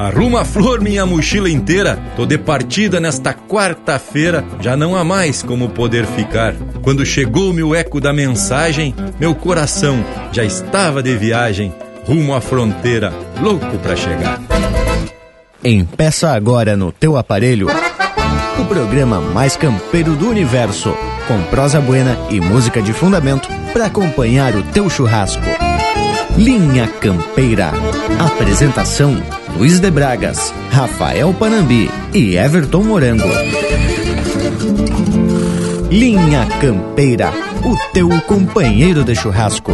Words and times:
Arruma 0.00 0.40
a 0.40 0.44
flor 0.46 0.80
minha 0.80 1.04
mochila 1.04 1.50
inteira, 1.50 1.98
tô 2.16 2.24
de 2.24 2.38
partida 2.38 2.98
nesta 2.98 3.34
quarta-feira, 3.34 4.42
já 4.58 4.74
não 4.74 4.96
há 4.96 5.04
mais 5.04 5.42
como 5.42 5.68
poder 5.68 6.06
ficar. 6.06 6.54
Quando 6.80 7.04
chegou-me 7.04 7.62
o 7.62 7.74
eco 7.74 8.00
da 8.00 8.10
mensagem, 8.10 8.94
meu 9.20 9.34
coração 9.34 10.02
já 10.32 10.42
estava 10.42 11.02
de 11.02 11.14
viagem, 11.18 11.70
rumo 12.06 12.34
à 12.34 12.40
fronteira, 12.40 13.12
louco 13.42 13.76
pra 13.76 13.94
chegar. 13.94 14.40
Empeça 15.62 16.30
agora 16.30 16.78
no 16.78 16.90
teu 16.90 17.18
aparelho 17.18 17.66
o 18.58 18.64
programa 18.64 19.20
mais 19.20 19.54
campeiro 19.54 20.16
do 20.16 20.30
universo, 20.30 20.94
com 21.28 21.42
prosa 21.50 21.78
buena 21.78 22.16
e 22.30 22.40
música 22.40 22.80
de 22.80 22.94
fundamento 22.94 23.50
para 23.74 23.84
acompanhar 23.84 24.56
o 24.56 24.62
teu 24.62 24.88
churrasco. 24.88 25.42
Linha 26.38 26.88
Campeira. 26.88 27.72
Apresentação 28.18 29.39
Luiz 29.56 29.80
de 29.80 29.90
Bragas, 29.90 30.52
Rafael 30.70 31.34
Panambi 31.34 31.90
e 32.14 32.36
Everton 32.36 32.82
Morango. 32.82 33.28
Linha 35.90 36.46
Campeira, 36.60 37.32
o 37.64 37.76
teu 37.92 38.08
companheiro 38.22 39.04
de 39.04 39.14
churrasco. 39.14 39.72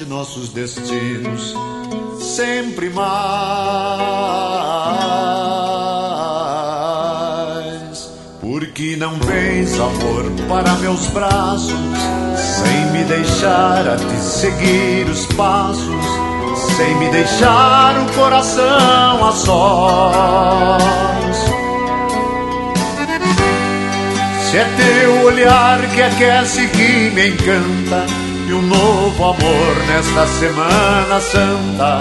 Unir 0.00 0.06
nossos 0.06 0.50
destinos 0.50 1.54
sempre 2.18 2.90
mais. 2.90 3.10
Por 8.40 8.66
que 8.68 8.96
não 8.96 9.14
vens, 9.20 9.74
amor, 9.74 10.24
para 10.48 10.72
meus 10.76 11.06
braços, 11.08 11.72
sem 12.36 12.86
me 12.92 13.04
deixar 13.04 13.88
a 13.88 13.96
te 13.96 14.16
seguir 14.16 15.06
os 15.08 15.26
passos, 15.26 16.04
sem 16.76 16.94
me 16.96 17.08
deixar 17.10 17.96
o 17.98 18.12
coração 18.14 19.26
a 19.26 19.32
sós? 19.32 20.82
Se 24.50 24.56
é 24.56 24.64
teu 24.64 25.22
olhar 25.22 25.78
que 25.94 26.02
aquece, 26.02 26.66
que 26.68 27.10
me 27.10 27.28
encanta, 27.28 28.29
e 28.50 28.52
um 28.52 28.62
novo 28.62 29.24
amor 29.24 29.76
nesta 29.86 30.26
Semana 30.26 31.20
Santa 31.20 32.00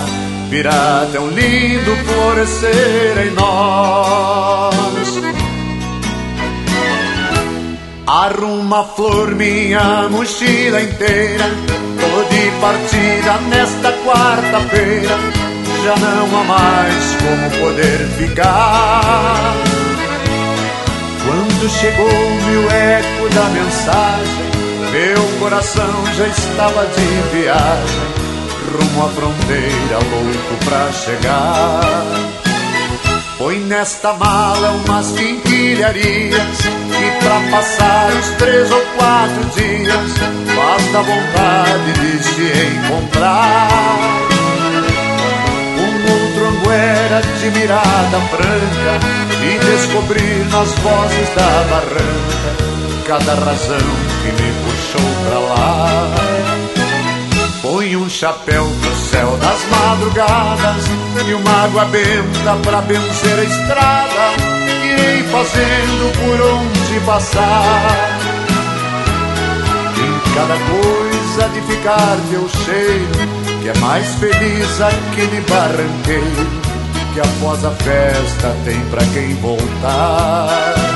virá 0.50 1.08
tão 1.14 1.28
lindo 1.28 1.96
florescer 2.08 3.28
em 3.28 3.32
nós. 3.36 4.74
Arruma 8.08 8.84
flor 8.84 9.36
minha 9.36 10.10
mochila 10.10 10.82
inteira, 10.82 11.46
tô 12.00 12.24
de 12.34 12.52
partida 12.60 13.38
nesta 13.50 13.92
quarta-feira, 14.04 15.20
já 15.84 15.96
não 15.98 16.40
há 16.40 16.44
mais 16.46 17.16
como 17.22 17.64
poder 17.64 18.08
ficar. 18.18 19.54
Quando 21.24 21.70
chegou-me 21.70 22.58
o 22.58 22.72
eco 22.72 23.30
da 23.36 23.44
mensagem, 23.50 24.49
meu 24.92 25.40
coração 25.40 26.06
já 26.16 26.28
estava 26.28 26.86
de 26.88 27.38
viagem, 27.38 28.00
rumo 28.72 29.06
à 29.06 29.10
fronteira, 29.10 30.00
louco 30.12 30.66
pra 30.66 30.92
chegar. 30.92 32.40
Põe 33.40 33.58
nesta 33.60 34.12
mala 34.16 34.72
umas 34.72 35.12
quinquilharias 35.14 36.60
E 36.60 37.24
pra 37.24 37.40
passar 37.50 38.12
os 38.12 38.30
três 38.32 38.70
ou 38.70 38.82
quatro 38.98 39.46
dias 39.56 40.12
Basta 40.58 41.02
vontade 41.02 41.94
de 41.94 42.22
se 42.22 42.52
encontrar 42.76 43.70
Um 45.78 46.12
outro 46.12 46.48
anguera 46.48 47.22
de 47.40 47.50
mirada 47.58 48.20
franca 48.30 49.00
e 49.42 49.58
descobrir 49.58 50.46
nas 50.52 50.74
vozes 50.80 51.30
da 51.34 51.64
barranca 51.70 52.89
cada 53.10 53.34
razão 53.34 53.90
que 54.22 54.32
me 54.40 54.54
puxou 54.62 55.02
pra 55.26 55.40
lá. 55.40 56.16
Põe 57.60 57.96
um 57.96 58.08
chapéu 58.08 58.72
pro 58.82 58.96
céu 58.96 59.36
das 59.38 59.66
madrugadas 59.72 60.84
e 61.28 61.34
uma 61.34 61.64
água 61.64 61.86
benta 61.86 62.56
pra 62.62 62.82
benzer 62.82 63.40
a 63.40 63.44
estrada. 63.44 64.36
Irei 64.84 65.24
fazendo 65.24 66.14
por 66.20 66.40
onde 66.40 67.00
passar. 67.04 68.20
Em 69.98 70.36
cada 70.36 70.56
coisa 70.70 71.50
de 71.50 71.62
ficar 71.62 72.16
teu 72.30 72.48
cheiro, 72.64 73.60
que 73.60 73.70
é 73.70 73.74
mais 73.80 74.06
feliz 74.20 74.82
aquele 74.82 75.42
barranqueiro 75.50 76.48
que 77.16 77.20
após 77.20 77.66
a 77.66 77.72
festa 77.72 78.56
tem 78.66 78.80
pra 78.92 79.04
quem 79.16 79.34
voltar. 79.38 80.89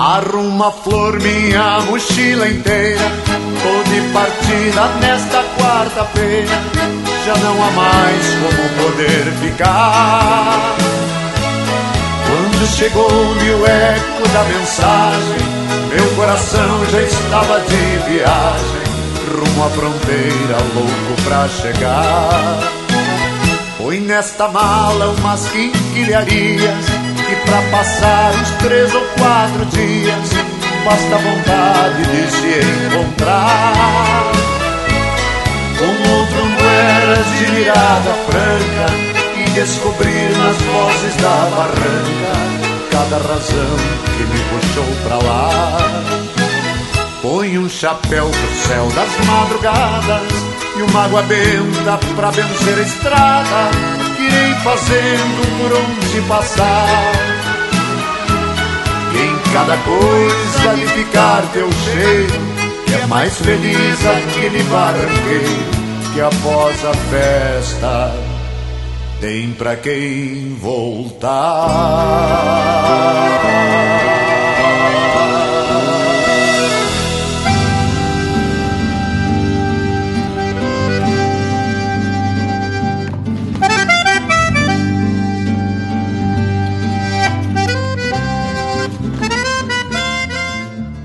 Arruma 0.00 0.72
flor 0.72 1.20
minha 1.20 1.80
mochila 1.80 2.48
inteira. 2.48 3.04
Tô 3.62 3.90
de 3.90 4.00
partida 4.14 4.88
nesta 4.98 5.44
quarta-feira. 5.58 6.58
Já 7.26 7.36
não 7.36 7.62
há 7.62 7.70
mais 7.72 8.26
como 8.40 8.82
poder 8.82 9.30
ficar. 9.42 10.74
Quando 12.26 12.66
chegou-me 12.66 13.50
o 13.50 13.66
eco 13.66 14.28
da 14.28 14.44
mensagem 14.44 15.60
Meu 15.92 16.14
coração 16.14 16.86
já 16.86 17.02
estava 17.02 17.60
de 17.60 18.10
viagem. 18.10 18.80
Rumo 19.36 19.64
à 19.64 19.68
fronteira, 19.68 20.56
louco 20.74 21.22
pra 21.24 21.46
chegar. 21.46 22.80
Põe 23.76 24.00
nesta 24.00 24.48
mala 24.48 25.08
umas 25.18 25.46
quinquilharias 25.50 26.86
e 27.30 27.36
pra 27.46 27.62
passar 27.70 28.32
os 28.34 28.50
três 28.62 28.94
quatro 29.20 29.64
dias 29.66 30.30
Basta 30.84 31.16
vontade 31.18 32.02
de 32.04 32.30
se 32.30 32.60
encontrar 32.88 34.32
Com 35.78 36.10
outro 36.10 36.46
moedas 36.46 37.26
de 37.38 37.52
mirada 37.52 38.12
franca 38.26 38.86
E 39.36 39.50
descobrir 39.50 40.30
nas 40.38 40.56
vozes 40.56 41.16
da 41.16 41.50
barranca 41.54 42.32
Cada 42.90 43.16
razão 43.18 43.76
que 44.16 44.24
me 44.24 44.40
puxou 44.50 44.96
pra 45.04 45.16
lá 45.16 45.78
Põe 47.22 47.58
um 47.58 47.68
chapéu 47.68 48.30
pro 48.30 48.54
céu 48.66 48.88
das 48.96 49.26
madrugadas 49.26 50.32
E 50.78 50.82
uma 50.82 51.04
água 51.04 51.22
benta 51.22 51.98
pra 52.16 52.30
vencer 52.30 52.78
a 52.78 52.82
estrada 52.82 54.00
irei 54.30 54.54
fazendo 54.62 55.58
por 55.58 55.72
onde 55.76 56.28
passar. 56.28 57.39
Cada 59.60 59.76
coisa 59.76 60.74
de 60.74 60.86
ficar 60.86 61.42
teu 61.52 61.70
cheiro, 61.70 62.32
que 62.86 62.94
é 62.94 63.06
mais 63.06 63.36
feliz 63.36 64.06
aquele 64.06 64.62
barranqueiro 64.62 65.66
que 66.14 66.20
após 66.22 66.82
a 66.82 66.94
festa 66.94 68.14
tem 69.20 69.52
pra 69.52 69.76
quem 69.76 70.56
voltar. 70.58 71.28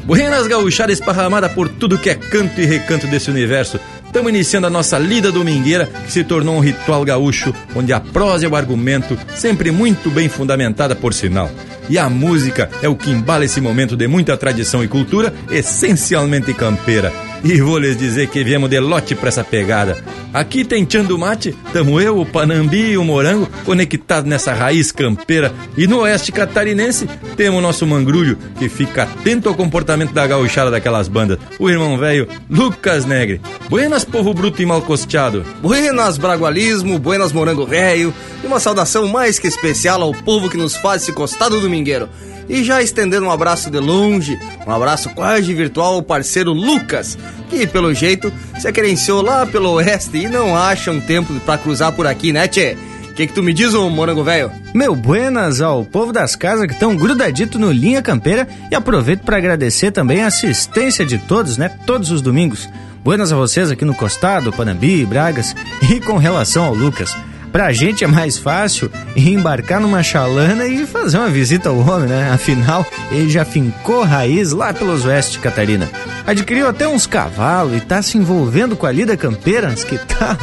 Buenas 0.06 0.46
gauchada 0.46 0.94
esparramada 0.94 1.50
por 1.50 1.68
tudo 1.68 1.98
que 1.98 2.12
é 2.12 2.16
canto 2.16 2.62
e 2.62 2.66
recanto 2.66 3.08
desse 3.08 3.32
universo. 3.32 3.80
Estamos 4.06 4.30
iniciando 4.30 4.68
a 4.68 4.70
nossa 4.70 5.00
lida 5.00 5.32
domingueira, 5.32 5.88
que 6.06 6.12
se 6.12 6.24
tornou 6.24 6.56
um 6.56 6.60
ritual 6.60 7.04
gaúcho, 7.04 7.52
onde 7.76 7.92
a 7.92 8.00
prosa 8.00 8.46
e 8.46 8.48
o 8.48 8.56
argumento, 8.56 9.18
sempre 9.36 9.72
muito 9.72 10.12
bem 10.12 10.30
fundamentada 10.30 10.96
por 10.96 11.12
sinal. 11.12 11.50
E 11.90 11.98
a 11.98 12.08
música 12.08 12.70
é 12.84 12.88
o 12.88 12.96
que 12.96 13.10
embala 13.10 13.46
esse 13.46 13.60
momento 13.60 13.98
de 13.98 14.08
muita 14.08 14.38
tradição 14.38 14.84
e 14.84 14.88
cultura, 14.88 15.34
essencialmente 15.50 16.54
campeira. 16.54 17.12
E 17.44 17.62
vou 17.62 17.78
lhes 17.78 17.98
dizer 17.98 18.28
que 18.28 18.44
viemos 18.44 18.70
de 18.70 18.80
lote 18.80 19.16
pra 19.16 19.30
essa 19.30 19.44
pegada. 19.44 19.98
Aqui 20.34 20.66
tem 20.66 20.84
Tchando 20.84 21.18
Mate, 21.18 21.56
tamo 21.72 22.02
eu, 22.02 22.20
o 22.20 22.26
Panambi 22.26 22.92
e 22.92 22.98
o 22.98 23.04
Morango 23.06 23.48
conectados 23.64 24.30
nessa 24.30 24.54
raiz 24.54 24.92
campeira. 24.92 25.54
E 25.78 25.88
no 25.88 26.00
oeste 26.00 26.32
catarinense 26.32 27.08
temos 27.38 27.60
o 27.60 27.62
nosso 27.62 27.88
mangrulho, 27.88 28.38
que 28.60 28.68
fica 28.68 29.04
atento 29.04 29.48
ao 29.48 29.56
comportamento 29.56 30.12
da 30.12 30.28
gauchada 30.28 30.70
daquelas 30.70 31.08
bandas. 31.08 31.38
O 31.58 31.70
irmão 31.70 31.98
velho 31.98 32.28
Lucas 32.50 33.06
Negre. 33.06 33.40
Buenas, 33.70 34.04
povo 34.04 34.34
bruto 34.34 34.62
e 34.62 34.66
mal 34.66 34.82
costeado. 34.82 35.46
Buenas, 35.62 36.18
bragualismo, 36.18 37.00
buenas, 37.00 37.32
morango 37.32 37.66
velho. 37.66 38.14
E 38.44 38.48
uma 38.48 38.60
saudação 38.60 39.08
mais 39.08 39.40
que 39.40 39.48
especial 39.48 40.02
ao 40.02 40.14
povo 40.14 40.50
que 40.50 40.58
nos 40.58 40.76
faz 40.76 41.04
esse 41.04 41.14
costado 41.14 41.62
domingueiro. 41.62 42.10
E 42.48 42.64
já 42.64 42.82
estendendo 42.82 43.26
um 43.26 43.32
abraço 43.32 43.72
de 43.72 43.80
longe, 43.80 44.40
um 44.66 44.72
abraço 44.72 45.10
quase 45.10 45.54
virtual 45.54 45.96
ao 45.96 46.04
parceiro 46.04 46.54
Lucas, 46.54 47.18
que 47.50 47.66
pelo 47.66 47.94
jeito 47.94 48.32
se 48.60 48.68
aquerenciou 48.68 49.22
lá 49.22 49.46
pelo 49.46 49.72
oeste 49.72 50.18
e 50.18 50.30
não 50.30 50.56
acha 50.56 50.92
um 50.92 51.02
tempo 51.02 51.34
para 51.42 51.58
cruzar 51.58 51.92
por 51.92 52.06
aqui, 52.06 52.32
né, 52.32 52.48
tchê? 52.48 52.78
O 53.10 53.14
que, 53.16 53.28
que 53.28 53.34
tu 53.34 53.42
me 53.42 53.54
diz, 53.54 53.74
ô 53.74 53.90
morango 53.90 54.26
velho? 54.26 54.52
Meu 54.74 54.94
buenas 54.94 55.62
ao 55.62 55.86
povo 55.86 56.12
das 56.12 56.36
casas 56.36 56.68
que 56.68 56.74
estão 56.74 56.98
grudadito 56.98 57.58
no 57.58 57.72
Linha 57.72 58.02
Campeira 58.02 58.46
e 58.70 58.76
aproveito 58.76 59.22
para 59.22 59.38
agradecer 59.38 59.92
também 59.92 60.22
a 60.22 60.28
assistência 60.28 61.06
de 61.06 61.18
todos, 61.18 61.58
né? 61.58 61.72
Todos 61.86 62.12
os 62.12 62.22
domingos. 62.22 62.68
Buenas 63.02 63.32
a 63.32 63.38
vocês 63.38 63.72
aqui 63.72 63.86
no 63.86 63.96
Costado, 63.96 64.52
Panambi, 64.52 65.06
Bragas 65.06 65.56
e 65.90 66.02
com 66.02 66.18
relação 66.18 66.66
ao 66.66 66.76
Lucas. 66.76 67.16
Pra 67.56 67.72
gente 67.72 68.04
é 68.04 68.08
mais 68.08 68.38
fácil 68.38 68.92
embarcar 69.16 69.80
numa 69.80 70.04
chalana 70.04 70.68
e 70.68 70.86
fazer 70.86 71.18
uma 71.18 71.30
visita 71.30 71.70
ao 71.70 71.78
homem, 71.78 72.10
né? 72.10 72.30
Afinal, 72.34 72.86
ele 73.10 73.30
já 73.30 73.46
fincou 73.46 74.04
raiz 74.04 74.52
lá 74.52 74.74
pelos 74.74 75.06
oeste 75.06 75.40
Catarina. 75.40 75.90
Adquiriu 76.28 76.68
até 76.68 76.86
uns 76.86 77.08
cavalos 77.08 77.78
e 77.78 77.80
tá 77.80 78.02
se 78.02 78.18
envolvendo 78.18 78.76
com 78.76 78.86
a 78.86 78.92
lida 78.92 79.16
campeira, 79.16 79.74
que 79.74 79.98
tá. 79.98 80.38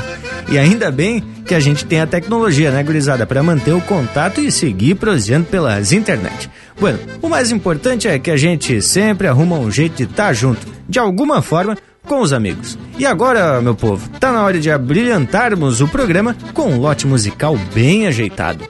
E 0.49 0.57
ainda 0.57 0.91
bem 0.91 1.23
que 1.45 1.55
a 1.55 1.61
gente 1.61 1.85
tem 1.85 2.01
a 2.01 2.07
tecnologia, 2.07 2.71
né, 2.71 2.83
gurizada, 2.83 3.27
para 3.27 3.43
manter 3.43 3.75
o 3.75 3.81
contato 3.83 4.41
e 4.41 4.51
seguir 4.51 4.95
prosseando 4.95 5.45
pelas 5.45 5.93
internet. 5.93 6.49
Bueno, 6.81 6.99
o 7.21 7.29
mais 7.29 7.51
importante 7.51 8.09
é 8.09 8.19
que 8.19 8.31
a 8.31 8.39
gente 8.39 8.81
sempre 8.81 9.29
arruma 9.29 9.59
um 9.59 9.71
jeito 9.71 9.97
de 9.97 10.05
estar 10.05 10.29
tá 10.29 10.33
junto, 10.33 10.67
de 10.89 10.99
alguma 10.99 11.43
forma, 11.43 11.77
com 12.07 12.21
os 12.21 12.33
amigos. 12.33 12.79
E 12.99 13.07
agora, 13.07 13.61
meu 13.61 13.75
povo, 13.75 14.09
tá 14.19 14.33
na 14.33 14.45
hora 14.45 14.59
de 14.59 14.71
abrilhantarmos 14.71 15.81
o 15.81 15.89
programa 15.89 16.37
com 16.53 16.71
um 16.71 16.79
lote 16.79 17.07
musical 17.07 17.57
bem 17.75 18.07
ajeitado. 18.07 18.65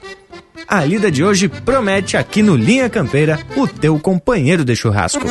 A 0.67 0.85
lida 0.85 1.11
de 1.11 1.23
hoje 1.23 1.49
promete 1.49 2.17
aqui 2.17 2.43
no 2.43 2.57
Linha 2.57 2.89
Campeira 2.89 3.39
o 3.57 3.67
teu 3.67 3.99
companheiro 3.99 4.65
de 4.65 4.75
churrasco. 4.75 5.27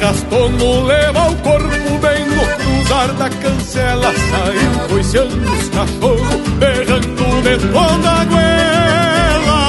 Gastono 0.00 0.84
leva 0.84 1.30
o 1.30 1.36
corpo 1.36 1.98
bem 2.00 2.26
no 2.26 2.44
cruzar 2.56 3.12
da 3.14 3.30
cancela 3.30 4.12
Saiu 4.12 4.88
coiceando 4.88 5.52
os 5.52 5.68
cachorros, 5.70 6.48
berrando 6.58 7.42
de 7.42 7.56
toda 7.72 8.10
a 8.10 8.24
goela 8.24 9.60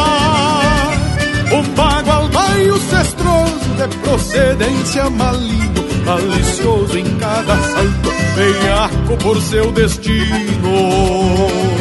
Um 1.54 1.64
bagual 1.76 2.28
baio 2.30 2.78
cestroso 2.78 3.76
de 3.78 3.88
procedência 4.00 5.10
maligno 5.10 5.86
Malicioso 6.06 6.98
em 6.98 7.06
cada 7.18 7.56
salto, 7.58 8.12
veiaco 8.36 9.18
por 9.18 9.42
seu 9.42 9.72
destino 9.72 11.77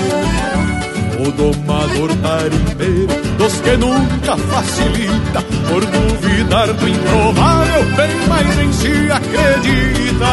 o 1.27 1.33
domador 1.33 2.11
tarimbeiro 2.23 3.09
dos 3.37 3.61
que 3.61 3.77
nunca 3.77 4.37
facilita 4.37 5.43
Por 5.69 5.85
duvidar 5.85 6.73
do 6.73 6.89
improvável, 6.89 7.85
bem 7.97 8.29
mais 8.29 8.59
em 8.59 8.73
si 8.73 9.11
acredita. 9.11 10.27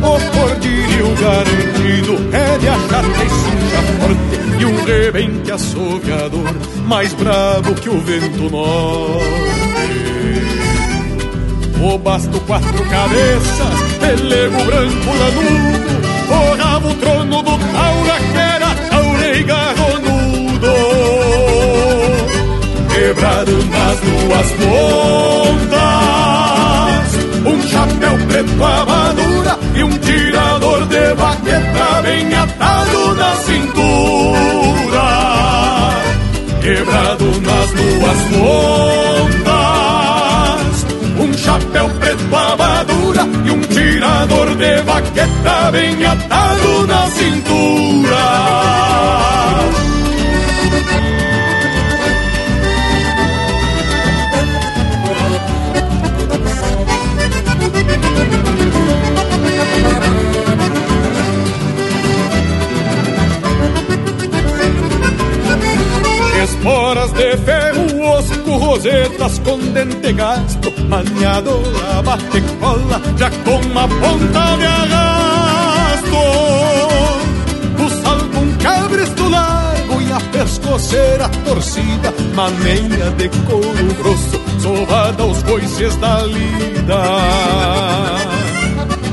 O 0.00 0.38
cordilho 0.38 1.14
garantido 1.20 2.14
é 2.32 2.58
de 2.58 2.68
achar 2.68 3.04
cincha 3.04 3.82
forte 3.98 4.60
E 4.60 4.64
um 4.64 4.84
rebente 4.84 5.52
assoviador 5.52 6.54
mais 6.86 7.12
bravo 7.14 7.74
que 7.74 7.88
o 7.88 8.00
vento 8.00 8.50
norte. 8.50 9.28
O 11.80 11.98
basto 11.98 12.40
quatro 12.40 12.84
cabeças, 12.86 13.82
pelego 14.00 14.64
branco 14.64 15.16
lanudo 15.16 15.98
o 16.30 16.56
rabo 16.62 16.94
trono 16.94 17.42
do 17.42 17.58
taura 17.72 18.18
que 18.32 18.47
Quebrado 23.08 23.52
nas 23.52 23.98
duas 24.00 24.50
pontas. 24.60 25.78
Um 27.46 27.62
chapéu 27.66 28.18
preto 28.28 28.62
amadura 28.62 29.58
E 29.74 29.82
um 29.82 29.96
tirador 29.96 30.84
de 30.84 31.14
baqueta 31.14 32.02
bem 32.02 32.34
atado 32.34 33.14
na 33.14 33.34
cintura. 33.36 35.06
Quebrado 36.60 37.24
nas 37.40 37.70
duas 37.72 38.18
pontas. 39.46 40.84
Um 41.18 41.32
chapéu 41.32 41.88
preto 41.98 42.36
amadura 42.36 43.26
E 43.46 43.50
um 43.50 43.60
tirador 43.62 44.54
de 44.54 44.82
baqueta 44.82 45.70
bem 45.72 46.04
atado 46.04 46.86
na 46.86 47.06
cintura. 47.06 48.68
Esporas 66.68 67.12
de 67.12 67.34
ferro, 67.38 68.02
osco, 68.02 68.58
rosetas 68.58 69.38
com 69.38 69.58
dente 69.72 70.12
gasto 70.12 70.70
Maniado 70.86 71.62
a 71.96 72.02
bate 72.02 72.42
cola, 72.60 73.00
já 73.16 73.30
com 73.30 73.56
uma 73.68 73.88
ponta 73.88 74.56
de 74.58 74.66
arrasto 74.66 76.16
O 77.82 78.02
salvo 78.02 78.40
um 78.40 78.52
cabresto 78.58 79.28
largo 79.30 80.02
e 80.02 80.12
a 80.12 80.20
pescoceira 80.30 81.30
torcida 81.46 82.12
Maneira 82.34 83.12
de 83.12 83.30
couro 83.46 83.94
grosso, 83.96 84.38
sovada 84.60 85.22
aos 85.22 85.42
coices 85.44 85.96
da 85.96 86.22
lida. 86.24 87.02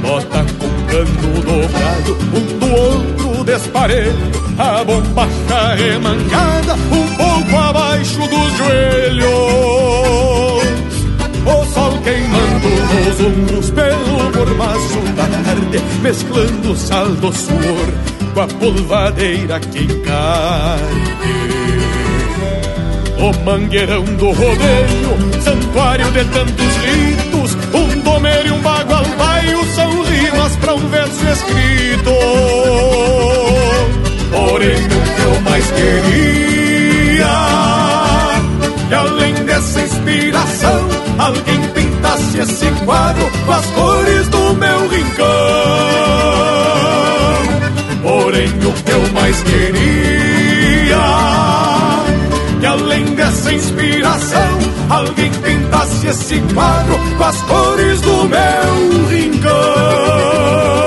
Bota 0.02 0.46
com 0.60 0.76
cano 0.92 1.42
dobrado, 1.42 2.18
um 2.36 2.60
do 2.60 2.76
outro 2.76 3.44
desparelho 3.46 4.14
A 4.60 4.84
bombacha 4.84 5.76
remangada, 5.76 6.74
um 6.92 7.25
pouco 7.36 7.58
abaixo 7.58 8.20
dos 8.20 8.58
joelhos 8.58 9.26
O 11.46 11.66
sol 11.74 11.98
queimando 12.04 12.70
nos 12.70 13.20
ombros 13.22 13.70
pelo 13.72 14.32
mormaço 14.36 15.00
da 15.16 15.28
tarde 15.44 15.82
Mesclando 16.02 16.76
sal 16.76 17.10
do 17.10 17.34
suor 17.34 17.94
com 18.34 18.42
a 18.42 18.48
polvadeira 18.48 19.60
que 19.60 19.84
encarne 19.84 21.16
o 23.18 23.32
mangueirão 23.46 24.04
do 24.04 24.28
rodeio, 24.28 25.42
santuário 25.42 26.06
de 26.12 26.26
tantos 26.26 26.76
ritos, 26.84 27.58
um 27.74 28.02
domer 28.02 28.46
e 28.46 28.52
um 28.52 28.60
bagual 28.60 29.06
baio 29.18 29.66
são 29.74 30.04
rimas 30.04 30.56
para 30.58 30.76
um 30.76 30.90
verso 30.90 31.26
escrito. 31.26 32.12
Porém, 34.32 34.76
o 34.76 34.90
que 34.90 35.22
eu 35.22 35.42
mais 35.42 35.66
queria, 35.72 36.65
dia. 37.16 37.28
E 38.90 38.94
além 38.94 39.34
dessa 39.46 39.82
inspiração, 39.82 40.88
alguém 41.18 41.62
pintasse 41.74 42.40
esse 42.40 42.68
quadro 42.86 43.32
com 43.46 43.52
as 43.52 43.66
cores 43.68 44.28
do 44.28 44.54
meu 44.56 44.88
rincão. 44.90 45.26
Porém, 48.04 48.50
o 48.50 48.74
que 48.84 48.92
eu 48.92 49.14
mais 49.14 49.42
queria, 49.44 50.98
que 52.60 52.66
além 52.66 53.06
dessa 53.16 53.54
inspiração, 53.54 54.60
alguém 54.90 55.32
pintasse 55.32 56.08
esse 56.08 56.40
quadro 56.54 57.00
com 57.18 57.24
as 57.24 57.42
cores 57.42 58.02
do 58.02 58.26
meu 58.26 59.08
rincão. 59.10 60.85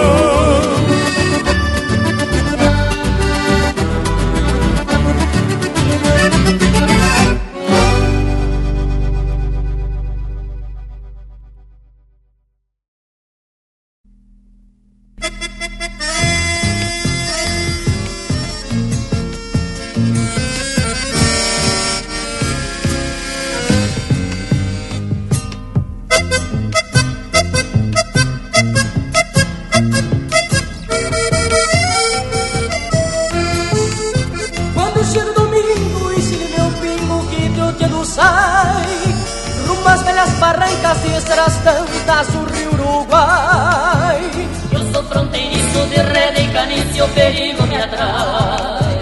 das 40.88 41.02
terceiras 41.02 41.54
tantas 41.62 42.28
o 42.34 42.44
Rio 42.44 42.72
Uruguai. 42.72 44.30
Eu 44.72 44.92
sou 44.92 45.04
fronteiriço 45.04 45.80
de 45.90 45.96
rede 45.96 46.40
e 46.40 46.48
canícia, 46.50 47.04
o 47.04 47.08
perigo 47.10 47.62
me 47.66 47.76
atrai. 47.76 48.98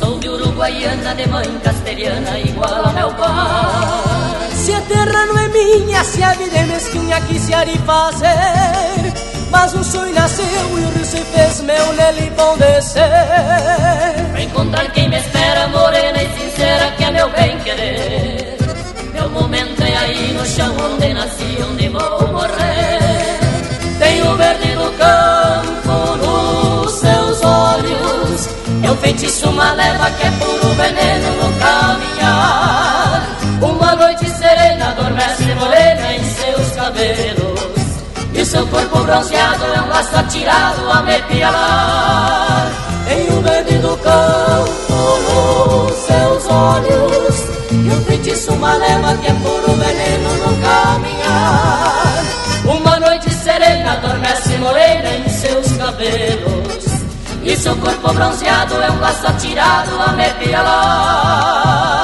Sou 0.00 0.18
de 0.18 0.28
uruguaiana, 0.28 1.14
de 1.14 1.28
mãe 1.28 1.60
castelhana, 1.62 2.38
igual 2.38 2.82
a 2.86 2.92
meu 2.92 3.10
pai. 3.12 4.48
Se 4.54 4.72
a 4.72 4.80
terra 4.80 5.26
não 5.26 5.38
é 5.38 5.48
minha, 5.48 6.02
se 6.02 6.22
a 6.22 6.32
vida 6.32 6.56
é 6.56 6.62
mesquinha, 6.64 7.20
que 7.20 7.38
se 7.38 7.52
há 7.52 7.64
de 7.64 7.78
fazer? 7.80 9.12
Mas 9.50 9.74
o 9.74 9.84
sonho 9.84 10.14
nasceu 10.14 10.46
e 10.46 10.82
o 10.82 10.90
rio 10.94 11.04
se 11.04 11.18
fez 11.18 11.60
meu, 11.60 11.92
nele 11.92 12.32
vão 12.36 12.56
descer. 12.56 13.02
Pra 14.32 14.42
encontrar 14.42 14.90
quem 14.92 15.10
me 15.10 15.18
espera, 15.18 15.68
morena 15.68 16.22
e 16.22 16.38
sincera, 16.38 16.90
que 16.92 17.04
é 17.04 17.10
meu 17.10 17.30
bem 17.32 17.58
querer. 17.58 18.56
Meu 19.12 19.28
momento 19.28 19.77
aí 19.98 20.32
no 20.32 20.44
chão 20.46 20.74
onde 20.80 21.12
nasci, 21.12 21.58
onde 21.68 21.88
vou 21.88 22.28
morrer. 22.28 23.38
Tenho 23.98 24.36
verde 24.36 24.72
do 24.72 24.90
campo 24.96 26.16
nos 26.16 26.92
seus 26.92 27.42
olhos. 27.42 28.48
É 28.84 28.90
o 28.90 28.96
feitiço, 28.96 29.50
uma 29.50 29.72
leva 29.72 30.10
que 30.12 30.26
é 30.26 30.30
puro 30.32 30.74
veneno 30.74 31.30
no 31.42 31.52
caminhar. 31.58 33.38
Uma 33.60 33.96
noite 33.96 34.30
serena 34.30 34.90
adormece 34.90 35.54
morena 35.54 36.14
em 36.14 36.24
seus 36.24 36.70
cabelos. 36.72 37.60
E 38.34 38.44
seu 38.44 38.64
corpo 38.68 38.98
bronzeado 39.00 39.64
é 39.64 39.80
um 39.80 39.88
laço 39.88 40.16
atirado 40.16 40.90
a 40.90 41.02
me 41.02 41.20
piorar. 41.22 42.70
Tenho 43.08 43.40
verde 43.42 43.78
do 43.78 43.96
campo 43.96 44.92
nos 45.26 45.96
seus 45.96 46.46
olhos. 46.46 47.47
E 47.70 47.90
um 47.90 48.04
feitiço, 48.04 48.52
uma 48.52 48.74
que 49.18 49.26
é 49.26 49.34
puro 49.34 49.72
veneno 49.72 50.34
no 50.36 50.56
caminhar. 50.62 52.24
Uma 52.64 53.00
noite 53.00 53.32
serena 53.32 53.92
adormece 53.92 54.56
morena 54.58 55.10
em 55.16 55.28
seus 55.28 55.72
cabelos. 55.76 56.84
E 57.42 57.56
seu 57.56 57.76
corpo 57.76 58.12
bronzeado 58.12 58.74
é 58.82 58.90
um 58.90 59.00
laço 59.00 59.26
atirado 59.26 60.00
a 60.00 60.12
me 60.12 60.28
pialar 60.34 61.97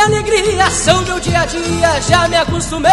alegria 0.00 0.70
são 0.70 1.02
meu 1.02 1.20
dia 1.20 1.40
a 1.40 1.46
dia, 1.46 2.00
já 2.08 2.28
me 2.28 2.36
acostumei. 2.36 2.90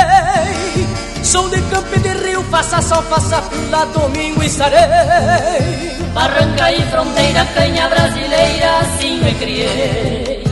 Sou 1.23 1.49
de 1.49 1.61
campo 1.63 1.89
e 1.95 1.99
de 1.99 2.09
rio, 2.09 2.43
faça 2.43 2.81
sol, 2.81 3.01
faça 3.03 3.41
fila, 3.41 3.85
domingo 3.87 4.43
estarei. 4.43 4.79
Barranca 6.13 6.71
e 6.71 6.81
fronteira, 6.83 7.45
canha 7.53 7.87
brasileira, 7.89 8.79
assim 8.79 9.19
me 9.21 9.33
criei. 9.35 10.43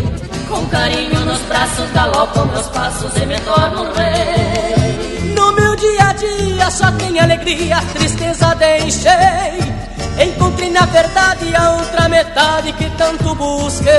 Com 0.48 0.66
carinho 0.68 1.20
nos 1.22 1.40
braços, 1.44 1.90
galopam 1.92 2.46
meus 2.46 2.68
passos 2.68 3.16
e 3.16 3.26
me 3.26 3.40
torno 3.40 3.92
rei. 3.94 5.34
No 5.36 5.52
meu 5.54 5.76
dia 5.76 6.10
a 6.10 6.14
dia 6.14 6.72
só 6.72 6.92
tem 6.94 7.20
alegria, 7.20 7.82
tristeza 7.94 8.54
deixei. 8.56 9.85
Encontrei 10.20 10.70
na 10.70 10.86
verdade 10.86 11.56
a 11.56 11.72
outra 11.72 12.08
metade 12.08 12.72
que 12.74 12.90
tanto 12.92 13.36
busquei. 13.36 13.92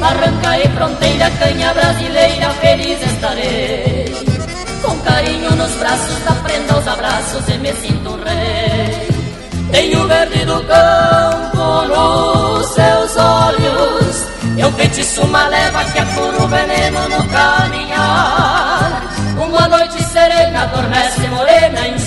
Barranca 0.00 0.58
e 0.58 0.68
fronteira, 0.68 1.30
canha 1.38 1.74
brasileira, 1.74 2.50
feliz 2.60 3.02
estarei. 3.02 4.14
Com 4.82 4.98
carinho 5.00 5.50
nos 5.56 5.72
braços, 5.72 6.26
aprendo 6.26 6.74
aos 6.74 6.88
abraços 6.88 7.48
e 7.48 7.58
me 7.58 7.72
sinto 7.74 8.18
rei. 8.24 9.08
Tenho 9.70 10.06
verde 10.08 10.44
do 10.46 10.64
campo 10.64 11.84
nos 11.86 12.66
seus 12.68 13.16
olhos. 13.16 14.26
Eu 14.58 14.72
feitiço 14.72 15.22
uma 15.22 15.46
leva 15.48 15.84
que 15.84 15.98
é 15.98 16.04
veneno 16.50 17.08
no 17.08 17.24
caminhar. 17.28 19.02
Uma 19.38 19.68
noite 19.68 20.02
serena 20.02 20.62
adormece 20.62 21.28
morena 21.28 21.88
em 21.88 21.98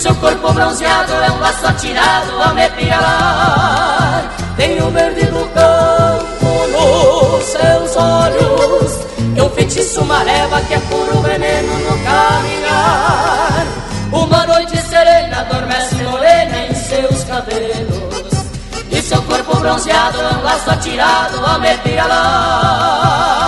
seu 0.00 0.14
corpo 0.14 0.50
bronzeado 0.54 1.12
é 1.12 1.30
um 1.30 1.40
laço 1.40 1.66
atirado 1.66 2.42
ao 2.42 2.54
me 2.54 2.66
piralar. 2.70 4.32
Tem 4.56 4.80
o 4.80 4.90
verde 4.90 5.26
do 5.26 5.44
campo 5.52 6.46
nos 6.72 7.44
seus 7.44 7.96
olhos, 7.96 9.06
é 9.36 9.42
um 9.42 9.50
feitiço 9.50 10.02
mareva 10.06 10.58
que 10.62 10.72
é 10.72 10.78
puro 10.80 11.20
veneno 11.20 11.78
no 11.80 11.98
caminhar. 12.02 13.66
Uma 14.10 14.46
noite 14.46 14.78
serena 14.78 15.40
adormece 15.40 15.96
morena 15.96 16.58
em 16.64 16.74
seus 16.74 17.24
cabelos, 17.24 18.46
e 18.90 19.02
seu 19.02 19.20
corpo 19.22 19.54
bronzeado 19.58 20.18
é 20.18 20.38
um 20.38 20.42
laço 20.42 20.70
atirado 20.70 21.44
ao 21.44 21.60
me 21.60 21.76
piralar. 21.78 23.39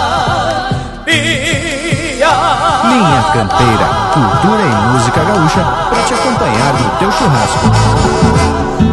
Minha 3.02 3.22
Canteira, 3.32 3.86
cultura 4.14 4.62
e 4.62 4.92
música 4.92 5.24
gaúcha 5.24 5.64
para 5.90 6.02
te 6.04 6.14
acompanhar 6.14 6.72
no 6.74 6.88
teu 7.00 7.10
churrasco. 7.10 8.91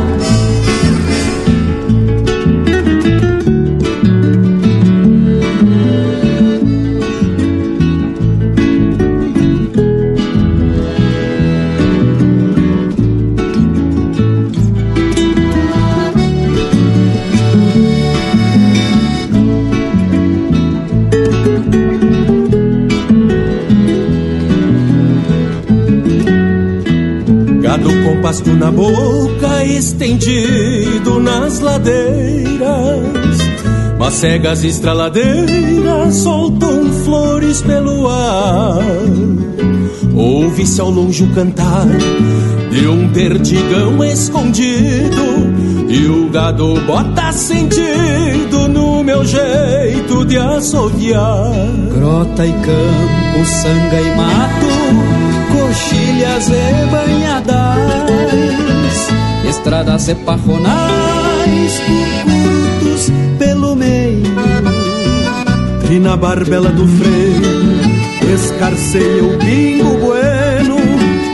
Quadro 27.79 28.03
com 28.03 28.21
pasto 28.21 28.49
na 28.51 28.71
boca, 28.71 29.63
estendido 29.63 31.19
nas 31.19 31.59
ladeiras. 31.59 32.57
Macegas 33.97 34.63
estraladeiras 34.65 36.15
soltam 36.15 36.91
flores 37.05 37.61
pelo 37.61 38.09
ar. 38.09 38.83
Ouve-se 40.13 40.81
ao 40.81 40.89
longe 40.89 41.23
o 41.23 41.33
cantar 41.33 41.87
de 42.69 42.87
um 42.87 43.09
perdigão 43.13 44.03
escondido. 44.03 45.49
E 45.89 46.05
o 46.05 46.29
gado 46.29 46.81
bota 46.85 47.31
sentido 47.31 48.67
meu 49.09 49.25
jeito 49.25 50.23
de 50.23 50.37
assoviar. 50.37 51.51
Grota 51.95 52.45
e 52.45 52.51
campo, 52.51 53.43
sanga 53.43 54.01
e 54.01 54.15
mato, 54.15 54.67
coxilhas 55.51 56.49
e 56.49 56.85
banhadas, 56.91 58.27
estradas 59.49 60.07
e 60.09 60.15
parronais, 60.15 61.81
curtos 61.87 63.11
pelo 63.39 63.75
meio. 63.75 64.35
Trina 65.81 66.11
na 66.11 66.17
barbela 66.17 66.69
do 66.69 66.87
freio, 66.87 68.31
escarceia 68.35 69.23
o 69.23 69.37
bingo 69.39 69.97
bueno, 70.05 70.77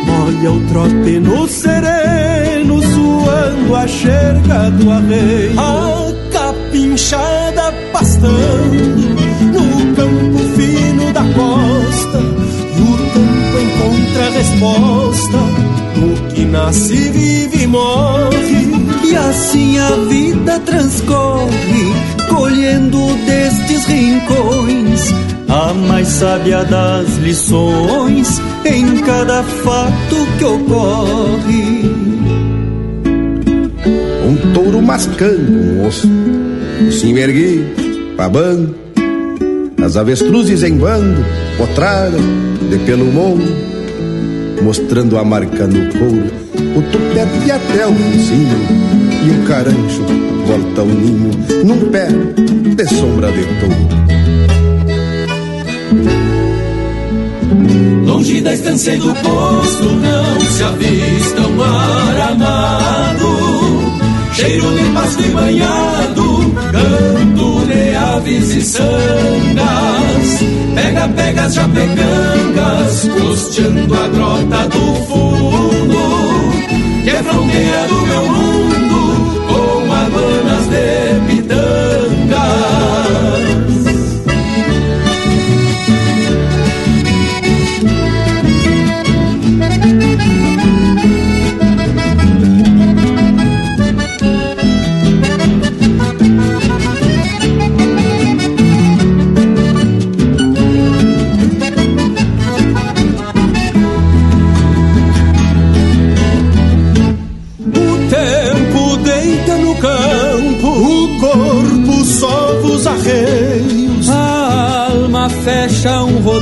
molha 0.05 0.51
o 0.51 0.61
trote 0.69 1.19
no 1.19 1.45
sereno, 1.45 2.81
suando 2.81 3.75
a 3.75 3.85
xerga 3.85 4.69
do 4.71 4.91
arreio. 4.91 5.59
A 5.59 6.05
capinchada 6.31 7.44
pastando 8.25 9.05
No 9.53 9.95
campo 9.95 10.39
fino 10.55 11.13
da 11.13 11.21
costa 11.21 12.19
E 12.75 12.81
o 12.81 12.97
tempo 13.13 13.59
encontra 13.61 14.29
resposta 14.31 15.37
No 15.95 16.33
que 16.33 16.45
nasce, 16.45 16.95
vive 16.95 17.63
e 17.63 17.67
morre 17.67 18.67
E 19.03 19.15
assim 19.15 19.77
a 19.79 19.91
vida 20.09 20.59
transcorre 20.59 21.93
Colhendo 22.29 23.15
destes 23.25 23.85
rincões 23.85 25.13
a 25.47 25.73
mais 25.73 26.07
sábia 26.07 26.65
das 26.65 27.17
lições 27.17 28.41
em 28.65 28.97
cada 28.97 29.43
fato 29.43 30.15
que 30.37 30.43
ocorre. 30.43 31.95
Um 34.27 34.53
touro 34.53 34.81
mascando 34.81 35.51
um 35.51 35.87
osso, 35.87 36.09
o 36.81 36.91
sim 36.91 37.15
erguido, 37.15 37.84
babando, 38.15 38.75
as 39.83 39.97
avestruzes 39.97 40.63
em 40.63 40.77
bando, 40.77 41.23
potrada, 41.57 42.17
de 42.69 42.77
pelo 42.79 43.05
morro, 43.05 43.43
mostrando 44.61 45.17
a 45.17 45.23
marca 45.23 45.67
no 45.67 45.91
couro, 45.93 46.31
o 46.75 46.81
tupete 46.91 47.51
até 47.51 47.85
o 47.85 47.93
focinho, 47.93 48.57
e 49.25 49.29
o 49.31 49.47
carancho 49.47 50.03
volta 50.47 50.81
ao 50.81 50.87
ninho, 50.87 51.31
num 51.63 51.89
pé 51.91 52.07
de 52.07 52.87
sombra 52.87 53.31
de 53.31 53.43
touro. 53.59 54.05
Longe 58.05 58.41
da 58.41 58.53
estância 58.53 58.95
e 58.95 58.97
do 58.97 59.13
posto 59.13 59.83
não 59.83 60.39
se 60.41 60.63
avista 60.63 61.41
um 61.41 61.55
mar 61.55 62.31
amado 62.31 63.75
Cheiro 64.35 64.69
de 64.75 64.91
pasto 64.91 65.23
e 65.23 65.29
banhado, 65.29 66.34
aves 68.25 68.55
e 68.55 68.61
sangas 68.61 68.95
Pega, 70.73 71.07
pega 71.09 71.49
já 71.49 71.67
pegangas, 71.69 73.07
costeando 73.07 73.93
a 73.93 74.07
grota 74.07 74.67
do 74.69 74.95
fundo 75.05 75.97
Que 77.03 77.09
é 77.11 77.23
fronteira 77.23 77.87
do 77.87 78.01
meu 78.01 78.27
mundo, 78.27 78.94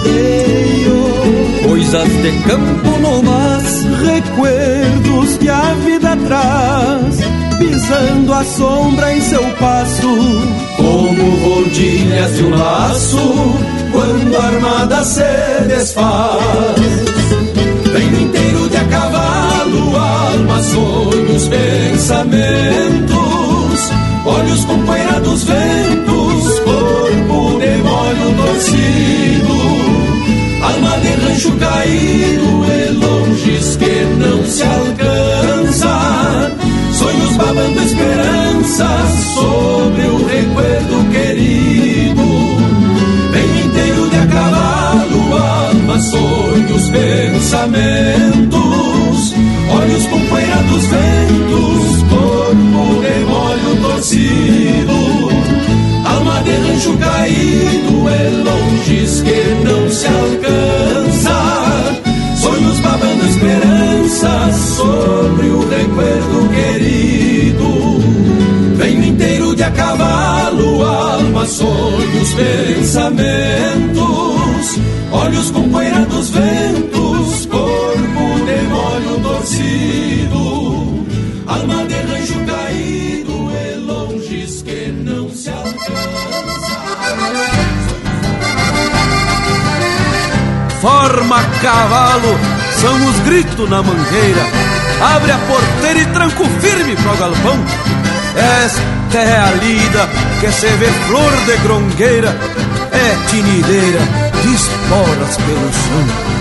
rodeio. 0.03 1.67
Coisas 1.67 2.07
de 2.21 2.31
campo 2.43 2.99
no 2.99 3.23
mas, 3.23 3.85
recuerdos 4.01 5.37
que 5.37 5.49
a 5.49 5.73
vida 5.85 6.15
traz. 6.27 7.19
Pisando 7.57 8.33
a 8.33 8.43
sombra 8.43 9.15
em 9.15 9.21
seu 9.21 9.43
passo, 9.59 10.09
como 10.75 11.29
rodilhas 11.37 12.35
de 12.35 12.43
um 12.43 12.49
laço, 12.49 13.55
quando 13.91 14.35
a 14.35 14.43
armada 14.45 15.03
se 15.03 15.23
desfaz. 15.67 16.81
Vem 17.93 18.23
inteiro 18.23 18.69
de 18.69 18.77
a 18.77 18.83
cavalo, 18.85 19.95
alma, 19.95 20.63
sonhos, 20.63 21.47
pensamentos, 21.47 23.13
olhos 24.25 24.65
com 24.65 24.79
poeira 24.79 25.19
dos 25.19 25.43
ventos, 25.43 26.59
corpo 26.59 27.59
de 27.59 27.77
molho 27.83 28.33
torcido, 28.35 29.22
alma 30.63 30.97
de 30.99 31.09
rancho 31.09 31.51
caído 31.57 32.65
e 32.65 32.89
longes 32.91 33.75
que 33.75 34.05
não 34.17 34.45
se 34.45 34.63
alcança, 34.63 36.51
sonhos 36.93 37.35
babando 37.35 37.81
esperanças 37.81 39.09
sobre 39.35 40.03
o 40.03 40.25
recuerdo 40.25 41.11
querido, 41.11 42.23
bem 43.31 43.65
inteiro 43.65 44.09
de 44.09 44.17
a 44.17 44.27
cavalo, 44.27 45.35
alma, 45.35 45.99
sonhos, 45.99 46.89
pensamentos, 46.89 48.63
olhos 49.69 50.05
com 50.07 50.19
poeira 50.27 50.63
dos 50.63 50.85
ventos, 50.85 52.03
corpo 52.09 53.01
de 53.01 53.25
molho 53.25 53.75
torcido 53.81 54.52
cavalo, 91.63 92.37
são 92.81 92.93
os 93.09 93.19
gritos 93.19 93.69
na 93.69 93.81
mangueira. 93.81 94.41
Abre 95.15 95.31
a 95.31 95.37
porteira 95.37 95.99
e 95.99 96.05
tranco 96.07 96.45
firme 96.59 96.95
pro 96.97 97.15
galpão. 97.15 97.57
Esta 98.35 99.17
é 99.17 99.39
a 99.39 99.51
lida 99.51 100.09
que 100.41 100.51
se 100.51 100.67
vê 100.67 100.87
flor 101.07 101.31
de 101.45 101.57
grongueira, 101.63 102.35
é 102.91 103.29
tinideira 103.29 103.99
de 104.41 104.53
esporas 104.53 105.37
pelo 105.37 105.71
chão. 105.71 106.33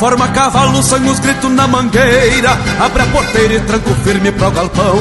Forma 0.00 0.26
cavalo, 0.28 0.82
são 0.82 1.06
os 1.06 1.20
gritos 1.20 1.52
na 1.52 1.68
mangueira. 1.68 2.58
Abre 2.80 3.02
a 3.02 3.06
porteira 3.06 3.54
e 3.54 3.60
tranco 3.60 3.94
firme 4.02 4.32
pro 4.32 4.50
galpão. 4.50 4.98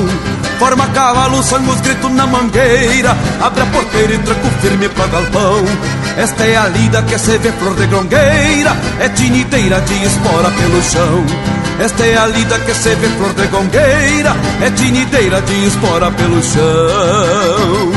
Forma 0.59 0.85
cavalo, 0.89 1.41
são 1.41 1.67
os 1.67 1.81
gritos 1.81 2.11
na 2.11 2.27
mangueira. 2.27 3.17
Abre 3.41 3.63
a 3.63 3.65
porteira 3.65 4.13
e 4.13 4.19
tranco 4.19 4.47
firme 4.61 4.87
pro 4.89 5.07
galpão. 5.07 5.65
Esta 6.17 6.43
é 6.45 6.57
a 6.57 6.67
lida 6.67 7.01
que 7.03 7.17
se 7.17 7.37
vê 7.37 7.51
flor 7.51 7.75
de 7.75 7.87
grongueira. 7.87 8.75
É 8.99 9.09
tinideira 9.09 9.81
de 9.81 10.03
espora 10.03 10.49
pelo 10.51 10.81
chão. 10.83 11.25
Esta 11.79 12.05
é 12.05 12.17
a 12.17 12.27
lida 12.27 12.59
que 12.59 12.73
se 12.73 12.93
vê 12.95 13.07
flor 13.17 13.33
de 13.33 13.47
gongueira 13.47 14.35
É 14.61 14.69
tinideira 14.69 15.41
de 15.41 15.65
espora 15.65 16.11
pelo 16.11 16.41
chão 16.43 17.90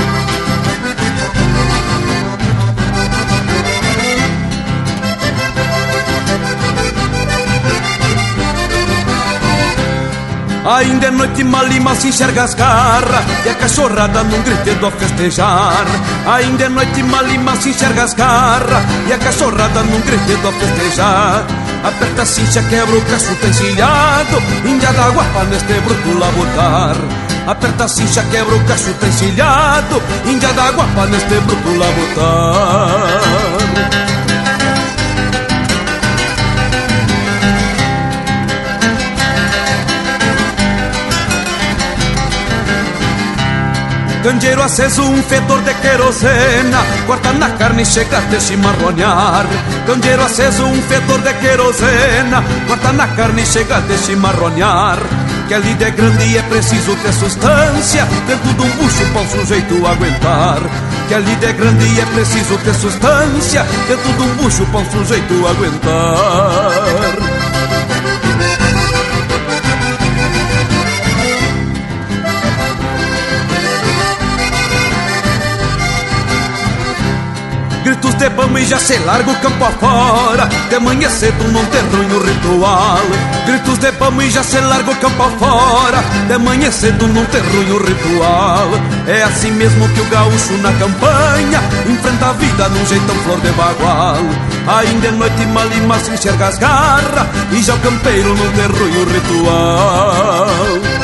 Ainda 10.64 11.08
é 11.08 11.10
noite 11.10 11.44
malima 11.44 11.94
se 11.94 12.08
enxerga 12.08 12.44
as 12.44 12.54
garras. 12.54 13.24
E 13.44 13.48
a 13.50 13.54
cachorrada 13.54 14.24
num 14.24 14.42
gritedo 14.42 14.86
a 14.86 14.90
festejar. 14.90 15.84
Ainda 16.26 16.64
é 16.64 16.68
noite 16.68 17.02
malima 17.02 17.54
se 17.56 17.68
enxerga 17.68 18.04
as 18.04 18.14
garras. 18.14 18.82
E 19.06 19.12
a 19.12 19.18
cachorrada 19.18 19.82
num 19.82 20.00
gritedo 20.00 20.48
a 20.48 20.52
festejar. 20.52 21.44
Aperta 21.84 22.22
a 22.22 22.26
cincha, 22.26 22.62
quebra 22.62 22.96
o 22.96 23.02
cacho, 23.02 23.34
tá 23.34 23.46
encilhado 23.46 24.42
Índia 24.64 24.90
d'água 24.94 25.22
pra 25.34 25.44
neste 25.44 25.74
bruto 25.82 26.18
labutar. 26.18 26.96
Aperta 27.46 27.84
a 27.84 27.88
cincha, 27.88 28.22
quebra 28.30 28.54
o 28.54 28.64
cacho, 28.64 28.94
tá 28.94 29.06
encilhado 29.06 30.02
Índia 30.24 30.50
d'água 30.54 30.86
pra 30.94 31.04
neste 31.04 31.34
bruto 31.40 31.74
labutar 31.76 33.04
Candeeiro 44.24 44.62
aceso, 44.62 45.02
um 45.02 45.22
fedor 45.22 45.60
de 45.60 45.74
querosena. 45.74 46.78
Corta 47.06 47.30
na 47.34 47.50
carne 47.50 47.82
e 47.82 47.84
chega 47.84 48.16
até 48.16 48.40
se 48.40 48.56
marronhar 48.56 49.44
Candeeiro 49.86 50.24
aceso, 50.24 50.64
um 50.64 50.80
fedor 50.80 51.20
de 51.20 51.34
querosena. 51.34 52.42
Corta 52.66 52.90
na 52.94 53.06
carne 53.08 53.42
e 53.42 53.46
chega 53.46 53.76
até 53.76 53.98
se 53.98 54.16
marronhar 54.16 54.96
Que 55.46 55.52
a 55.52 55.58
lida 55.58 55.88
é 55.88 55.90
grande 55.90 56.24
e 56.24 56.38
é 56.38 56.42
preciso 56.42 56.96
ter 57.02 57.12
substância. 57.12 58.08
Dentro 58.26 58.54
de 58.54 58.62
um 58.62 58.70
bucho 58.70 59.04
para 59.12 59.20
o 59.20 59.28
sujeito 59.28 59.86
aguentar. 59.86 60.62
Que 61.06 61.14
a 61.16 61.18
lida 61.18 61.46
é 61.46 61.52
grande 61.52 61.84
e 61.84 62.00
é 62.00 62.06
preciso 62.06 62.56
ter 62.64 62.74
substância. 62.74 63.66
Dentro 63.86 64.10
de 64.10 64.22
um 64.22 64.34
bucho 64.36 64.64
para 64.64 64.80
o 64.80 64.90
sujeito 64.90 65.46
aguentar 65.46 67.13
de 78.24 78.30
bama 78.30 78.58
e 78.58 78.64
já 78.64 78.78
se 78.78 78.96
larga 79.00 79.30
o 79.30 79.34
campo 79.36 79.62
afora. 79.64 80.48
De 80.70 80.78
manhã 80.78 81.10
cedo 81.10 81.44
não 81.52 81.62
tem 81.66 81.82
ruim 81.82 82.08
no 82.08 82.20
ritual. 82.20 83.02
Gritos 83.46 83.76
de 83.78 83.92
bama 83.92 84.24
e 84.24 84.30
já 84.30 84.42
se 84.42 84.58
larga 84.60 84.90
o 84.90 84.96
campo 84.96 85.22
afora. 85.22 86.02
De 86.26 86.38
manhã 86.38 86.70
cedo 86.70 87.06
não 87.08 87.24
tem 87.26 87.42
ruim 87.42 87.66
no 87.66 87.76
ritual. 87.78 88.70
É 89.06 89.22
assim 89.24 89.50
mesmo 89.50 89.86
que 89.90 90.00
o 90.00 90.06
gaúcho 90.06 90.56
na 90.62 90.72
campanha 90.72 91.60
Enfrenta 91.86 92.30
a 92.30 92.32
vida 92.32 92.66
num 92.70 92.86
jeitão 92.86 93.14
flor 93.16 93.38
de 93.40 93.52
bagual. 93.52 94.16
Ainda 94.78 95.08
é 95.08 95.10
noite 95.10 95.44
mal 95.46 95.66
e 95.66 95.80
mal 95.82 96.00
se 96.00 96.10
enxerga 96.10 96.46
as 96.46 96.56
garras 96.56 97.26
E 97.52 97.62
já 97.62 97.74
o 97.74 97.78
campeiro 97.80 98.30
não 98.30 98.50
tem 98.52 98.66
ruim 98.66 98.96
o 98.96 99.04
ritual 99.04 101.03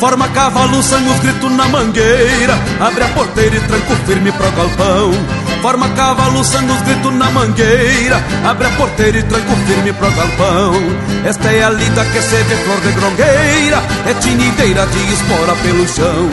Forma 0.00 0.28
cavalo, 0.28 0.80
sangue 0.80 1.10
os 1.10 1.18
gritos 1.18 1.50
na 1.52 1.66
mangueira. 1.66 2.54
Abre 2.80 3.02
a 3.02 3.08
porteira 3.08 3.56
e 3.56 3.60
tranco 3.60 3.96
firme 4.06 4.30
pro 4.30 4.50
galpão. 4.52 5.12
Forma 5.60 5.88
cavalo, 5.90 6.44
sangue 6.44 6.70
os 6.70 6.82
gritos 6.82 7.12
na 7.14 7.28
mangueira. 7.30 8.22
Abre 8.44 8.68
a 8.68 8.70
porteira 8.70 9.18
e 9.18 9.22
tranco 9.24 9.56
firme 9.66 9.92
pro 9.92 10.10
galpão. 10.12 10.74
Esta 11.24 11.48
é 11.50 11.64
a 11.64 11.70
lida 11.70 12.04
que 12.04 12.22
se 12.22 12.36
vê 12.36 12.56
flor 12.56 12.80
de 12.80 12.92
grongueira. 12.92 13.82
É 14.06 14.14
tinideira 14.20 14.86
de 14.86 15.12
espora 15.12 15.56
pelo 15.62 15.88
chão. 15.88 16.30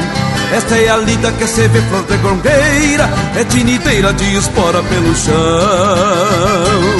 Esta 0.55 0.77
é 0.77 0.89
a 0.89 0.97
lida 0.97 1.31
que 1.31 1.47
se 1.47 1.67
vê 1.67 1.81
flor 1.81 2.03
de 2.03 2.17
grongueira. 2.17 3.09
É 3.35 3.43
tinideira 3.45 4.13
de 4.13 4.35
espora 4.35 4.83
pelo 4.83 5.15
chão 5.15 6.94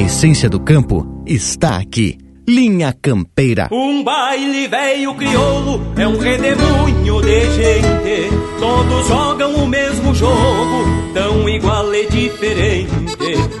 Essência 0.00 0.48
do 0.48 0.58
campo 0.58 1.22
está 1.26 1.76
aqui. 1.76 2.16
Linha 2.48 2.90
Campeira. 2.90 3.68
Um 3.70 4.02
baile 4.02 4.66
velho 4.66 5.14
crioulo 5.14 5.92
é 5.94 6.08
um 6.08 6.16
redemoinho 6.16 7.20
de 7.20 7.40
gente. 7.54 8.30
Todos 8.58 9.06
jogam 9.06 9.56
o 9.56 9.66
mesmo 9.66 10.14
jogo, 10.14 11.12
tão 11.12 11.46
igual 11.46 11.94
e 11.94 12.06
diferente. 12.06 12.88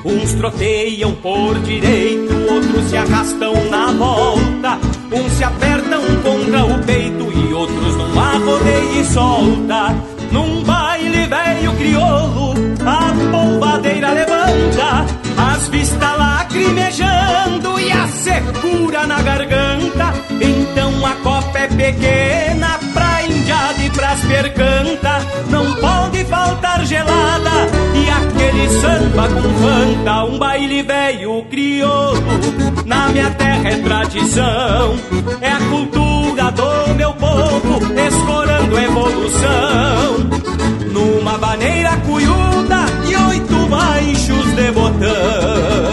Uns 0.02 0.32
troteiam 0.32 1.12
por 1.16 1.58
direito, 1.60 2.32
outros 2.50 2.88
se 2.88 2.96
arrastam 2.96 3.52
na 3.68 3.92
volta. 3.92 4.78
Uns 5.12 5.32
se 5.32 5.44
apertam 5.44 6.00
contra 6.22 6.64
o 6.64 6.82
peito 6.86 7.30
e 7.30 7.52
outros 7.52 7.96
numa 7.96 8.38
rodeia 8.38 9.00
e 9.02 9.04
solta. 9.04 9.94
Num 10.32 10.62
baile 10.62 11.26
velho 11.26 11.72
crioulo, 11.74 12.54
a 12.86 13.30
polvadeira 13.30 14.10
levanta 14.12 15.04
as 15.36 15.68
vistas 15.68 16.29
lacrimejando 16.60 17.80
e 17.80 17.90
a 17.90 18.06
secura 18.08 19.06
na 19.06 19.22
garganta. 19.22 20.12
Então 20.40 21.06
a 21.06 21.14
copa 21.16 21.58
é 21.58 21.68
pequena 21.68 22.78
pra 22.92 23.22
indiada 23.24 23.82
e 23.82 23.90
pras 23.90 24.20
percanta. 24.20 25.26
Não 25.48 25.74
pode 25.76 26.24
faltar 26.24 26.84
gelada 26.84 27.50
e 27.94 28.10
aquele 28.10 28.68
samba 28.80 29.28
com 29.28 29.42
fanta. 29.42 30.24
Um 30.24 30.38
baile 30.38 30.82
velho 30.82 31.44
crioulo, 31.50 32.22
na 32.84 33.08
minha 33.08 33.30
terra 33.30 33.68
é 33.68 33.76
tradição. 33.76 34.96
É 35.40 35.50
a 35.50 35.60
cultura 35.70 36.50
do 36.52 36.94
meu 36.94 37.12
povo, 37.14 37.80
escorando 37.98 38.78
evolução. 38.78 40.30
Numa 40.92 41.38
maneira 41.38 41.96
cuiuda 42.06 42.84
e 43.08 43.16
oito 43.16 43.54
baixos 43.68 44.54
de 44.54 44.70
botão. 44.72 45.89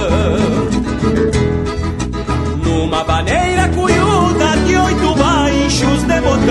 Numa 3.17 3.23
baneira 3.23 3.67
curiuda 3.69 4.57
de 4.65 4.75
oito 4.77 5.15
baixos 5.15 6.03
de 6.03 6.21
botão. 6.21 6.47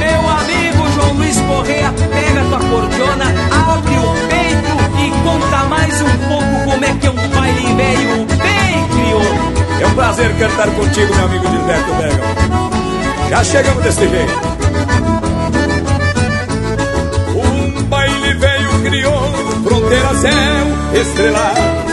Meu 0.00 0.28
amigo 0.28 0.90
João 0.94 1.12
Luiz 1.12 1.40
Correia, 1.42 1.92
pega 1.92 2.44
tua 2.48 2.58
cordiona, 2.58 3.26
abre 3.52 3.94
o 3.98 4.12
peito 4.28 4.74
e 4.98 5.10
conta 5.22 5.64
mais 5.68 6.02
um 6.02 6.18
pouco 6.28 6.64
como 6.64 6.84
é 6.84 6.94
que 6.94 7.06
é 7.06 7.10
um 7.10 7.28
baile 7.28 7.74
velho 7.74 8.26
bem 8.26 8.88
crioulo. 8.88 9.52
É 9.80 9.86
um 9.86 9.94
prazer 9.94 10.34
cantar 10.36 10.70
contigo, 10.70 11.14
meu 11.14 11.24
amigo 11.26 11.48
Gilberto 11.48 11.94
Vega. 11.94 13.30
Já 13.30 13.44
chegamos 13.44 13.84
desse 13.84 14.08
jeito. 14.08 14.56
crioulo, 18.86 19.64
fronteira 19.64 20.14
céu 20.14 21.00
estrelado, 21.00 21.85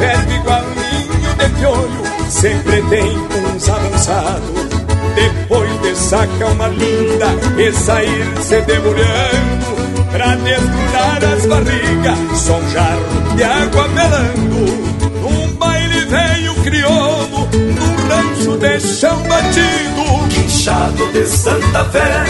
verbo 0.00 0.32
igualinho 0.32 1.34
de 1.38 1.48
piolho, 1.58 2.30
sempre 2.30 2.82
tem 2.88 3.18
uns 3.18 3.68
avançados. 3.68 4.70
Depois 5.14 5.82
de 5.82 5.94
sacar 5.94 6.52
uma 6.52 6.68
linda 6.68 7.26
e 7.58 7.72
sair 7.72 8.26
se 8.42 8.60
debulhando, 8.62 10.10
pra 10.10 10.34
desgrudar 10.36 11.24
as 11.32 11.46
barrigas, 11.46 12.40
só 12.40 12.56
um 12.56 12.70
jarro 12.70 13.36
de 13.36 13.44
água 13.44 13.88
melando. 13.88 14.90
Num 15.20 15.52
baile 15.56 16.04
velho 16.06 16.54
crioulo, 16.62 17.48
num 17.52 18.08
rancho 18.08 18.56
de 18.56 18.80
chão 18.80 19.22
batido, 19.28 20.26
guinchado 20.28 21.12
de 21.12 21.26
Santa 21.26 21.84
Fé, 21.86 22.24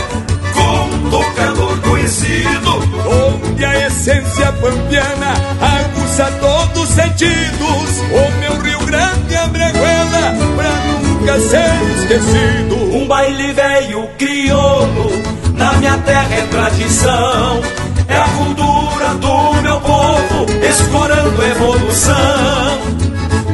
tocador 1.11 1.77
conhecido, 1.81 2.71
onde 3.07 3.65
a 3.65 3.87
essência 3.87 4.53
pampiana 4.53 5.35
aguça 5.61 6.31
todos 6.41 6.83
os 6.83 6.89
sentidos. 6.91 8.01
O 8.11 8.39
meu 8.41 8.61
Rio 8.63 8.81
Grande 8.87 9.37
abreguela 9.37 10.35
pra 10.57 10.71
nunca 11.03 11.41
ser 11.41 11.75
esquecido. 11.99 12.97
Um 12.97 13.07
baile 13.07 13.53
velho 13.53 14.09
crioulo, 14.17 15.11
na 15.55 15.73
minha 15.75 15.99
terra 15.99 16.35
é 16.35 16.47
tradição. 16.47 17.61
É 18.09 18.17
a 18.17 18.29
cultura 18.29 19.15
do 19.15 19.63
meu 19.63 19.81
povo, 19.81 20.47
escorando 20.69 21.45
evolução. 21.45 22.81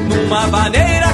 Numa 0.08 0.46
maneira 0.46 1.05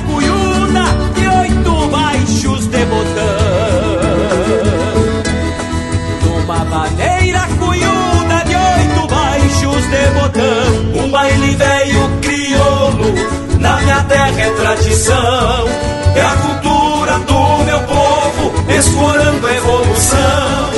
tradição. 14.72 15.68
É 16.14 16.20
a 16.20 16.36
cultura 16.36 17.18
do 17.20 17.64
meu 17.64 17.80
povo, 17.80 18.70
escorando 18.70 19.48
evolução. 19.48 20.70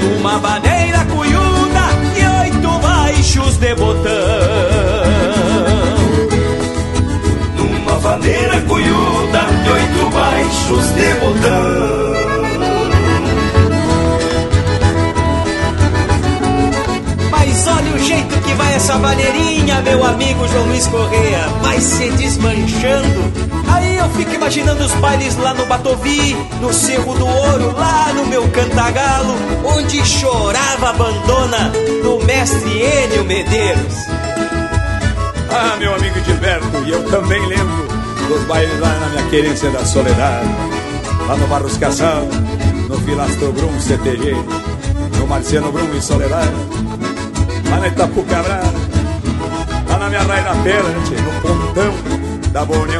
Numa 0.00 0.38
maneira 0.38 1.04
cuiuna 1.06 1.88
e 2.16 2.42
oito 2.44 2.78
baixos 2.78 3.56
de 3.56 3.74
botão. 3.74 4.12
Numa 7.56 7.98
vaneira 7.98 8.60
cuiuda 8.62 9.40
de 9.64 9.70
oito 9.70 10.10
baixos 10.10 10.86
de 10.94 11.14
botão. 11.14 12.31
O 17.94 17.98
jeito 17.98 18.40
que 18.40 18.54
vai 18.54 18.74
essa 18.74 18.96
maneirinha, 18.98 19.80
meu 19.82 20.04
amigo 20.04 20.46
João 20.48 20.66
Luiz 20.66 20.86
Correia. 20.86 21.48
Vai 21.62 21.80
se 21.80 22.10
desmanchando. 22.10 23.32
Aí 23.72 23.98
eu 23.98 24.08
fico 24.10 24.34
imaginando 24.34 24.84
os 24.84 24.92
bailes 24.94 25.36
lá 25.36 25.54
no 25.54 25.66
Batovi, 25.66 26.36
no 26.60 26.72
Cerro 26.72 27.14
do 27.14 27.26
Ouro, 27.26 27.74
lá 27.76 28.12
no 28.14 28.26
meu 28.26 28.48
cantagalo, 28.48 29.34
onde 29.64 30.04
chorava 30.06 30.86
a 30.86 30.90
abandona 30.90 31.72
do 32.02 32.24
mestre 32.24 32.82
Enio 32.82 33.24
Medeiros. 33.24 33.94
Ah, 35.50 35.76
meu 35.78 35.94
amigo 35.94 36.18
Gilberto, 36.24 36.78
e 36.86 36.90
eu 36.90 37.04
também 37.10 37.44
lembro 37.46 37.86
dos 38.28 38.42
bailes 38.44 38.78
lá 38.80 38.88
na 39.00 39.08
minha 39.08 39.22
querência 39.28 39.70
da 39.70 39.84
Soledade, 39.84 40.48
lá 41.26 41.36
no 41.36 41.46
Barros 41.46 41.76
Cação, 41.76 42.28
no 42.88 42.98
Filastro 43.00 43.52
Brum 43.52 43.78
CTG, 43.78 44.34
no 45.18 45.26
Marciano 45.26 45.70
Brum 45.70 45.94
e 45.94 46.00
Soledade. 46.00 46.52
Lá 47.72 47.80
na 47.80 47.88
Itapucabrada, 47.88 48.72
lá 49.88 49.98
na 49.98 50.08
minha 50.08 50.22
raia 50.22 50.42
da 50.42 50.54
pedra, 50.62 50.88
né, 50.88 50.98
no 51.22 51.40
pontão 51.40 51.94
da 52.52 52.64
Boa 52.66 52.86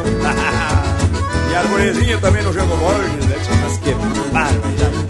e 1.51 1.55
a 1.55 1.59
arvorezinha 1.59 2.19
também 2.19 2.43
no 2.43 2.53
Jogo 2.53 2.75
Borges, 2.77 3.27
né, 3.27 3.37
mas 3.63 3.77
que 3.79 3.95
barbaridade. 4.33 5.03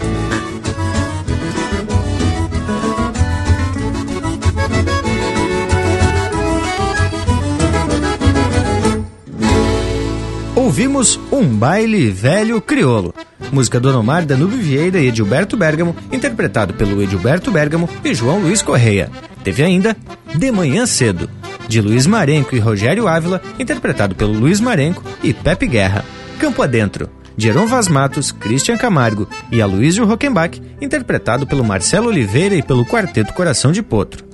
Ouvimos 10.55 11.19
Um 11.31 11.45
Baile 11.45 12.09
Velho 12.09 12.59
Criolo, 12.59 13.13
música 13.51 13.79
do 13.79 13.89
Onomar 13.89 14.25
Danube 14.25 14.57
Vieira 14.57 14.99
e 14.99 15.07
Edilberto 15.07 15.55
Bergamo, 15.55 15.95
interpretado 16.11 16.73
pelo 16.73 17.01
Edilberto 17.01 17.51
Bergamo 17.51 17.87
e 18.03 18.13
João 18.13 18.39
Luiz 18.39 18.61
Correia. 18.61 19.09
Teve 19.43 19.63
ainda 19.63 19.95
De 20.35 20.51
Manhã 20.51 20.85
Cedo, 20.85 21.29
de 21.67 21.81
Luiz 21.81 22.05
Marenco 22.05 22.55
e 22.55 22.59
Rogério 22.59 23.07
Ávila, 23.07 23.41
interpretado 23.59 24.15
pelo 24.15 24.33
Luiz 24.33 24.59
Marenco 24.59 25.03
e 25.21 25.33
Pepe 25.33 25.67
Guerra. 25.67 26.03
Campo 26.39 26.61
Adentro, 26.61 27.09
de 27.35 27.49
Heron 27.49 27.67
Vaz 27.67 27.87
Matos, 27.87 28.31
Christian 28.31 28.77
Camargo 28.77 29.27
e 29.51 29.61
Aloysio 29.61 30.05
Rockenbach, 30.05 30.61
interpretado 30.81 31.47
pelo 31.47 31.63
Marcelo 31.63 32.07
Oliveira 32.07 32.55
e 32.55 32.61
pelo 32.61 32.85
Quarteto 32.85 33.33
Coração 33.33 33.71
de 33.71 33.81
Potro. 33.81 34.25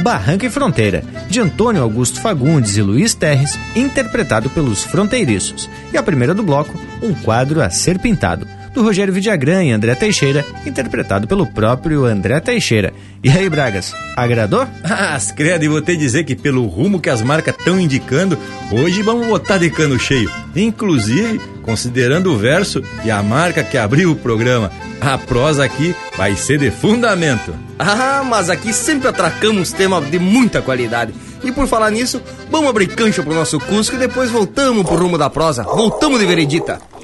Barranca 0.00 0.46
e 0.46 0.50
Fronteira, 0.50 1.04
de 1.28 1.40
Antônio 1.40 1.82
Augusto 1.82 2.20
Fagundes 2.20 2.76
e 2.76 2.82
Luiz 2.82 3.14
Terres, 3.14 3.58
interpretado 3.76 4.50
pelos 4.50 4.82
Fronteiriços. 4.82 5.70
E 5.92 5.96
a 5.96 6.02
primeira 6.02 6.34
do 6.34 6.42
bloco, 6.42 6.74
um 7.02 7.14
quadro 7.14 7.62
a 7.62 7.70
ser 7.70 7.98
pintado, 7.98 8.46
do 8.74 8.82
Rogério 8.82 9.14
Vidagrã 9.14 9.62
e 9.62 9.70
André 9.70 9.94
Teixeira, 9.94 10.44
interpretado 10.66 11.28
pelo 11.28 11.46
próprio 11.46 12.04
André 12.04 12.40
Teixeira. 12.40 12.92
E 13.22 13.30
aí, 13.30 13.48
Bragas, 13.48 13.94
agradou? 14.16 14.66
Ah, 14.84 15.18
credo, 15.36 15.64
e 15.64 15.68
vou 15.68 15.80
te 15.80 15.96
dizer 15.96 16.24
que 16.24 16.34
pelo 16.34 16.66
rumo 16.66 17.00
que 17.00 17.08
as 17.08 17.22
marcas 17.22 17.54
estão 17.56 17.78
indicando, 17.78 18.38
hoje 18.72 19.02
vamos 19.02 19.26
botar 19.26 19.58
de 19.58 19.70
cano 19.70 19.98
cheio. 19.98 20.30
Inclusive, 20.56 21.40
considerando 21.62 22.32
o 22.32 22.36
verso 22.36 22.82
e 23.04 23.10
a 23.10 23.22
marca 23.22 23.62
que 23.62 23.78
abriu 23.78 24.10
o 24.12 24.16
programa, 24.16 24.70
a 25.00 25.16
prosa 25.18 25.64
aqui 25.64 25.94
vai 26.16 26.34
ser 26.34 26.58
de 26.58 26.70
fundamento. 26.70 27.54
Ah, 27.78 28.22
mas 28.24 28.50
aqui 28.50 28.72
sempre 28.72 29.08
atracamos 29.08 29.72
tema 29.72 30.00
de 30.00 30.18
muita 30.18 30.62
qualidade. 30.62 31.14
E 31.44 31.52
por 31.52 31.66
falar 31.66 31.90
nisso, 31.90 32.22
vamos 32.50 32.70
abrir 32.70 32.88
cancha 32.88 33.22
pro 33.22 33.34
nosso 33.34 33.60
Cusco 33.60 33.96
e 33.96 33.98
depois 33.98 34.30
voltamos 34.30 34.86
pro 34.86 34.96
rumo 34.96 35.18
da 35.18 35.28
prosa. 35.28 35.62
Voltamos 35.62 36.18
de 36.18 36.26
veredita. 36.26 36.80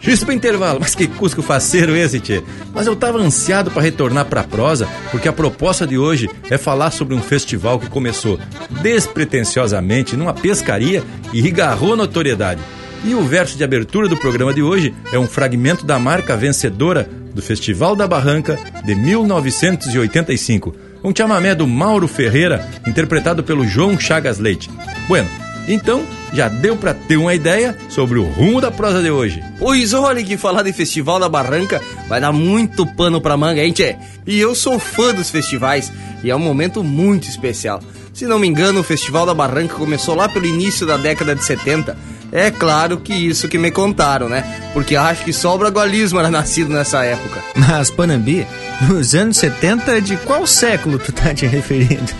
Justo 0.00 0.26
pro 0.26 0.34
intervalo, 0.34 0.78
mas 0.80 0.94
que 0.94 1.06
cusco 1.06 1.42
faceiro 1.42 1.96
esse, 1.96 2.20
tchê. 2.20 2.42
Mas 2.74 2.86
eu 2.86 2.94
tava 2.94 3.18
ansiado 3.18 3.70
para 3.70 3.82
retornar 3.82 4.26
pra 4.26 4.44
prosa, 4.44 4.88
porque 5.10 5.28
a 5.28 5.32
proposta 5.32 5.86
de 5.86 5.98
hoje 5.98 6.28
é 6.50 6.58
falar 6.58 6.90
sobre 6.90 7.14
um 7.14 7.22
festival 7.22 7.78
que 7.78 7.88
começou 7.88 8.38
despretensiosamente 8.82 10.16
numa 10.16 10.34
pescaria 10.34 11.02
e 11.32 11.50
garrou 11.50 11.96
notoriedade. 11.96 12.60
E 13.04 13.14
o 13.14 13.22
verso 13.22 13.56
de 13.56 13.64
abertura 13.64 14.08
do 14.08 14.16
programa 14.16 14.54
de 14.54 14.62
hoje 14.62 14.94
é 15.12 15.18
um 15.18 15.26
fragmento 15.26 15.84
da 15.84 15.98
marca 15.98 16.36
vencedora 16.36 17.08
do 17.34 17.42
Festival 17.42 17.94
da 17.94 18.06
Barranca 18.06 18.58
de 18.84 18.94
1985 18.94 20.74
um 21.04 21.14
chamamé 21.14 21.54
do 21.54 21.66
Mauro 21.66 22.08
Ferreira, 22.08 22.66
interpretado 22.86 23.44
pelo 23.44 23.66
João 23.66 24.00
Chagas 24.00 24.38
Leite. 24.38 24.70
Bueno, 25.06 25.28
então 25.66 26.04
já 26.32 26.48
deu 26.48 26.76
para 26.76 26.94
ter 26.94 27.16
uma 27.16 27.34
ideia 27.34 27.76
sobre 27.88 28.18
o 28.18 28.24
rumo 28.24 28.60
da 28.60 28.70
prosa 28.70 29.02
de 29.02 29.10
hoje. 29.10 29.42
Pois 29.58 29.92
olha 29.92 30.22
que 30.22 30.36
falar 30.36 30.62
de 30.62 30.72
Festival 30.72 31.18
da 31.18 31.28
Barranca 31.28 31.80
vai 32.08 32.20
dar 32.20 32.32
muito 32.32 32.86
pano 32.86 33.20
pra 33.20 33.36
manga, 33.36 33.62
hein, 33.62 33.72
tchê? 33.72 33.96
E 34.26 34.38
eu 34.38 34.54
sou 34.54 34.78
fã 34.78 35.14
dos 35.14 35.30
festivais 35.30 35.92
e 36.22 36.30
é 36.30 36.36
um 36.36 36.40
momento 36.40 36.82
muito 36.82 37.28
especial. 37.28 37.80
Se 38.12 38.26
não 38.26 38.38
me 38.38 38.46
engano, 38.46 38.80
o 38.80 38.84
Festival 38.84 39.26
da 39.26 39.34
Barranca 39.34 39.74
começou 39.74 40.14
lá 40.14 40.28
pelo 40.28 40.46
início 40.46 40.86
da 40.86 40.96
década 40.96 41.34
de 41.34 41.44
70. 41.44 41.96
É 42.30 42.50
claro 42.50 42.98
que 42.98 43.12
isso 43.12 43.48
que 43.48 43.58
me 43.58 43.70
contaram, 43.70 44.28
né? 44.28 44.70
Porque 44.72 44.96
acho 44.96 45.24
que 45.24 45.32
só 45.32 45.54
o 45.54 45.58
Bragualismo 45.58 46.18
era 46.18 46.30
nascido 46.30 46.72
nessa 46.72 47.04
época. 47.04 47.40
Mas, 47.54 47.90
Panambi, 47.90 48.46
nos 48.88 49.14
anos 49.14 49.36
70, 49.36 50.00
de 50.00 50.16
qual 50.18 50.46
século 50.46 50.98
tu 50.98 51.12
tá 51.12 51.34
te 51.34 51.46
referindo? 51.46 52.12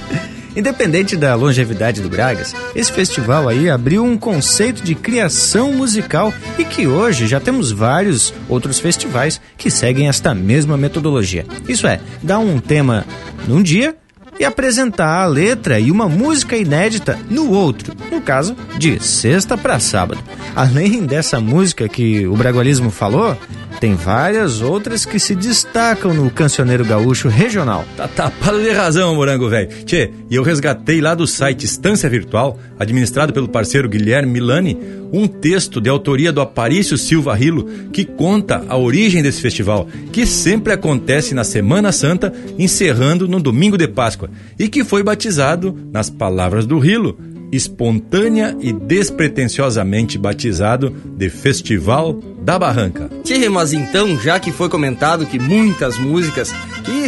Independente 0.56 1.16
da 1.16 1.34
longevidade 1.34 2.00
do 2.00 2.08
Bragas, 2.08 2.54
esse 2.74 2.92
festival 2.92 3.48
aí 3.48 3.68
abriu 3.68 4.04
um 4.04 4.16
conceito 4.16 4.82
de 4.82 4.94
criação 4.94 5.72
musical 5.72 6.32
e 6.58 6.64
que 6.64 6.86
hoje 6.86 7.26
já 7.26 7.40
temos 7.40 7.72
vários 7.72 8.32
outros 8.48 8.78
festivais 8.78 9.40
que 9.56 9.70
seguem 9.70 10.08
esta 10.08 10.34
mesma 10.34 10.76
metodologia. 10.76 11.44
Isso 11.68 11.86
é, 11.86 12.00
dá 12.22 12.38
um 12.38 12.60
tema 12.60 13.04
num 13.48 13.62
dia 13.62 13.96
e 14.38 14.44
apresentar 14.44 15.22
a 15.22 15.26
letra 15.26 15.78
e 15.78 15.90
uma 15.90 16.08
música 16.08 16.56
inédita 16.56 17.18
no 17.30 17.50
outro, 17.50 17.94
no 18.10 18.20
caso, 18.20 18.56
de 18.78 19.02
sexta 19.02 19.56
para 19.56 19.78
sábado. 19.78 20.22
Além 20.54 21.04
dessa 21.04 21.40
música 21.40 21.88
que 21.88 22.26
o 22.26 22.36
Bragualismo 22.36 22.90
falou, 22.90 23.36
tem 23.80 23.94
várias 23.94 24.60
outras 24.60 25.04
que 25.04 25.18
se 25.18 25.34
destacam 25.34 26.14
no 26.14 26.30
cancioneiro 26.30 26.84
gaúcho 26.84 27.28
regional. 27.28 27.84
Tá 27.96 28.08
tapado 28.08 28.62
de 28.62 28.70
razão, 28.70 29.14
morango 29.14 29.48
velho. 29.48 29.68
Tchê, 29.84 30.10
e 30.30 30.34
eu 30.36 30.42
resgatei 30.42 31.00
lá 31.00 31.14
do 31.14 31.26
site 31.26 31.64
Estância 31.64 32.08
Virtual, 32.08 32.58
administrado 32.78 33.32
pelo 33.32 33.48
parceiro 33.48 33.88
Guilherme 33.88 34.32
Milani, 34.32 34.78
um 35.12 35.28
texto 35.28 35.80
de 35.80 35.88
autoria 35.88 36.32
do 36.32 36.40
Aparício 36.40 36.96
Silva 36.96 37.34
Rilo 37.34 37.68
que 37.92 38.04
conta 38.04 38.64
a 38.68 38.76
origem 38.76 39.22
desse 39.22 39.40
festival, 39.40 39.86
que 40.12 40.26
sempre 40.26 40.72
acontece 40.72 41.34
na 41.34 41.44
Semana 41.44 41.92
Santa, 41.92 42.32
encerrando 42.58 43.28
no 43.28 43.40
domingo 43.40 43.76
de 43.76 43.86
Páscoa, 43.86 44.30
e 44.58 44.68
que 44.68 44.82
foi 44.82 45.02
batizado, 45.02 45.78
nas 45.92 46.10
palavras 46.10 46.66
do 46.66 46.78
Rilo, 46.78 47.16
espontânea 47.54 48.56
e 48.60 48.72
despretensiosamente 48.72 50.18
batizado 50.18 50.94
de 51.16 51.28
Festival 51.28 52.20
da 52.42 52.58
Barranca. 52.58 53.10
Tchê, 53.22 53.48
mas 53.48 53.72
então, 53.72 54.18
já 54.18 54.38
que 54.38 54.52
foi 54.52 54.68
comentado 54.68 55.26
que 55.26 55.38
muitas 55.38 55.98
músicas 55.98 56.52
que 56.84 57.04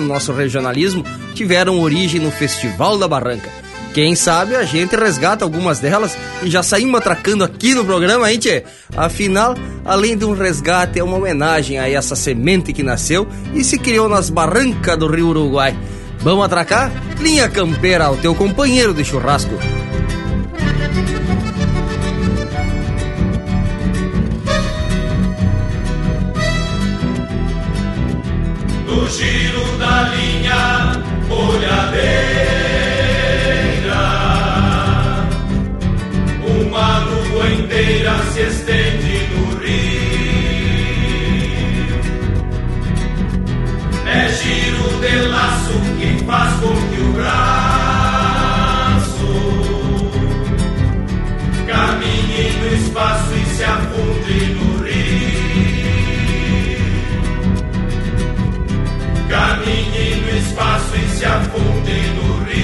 no 0.00 0.06
nosso 0.06 0.32
regionalismo 0.32 1.04
tiveram 1.34 1.80
origem 1.80 2.20
no 2.20 2.30
Festival 2.30 2.98
da 2.98 3.08
Barranca. 3.08 3.50
Quem 3.94 4.14
sabe 4.14 4.54
a 4.54 4.64
gente 4.64 4.94
resgata 4.94 5.44
algumas 5.44 5.80
delas 5.80 6.16
e 6.42 6.50
já 6.50 6.62
saímos 6.62 7.00
atracando 7.00 7.42
aqui 7.42 7.74
no 7.74 7.84
programa, 7.84 8.30
hein, 8.30 8.38
tchê? 8.38 8.62
Afinal, 8.96 9.54
além 9.84 10.16
de 10.16 10.24
um 10.24 10.34
resgate, 10.34 10.98
é 10.98 11.02
uma 11.02 11.16
homenagem 11.16 11.78
a 11.78 11.88
essa 11.88 12.14
semente 12.14 12.72
que 12.72 12.82
nasceu 12.82 13.26
e 13.54 13.64
se 13.64 13.78
criou 13.78 14.08
nas 14.08 14.30
barrancas 14.30 14.98
do 14.98 15.08
Rio 15.08 15.28
Uruguai. 15.28 15.76
Vamos 16.20 16.44
atracar? 16.44 16.90
Linha 17.20 17.48
Campeira, 17.48 18.10
o 18.10 18.16
teu 18.16 18.34
companheiro 18.34 18.92
de 18.92 19.04
churrasco. 19.04 19.54
No 28.86 29.08
giro 29.08 29.78
da 29.78 30.02
linha 30.14 31.02
molhadeira, 31.28 32.08
uma 36.44 36.98
lua 36.98 37.50
inteira 37.50 38.18
se 38.32 38.40
estende 38.42 39.28
no 39.34 39.58
rio. 39.58 39.98
É 44.06 44.28
giro 44.32 44.88
de 45.00 45.28
laço 45.28 45.77
faz 46.28 46.52
com 46.60 46.68
que 46.68 47.00
o 47.00 47.12
braço 47.14 48.28
caminhe 51.66 52.52
no 52.60 52.68
espaço 52.74 53.34
e 53.34 53.44
se 53.46 53.64
afunde 53.64 54.38
no 54.56 54.66
rio. 54.84 55.08
Caminhe 59.30 60.16
no 60.20 60.28
espaço 60.36 60.96
e 60.96 61.08
se 61.08 61.24
afunde 61.24 61.98
no 62.16 62.44
rio. 62.44 62.58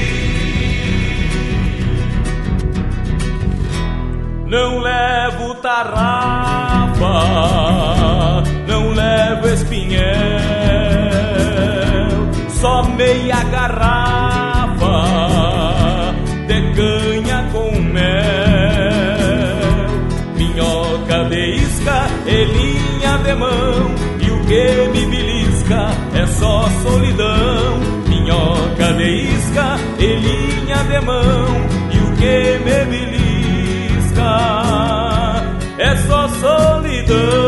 Não 4.46 4.78
levo 4.80 5.54
tarrafa, 5.54 7.14
não 8.68 8.92
levo 8.92 9.48
espinhel, 9.48 10.53
só 12.64 12.82
meia 12.82 13.44
garrafa 13.44 14.96
decanha 16.46 17.46
com 17.52 17.78
mel, 17.78 18.04
minhoca 20.34 21.24
de 21.28 21.56
isca 21.56 22.06
e 22.24 22.44
linha 22.56 23.18
de 23.18 23.34
mão, 23.34 23.94
e 24.18 24.30
o 24.30 24.40
que 24.46 24.88
me 24.94 25.04
belisca 25.04 25.90
é 26.14 26.26
só 26.26 26.66
solidão, 26.82 27.80
minhoca 28.08 28.94
de 28.94 29.10
isca 29.10 29.76
e 29.98 30.06
linha 30.06 30.82
de 30.84 31.00
mão, 31.04 31.66
e 31.92 31.98
o 31.98 32.12
que 32.16 32.58
me 32.64 32.78
belisca 32.86 34.32
é 35.76 35.96
só 36.06 36.28
solidão. 36.28 37.43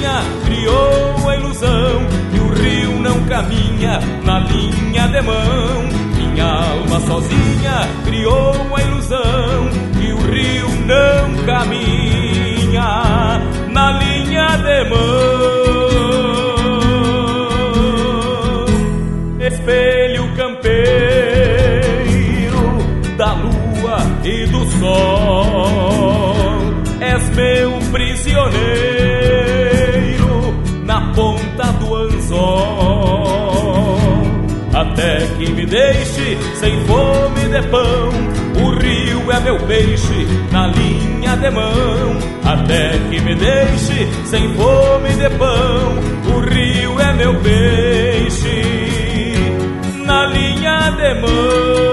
Sozinha 0.00 0.22
criou 0.44 1.28
a 1.28 1.36
ilusão 1.36 2.06
e 2.32 2.40
o 2.40 2.48
rio 2.54 2.98
não 3.00 3.22
caminha 3.24 4.00
na 4.24 4.38
linha 4.40 5.08
de 5.08 5.20
mão. 5.22 6.00
Minha 6.16 6.44
alma 6.44 7.00
sozinha 7.00 7.88
criou 8.04 8.54
a 8.74 8.82
ilusão 8.82 9.68
e 10.00 10.12
o 10.12 10.18
rio 10.30 10.68
não 10.86 11.44
caminha 11.44 13.40
na 13.68 13.92
linha 13.92 14.56
de 14.56 14.90
mão. 14.90 15.39
Até 35.00 35.26
que 35.38 35.50
me 35.52 35.64
deixe 35.64 36.36
sem 36.56 36.78
fome 36.84 37.48
de 37.48 37.62
pão, 37.68 38.10
o 38.62 38.78
rio 38.78 39.32
é 39.32 39.40
meu 39.40 39.58
peixe 39.60 40.26
na 40.52 40.66
linha 40.66 41.38
de 41.38 41.50
mão. 41.50 42.18
Até 42.44 42.90
que 43.08 43.18
me 43.22 43.34
deixe 43.34 44.06
sem 44.26 44.52
fome 44.54 45.08
de 45.14 45.30
pão, 45.38 45.96
o 46.36 46.40
rio 46.40 47.00
é 47.00 47.14
meu 47.14 47.34
peixe 47.40 48.62
na 50.04 50.26
linha 50.26 50.90
de 50.90 51.14
mão. 51.14 51.89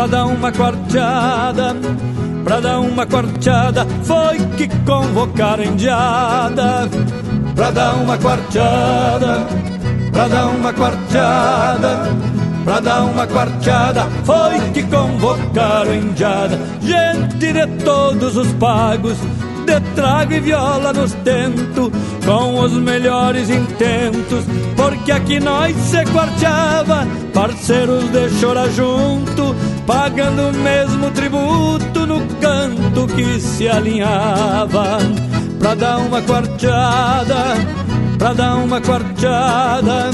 Pra 0.00 0.06
dar 0.06 0.24
uma 0.24 0.50
quarteada, 0.50 1.76
pra 2.42 2.58
dar 2.58 2.80
uma 2.80 3.04
quarteada, 3.04 3.86
foi 4.02 4.38
que 4.56 4.66
convocaram 4.86 5.62
indiada. 5.62 6.88
Pra 7.54 7.70
dar 7.70 7.96
uma 7.96 8.16
quarteada, 8.16 9.46
pra 10.10 10.26
dar 10.26 10.46
uma 10.46 10.72
quarteada, 10.72 12.08
pra 12.64 12.80
dar 12.80 13.02
uma 13.02 13.26
quarteada, 13.26 14.06
foi 14.24 14.58
que 14.72 14.82
convocaram 14.84 15.94
indiada. 15.94 16.58
Gente 16.80 17.52
de 17.52 17.66
todos 17.84 18.38
os 18.38 18.50
pagos, 18.54 19.18
de 19.66 19.80
trago 19.94 20.32
e 20.32 20.40
viola 20.40 20.94
nos 20.94 21.12
tento, 21.12 21.92
com 22.24 22.58
os 22.58 22.72
melhores 22.72 23.50
intentos, 23.50 24.46
porque 24.74 25.12
aqui 25.12 25.38
nós 25.38 25.76
se 25.76 26.02
quarteava, 26.06 27.06
parceiros 27.34 28.04
de 28.10 28.30
chorar 28.40 28.68
junto, 28.70 29.54
pagando 29.90 30.50
o 30.50 30.52
mesmo 30.52 31.10
tributo 31.10 32.06
no 32.06 32.24
canto 32.36 33.08
que 33.08 33.40
se 33.40 33.68
alinhava, 33.68 34.98
pra 35.58 35.74
dar 35.74 35.98
uma 35.98 36.22
quarteada, 36.22 37.56
pra 38.16 38.32
dar 38.32 38.54
uma 38.54 38.80
quarteada. 38.80 40.10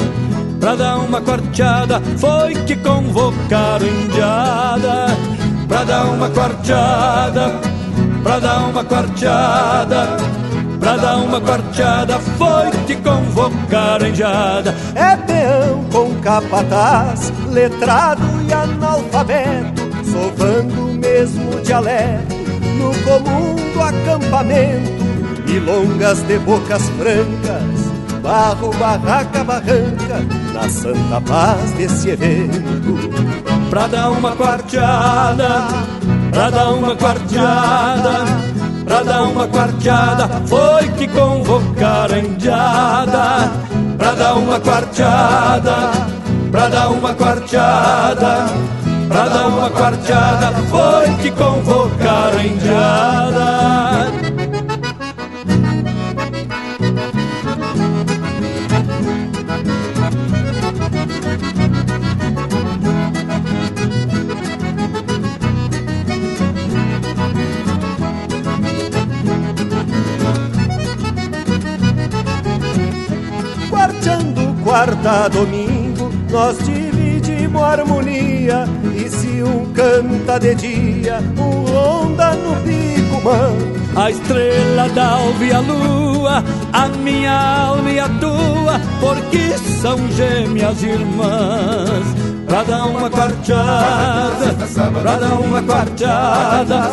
Pra 0.59 0.75
dar 0.75 0.97
uma 0.97 1.21
quarteada 1.21 2.01
foi 2.17 2.55
que 2.65 2.75
convocaram 2.77 3.87
indiada 3.87 5.15
Pra 5.69 5.85
dar 5.85 6.07
uma 6.07 6.31
quarteada 6.31 7.61
pra 8.23 8.41
dar 8.41 8.69
uma 8.69 8.85
quarteada. 8.85 10.17
Pra 10.81 10.97
dar 10.97 11.17
uma 11.19 11.41
quarteada 11.41 12.19
foi 12.19 12.71
te 12.87 12.97
convocar 12.97 14.03
enjada. 14.03 14.75
É 14.95 15.17
peão 15.17 15.85
com 15.93 16.15
capataz, 16.21 17.33
letrado 17.53 18.26
e 19.29 19.33
analfabeto, 19.33 19.83
sovando 20.05 20.91
o 20.91 20.95
mesmo 20.95 21.61
dialeto 21.63 22.35
no 22.79 22.91
comum 23.03 23.55
do 23.73 23.83
acampamento. 23.83 25.05
Milongas 25.47 26.23
de 26.23 26.39
bocas 26.39 26.83
francas, 26.91 28.21
barro, 28.23 28.71
barraca, 28.79 29.45
barranca, 29.45 30.25
na 30.53 30.69
santa 30.69 31.21
paz 31.21 31.73
desse 31.73 32.11
evento. 32.11 33.11
Pra 33.71 33.87
dar 33.87 34.11
uma 34.11 34.37
quarteada 34.37 35.67
pra 36.37 36.51
dar 36.51 36.75
uma 36.75 36.95
quarteada, 36.95 38.27
pra 38.85 39.03
dar 39.03 39.23
uma 39.23 39.49
quarteada, 39.49 40.29
foi 40.47 40.87
que 40.91 41.09
convocaram 41.09 42.15
a 42.15 42.19
indiada, 42.19 43.53
pra 43.97 44.13
dar 44.13 44.35
uma 44.35 44.61
quarteada, 44.61 45.93
pra 46.51 46.69
dar 46.69 46.91
uma 46.91 47.15
quarteada, 47.15 48.49
pra 49.09 49.29
dar 49.29 49.47
uma 49.49 49.71
quarteada, 49.71 50.53
foi 50.71 51.15
que 51.23 51.31
convocaram 51.31 52.39
a 52.39 52.47
indiada. 52.47 53.67
quarta 74.67 75.29
domingo 75.29 76.11
nós 76.29 76.59
dividimos 77.27 77.63
harmonia 77.63 78.65
E 78.95 79.09
se 79.09 79.43
um 79.43 79.73
canta 79.73 80.39
de 80.39 80.55
dia, 80.55 81.19
um 81.37 81.65
ronda 81.65 82.35
no 82.35 82.55
pico 82.63 83.23
mano. 83.25 83.77
A 83.97 84.11
estrela 84.11 84.89
da 84.91 85.09
alva 85.09 85.45
e 85.45 85.53
a 85.53 85.61
lua, 85.61 86.45
a 86.73 86.89
minha 86.89 87.33
alma 87.33 87.91
e 87.91 87.99
a 87.99 88.09
tua 88.09 88.81
Porque 89.01 89.59
são 89.81 89.97
gêmeas 90.13 90.83
irmãs 90.83 92.26
pra 92.47 92.63
dar 92.63 92.87
uma 92.87 93.11
quarteada, 93.11 94.55
pra 95.03 95.17
dar 95.17 95.33
uma 95.35 95.63
quarteada, 95.63 96.91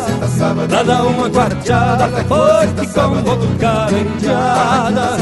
pra 0.68 0.82
dar 0.82 1.02
uma 1.04 1.30
quarteada, 1.30 2.08
foi 2.28 2.66
que 2.74 2.86
convocar 2.92 3.88
a 3.88 3.98
indiada, 3.98 5.16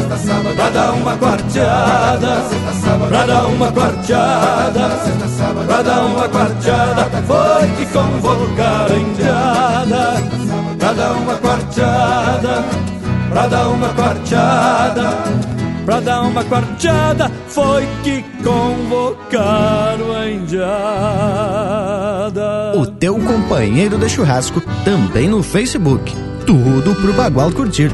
pra 0.57 0.71
dar 0.71 0.93
uma 0.93 1.17
quarteada, 1.17 2.43
pra 3.09 3.27
dar 3.27 3.47
uma 3.47 3.73
quarteada, 3.73 4.91
pra 5.67 5.83
dar 5.83 6.05
uma 6.05 6.29
quarteada, 6.29 7.05
foi 7.27 7.69
que 7.77 7.87
convocar 7.93 8.91
a 8.91 8.97
indiada, 8.97 10.23
pra 10.79 10.93
dar 10.93 11.13
uma 11.13 11.35
quarteada, 11.35 12.65
pra 13.31 13.47
dar 13.47 13.69
uma 13.69 13.89
quarteada 13.91 15.63
pra 15.85 16.01
dar 16.01 16.23
uma 16.23 16.45
quarteada 16.45 17.31
foi 17.49 17.87
que 18.03 18.23
convocaram 18.43 19.92
a 20.61 22.27
indiada. 22.33 22.73
O 22.77 22.87
teu 22.87 23.19
companheiro 23.19 23.99
de 23.99 24.09
churrasco 24.09 24.61
também 24.85 25.29
no 25.29 25.43
Facebook. 25.43 26.15
Tudo 26.47 26.95
pro 26.97 27.13
Bagual 27.13 27.53
curtir. 27.53 27.91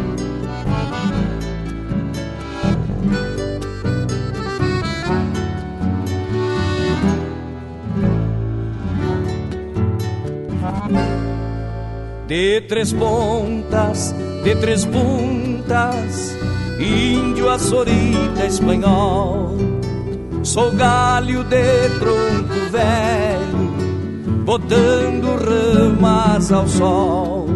De 12.27 12.61
três 12.69 12.93
pontas, 12.93 14.15
de 14.45 14.55
três 14.57 14.85
puntas 14.85 16.37
índio, 16.79 17.51
açorita, 17.51 18.47
espanhol. 18.47 19.78
Sou 20.49 20.73
galho 20.73 21.45
de 21.45 21.91
tronco 21.99 22.71
velho, 22.71 24.45
botando 24.47 25.37
ramas 25.37 26.51
ao 26.51 26.67
sol. 26.67 27.47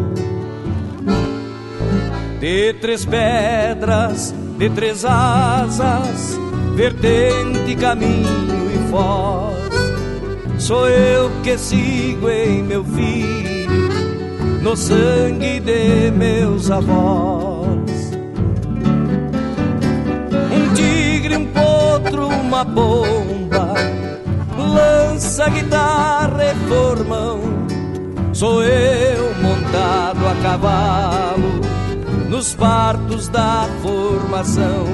De 2.38 2.74
três 2.74 3.06
pedras, 3.06 4.34
de 4.58 4.68
três 4.68 5.06
asas, 5.06 6.38
vertente, 6.76 7.74
caminho 7.76 8.70
e 8.74 8.90
foz. 8.90 10.62
Sou 10.62 10.86
eu 10.86 11.30
que 11.42 11.56
sigo 11.56 12.28
em 12.28 12.62
meu 12.62 12.84
filho, 12.84 13.88
no 14.62 14.76
sangue 14.76 15.60
de 15.60 16.10
meus 16.10 16.70
avós. 16.70 17.61
Uma 22.10 22.64
bomba, 22.64 23.74
lança 24.56 25.48
guitarra 25.48 26.44
e 26.44 26.68
formão. 26.68 27.40
Sou 28.32 28.62
eu 28.62 29.34
montado 29.42 30.26
a 30.26 30.42
cavalo 30.42 31.60
nos 32.28 32.54
partos 32.54 33.28
da 33.28 33.68
formação. 33.82 34.86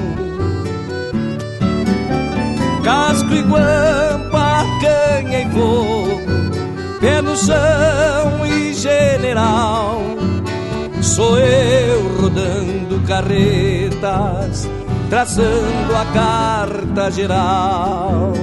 Casco 2.83 3.33
e 3.33 3.41
guampa, 3.41 4.65
canha 4.81 5.41
e 5.41 5.49
fogo, 5.49 6.21
pé 6.99 7.21
no 7.21 7.35
chão 7.35 8.45
e 8.45 8.73
general. 8.73 10.01
Sou 11.01 11.37
eu 11.37 12.21
rodando 12.21 12.99
carretas 13.07 14.67
traçando 15.09 15.95
a 15.95 16.05
carta 16.13 17.11
geral. 17.11 18.33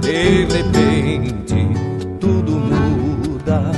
De 0.00 0.46
repente 0.46 1.68
tudo 2.18 2.52
muda, 2.52 3.70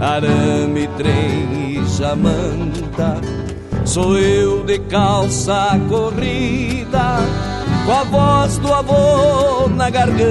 arame, 0.00 0.88
trem 0.96 1.78
e 1.78 1.86
jamanta. 1.86 3.20
Sou 3.84 4.18
eu 4.18 4.64
de 4.64 4.78
calça 4.80 5.78
corrida, 5.88 7.18
com 7.84 7.92
a 7.92 8.04
voz 8.04 8.58
do 8.58 8.72
avô 8.72 9.68
na 9.68 9.90
garganta. 9.90 10.26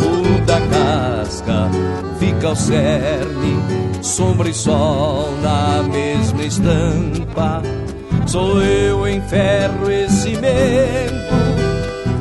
O 0.00 0.40
da 0.44 0.60
casca 0.60 1.70
fica 2.18 2.48
ao 2.48 2.56
cerne 2.56 3.83
sombra 4.04 4.50
e 4.50 4.54
sol 4.54 5.32
na 5.40 5.82
mesma 5.82 6.44
estampa. 6.44 7.62
Sou 8.26 8.60
eu 8.62 9.08
em 9.08 9.20
ferro 9.22 9.90
e 9.90 10.08
cimento 10.10 11.34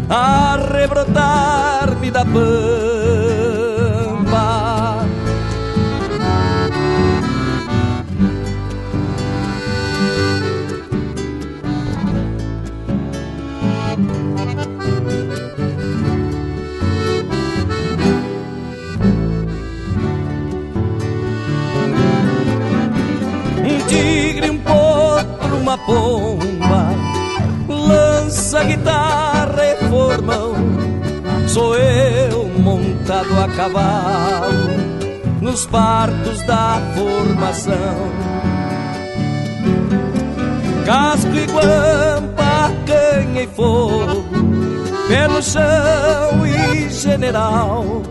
a 0.09 0.57
rebrotar-me 0.71 2.09
da 2.09 2.23
pampa. 2.23 2.92
Pomba, 25.85 26.89
lança 27.67 28.63
guitarra 28.63 29.65
e 29.65 29.89
formão. 29.89 30.53
Sou 31.47 31.75
eu 31.75 32.49
montado 32.59 33.39
a 33.43 33.47
cavalo 33.49 34.69
nos 35.41 35.65
partos 35.65 36.41
da 36.43 36.81
formação. 36.95 38.11
Casco 40.85 41.35
e 41.35 41.45
guampa, 41.45 42.71
canha 42.85 43.43
e 43.43 43.47
fogo, 43.47 44.25
pé 45.07 45.27
no 45.27 45.41
chão 45.41 46.45
e 46.45 46.89
general. 46.89 48.01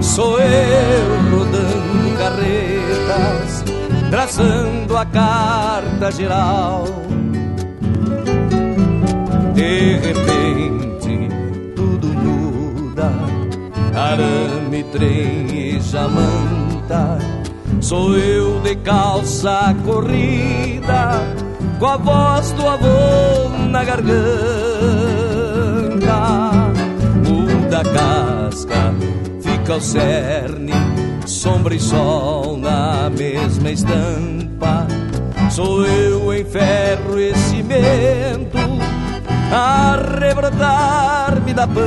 Sou 0.00 0.40
eu 0.40 1.30
rodando 1.30 2.18
carretas 2.18 3.57
traçando 4.10 4.96
a 4.96 5.04
carta 5.04 6.10
geral. 6.10 6.84
De 9.54 9.96
repente 9.96 11.28
tudo 11.74 12.08
muda, 12.08 13.10
arame, 13.94 14.84
trem 14.84 15.76
e 15.76 15.80
jamanta. 15.80 17.18
Sou 17.80 18.16
eu 18.16 18.60
de 18.60 18.76
calça 18.76 19.74
corrida, 19.84 21.20
com 21.78 21.86
a 21.86 21.96
voz 21.96 22.52
do 22.52 22.66
avô 22.66 23.48
na 23.70 23.84
garganta. 23.84 24.18
Muda 27.26 27.80
a 27.80 27.84
casca, 27.84 28.94
fica 29.42 29.76
o 29.76 29.80
cerne 29.80 30.87
sombra 31.28 31.74
e 31.74 31.80
sol 31.80 32.56
na 32.56 33.10
mesma 33.10 33.70
estampa. 33.70 34.86
Sou 35.50 35.84
eu 35.84 36.32
em 36.32 36.44
ferro 36.44 37.20
e 37.20 37.34
cimento 37.36 38.56
a 39.52 39.98
rebrotar-me 40.18 41.52
da 41.52 41.66
pampa. 41.66 41.84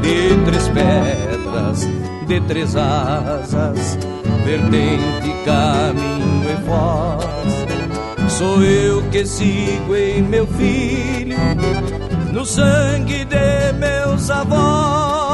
De 0.00 0.36
três 0.44 0.68
pedras, 0.68 1.88
de 2.26 2.40
três 2.42 2.76
asas, 2.76 3.98
vertente, 4.44 5.32
caminho 5.44 6.50
e 6.50 6.54
voz. 6.64 8.32
Sou 8.32 8.62
eu 8.62 9.02
que 9.10 9.26
sigo 9.26 9.96
em 9.96 10.22
meu 10.22 10.46
filho, 10.46 11.36
no 12.32 12.44
sangue 12.44 13.24
de 13.24 13.72
meus 13.72 14.30
avós. 14.30 15.27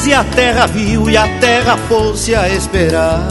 Fez 0.00 0.06
e 0.06 0.14
a 0.14 0.24
terra 0.24 0.66
viu 0.66 1.10
e 1.10 1.16
a 1.16 1.26
terra 1.38 1.76
pôs-se 1.88 2.34
a 2.34 2.48
esperar. 2.48 3.28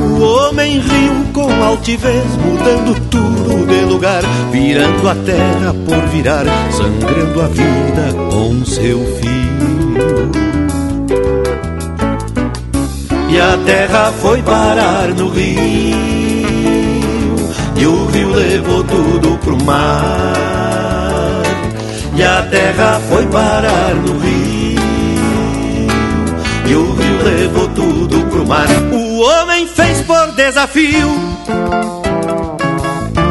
O 0.00 0.22
homem 0.22 0.78
riu 0.78 1.26
com 1.32 1.64
altivez, 1.64 2.24
mudando 2.36 2.94
tudo 3.10 3.66
de 3.66 3.80
lugar, 3.84 4.22
virando 4.50 5.08
a 5.08 5.14
terra 5.14 5.74
por 5.86 6.06
virar, 6.08 6.44
sangrando 6.70 7.40
a 7.42 7.48
vida 7.48 8.12
com 8.30 8.64
seu 8.64 8.98
fio. 9.16 9.32
E 13.30 13.40
a 13.40 13.56
terra 13.64 14.12
foi 14.20 14.42
parar 14.42 15.08
no 15.08 15.28
rio, 15.30 15.96
e 17.76 17.86
o 17.86 18.06
rio 18.06 18.30
levou 18.30 18.84
tudo 18.84 19.38
pro 19.38 19.64
mar. 19.64 20.71
E 22.14 22.22
a 22.22 22.42
terra 22.42 23.00
foi 23.08 23.26
parar 23.26 23.94
no 23.94 24.18
rio, 24.18 24.80
e 26.68 26.74
o 26.74 26.94
rio 26.94 27.24
levou 27.24 27.68
tudo 27.68 28.26
pro 28.26 28.46
mar. 28.46 28.66
O 28.92 29.20
homem 29.20 29.66
fez 29.66 30.02
por 30.02 30.32
desafio. 30.32 31.08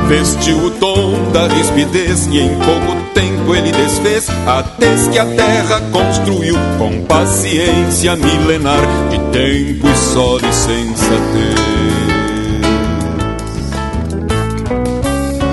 Vestiu 0.07 0.57
o 0.57 0.71
tom 0.71 1.31
da 1.31 1.47
rispidez 1.47 2.25
e 2.27 2.39
em 2.39 2.55
pouco 2.55 3.01
tempo 3.13 3.55
ele 3.55 3.71
desfez 3.71 4.27
a 4.47 4.63
tez 4.63 5.07
que 5.07 5.19
a 5.19 5.25
terra 5.25 5.81
construiu 5.91 6.55
com 6.77 7.03
paciência 7.05 8.15
milenar 8.15 8.81
de 9.09 9.19
tempo 9.31 9.87
e 9.87 9.95
sol 9.95 10.39
e 10.39 10.53
sensatez. 10.53 11.61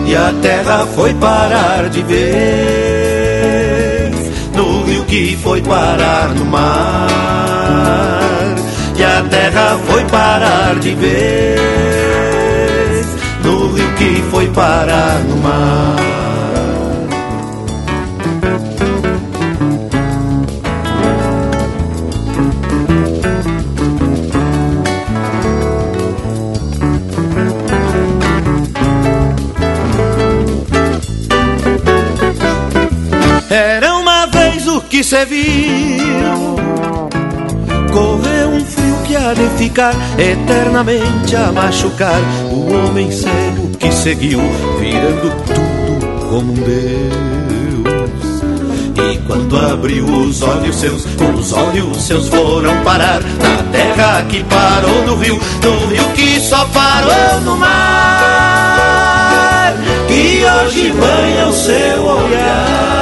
E 0.06 0.16
a 0.16 0.32
terra 0.40 0.86
foi 0.96 1.12
parar 1.14 1.88
de 1.90 2.00
rio 2.00 2.87
que 5.08 5.36
foi 5.42 5.60
parar 5.62 6.28
no 6.34 6.44
mar. 6.44 7.08
E 8.96 9.02
a 9.02 9.22
terra 9.22 9.78
foi 9.86 10.04
parar 10.04 10.78
de 10.78 10.94
vez 10.94 11.56
no 13.42 13.72
rio 13.72 13.94
que 13.94 14.22
foi 14.30 14.46
parar 14.48 15.20
no 15.20 15.36
mar. 15.38 16.17
Correu 37.92 38.48
um 38.50 38.64
frio 38.64 38.96
que 39.06 39.16
há 39.16 39.34
de 39.34 39.48
ficar 39.56 39.94
eternamente 40.18 41.36
a 41.36 41.52
machucar 41.52 42.20
O 42.50 42.72
homem 42.72 43.10
cego 43.10 43.68
que 43.78 43.92
seguiu 43.92 44.40
virando 44.80 45.32
tudo 45.46 46.28
como 46.28 46.52
um 46.52 46.54
Deus. 46.54 47.38
E 48.96 49.16
quando 49.26 49.56
abriu 49.56 50.04
os 50.04 50.42
olhos 50.42 50.76
seus, 50.76 51.04
os 51.04 51.52
olhos 51.52 51.96
seus 52.02 52.28
foram 52.28 52.76
parar 52.82 53.22
Na 53.22 53.62
terra 53.72 54.22
que 54.28 54.42
parou 54.44 55.06
no 55.06 55.16
rio, 55.16 55.40
no 55.62 55.86
rio 55.86 56.04
que 56.14 56.40
só 56.40 56.64
parou 56.66 57.40
no 57.44 57.56
mar 57.56 57.78
Que 60.06 60.44
hoje 60.44 60.92
banha 60.92 61.46
o 61.46 61.52
seu 61.52 62.04
olhar 62.04 62.97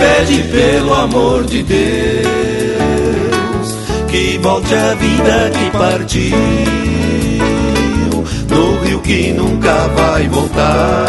pede 0.00 0.42
pelo 0.44 0.94
amor 0.94 1.44
de 1.44 1.62
Deus 1.62 2.28
Que 4.08 4.38
volte 4.38 4.74
a 4.74 4.94
vida 4.94 5.50
que 5.50 5.70
partiu 5.76 6.36
No 8.48 8.80
rio 8.82 9.00
que 9.00 9.32
nunca 9.32 9.88
vai 9.88 10.26
voltar 10.28 11.06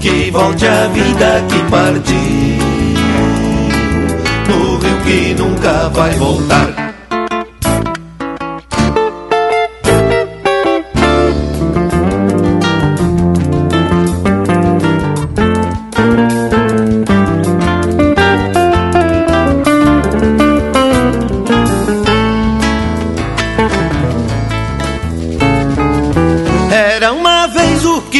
Que 0.00 0.30
volte 0.30 0.66
a 0.66 0.88
vida 0.88 1.44
que 1.48 1.58
partiu 1.70 2.58
No 4.48 4.78
rio 4.78 4.98
que 5.04 5.34
nunca 5.34 5.88
vai 5.88 6.12
voltar 6.12 6.77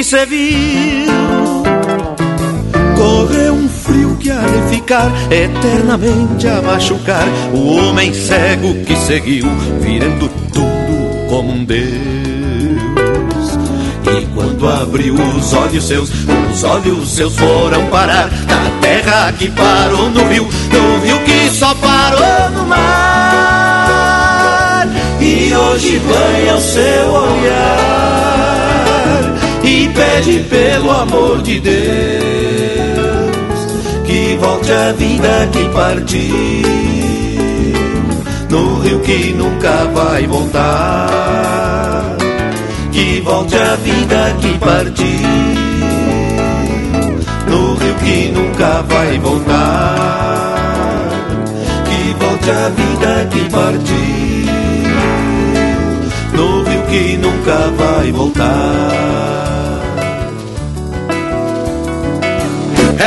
se 0.08 0.24
viu 0.24 1.12
Correu 2.96 3.52
um 3.52 3.68
frio 3.68 4.16
que 4.16 4.30
há 4.30 4.40
de 4.40 4.74
ficar 4.74 5.12
eternamente 5.30 6.48
a 6.48 6.62
machucar 6.62 7.28
O 7.52 7.76
homem 7.76 8.14
cego 8.14 8.72
que 8.86 8.96
seguiu 8.96 9.46
virando 9.82 10.30
tudo 10.50 11.28
como 11.28 11.52
um 11.52 11.62
Deus. 11.62 11.88
E 14.06 14.26
quando 14.34 14.66
abriu 14.66 15.12
os 15.12 15.52
olhos 15.52 15.84
seus, 15.86 16.08
os 16.50 16.64
olhos 16.64 17.10
seus 17.10 17.36
foram 17.36 17.84
parar 17.88 18.30
Na 18.46 18.70
terra 18.80 19.30
que 19.32 19.50
parou 19.50 20.08
no 20.08 20.26
rio, 20.26 20.48
no 20.72 21.00
rio 21.04 21.18
que 21.24 21.50
só 21.50 21.74
parou 21.74 22.50
no 22.54 22.64
mar. 22.64 22.88
E 25.20 25.54
hoje 25.54 26.00
banha 26.00 26.54
o 26.54 26.60
seu 26.62 27.10
olhar 27.10 27.97
E 29.70 29.86
pede 29.88 30.38
pelo 30.44 30.90
amor 30.90 31.42
de 31.42 31.60
Deus 31.60 31.76
Que 34.02 34.34
volte 34.40 34.72
a 34.72 34.92
vida 34.92 35.46
que 35.52 35.68
partiu 35.68 36.62
No 38.48 38.80
rio 38.80 38.98
que 39.00 39.34
nunca 39.34 39.84
vai 39.92 40.26
voltar. 40.26 42.16
Que 42.90 43.20
volte 43.20 43.56
a 43.56 43.76
vida 43.76 44.34
que 44.40 44.56
partiu 44.58 45.04
No 47.46 47.74
rio 47.74 47.94
que 47.96 48.32
nunca 48.32 48.82
vai 48.88 49.18
voltar. 49.18 50.30
Que 51.84 52.14
volte 52.18 52.50
a 52.50 52.70
vida 52.70 53.28
que 53.30 53.50
partiu 53.50 54.46
No 56.32 56.62
rio 56.62 56.82
que 56.88 57.18
nunca 57.18 57.70
vai 57.76 58.10
voltar 58.12 59.57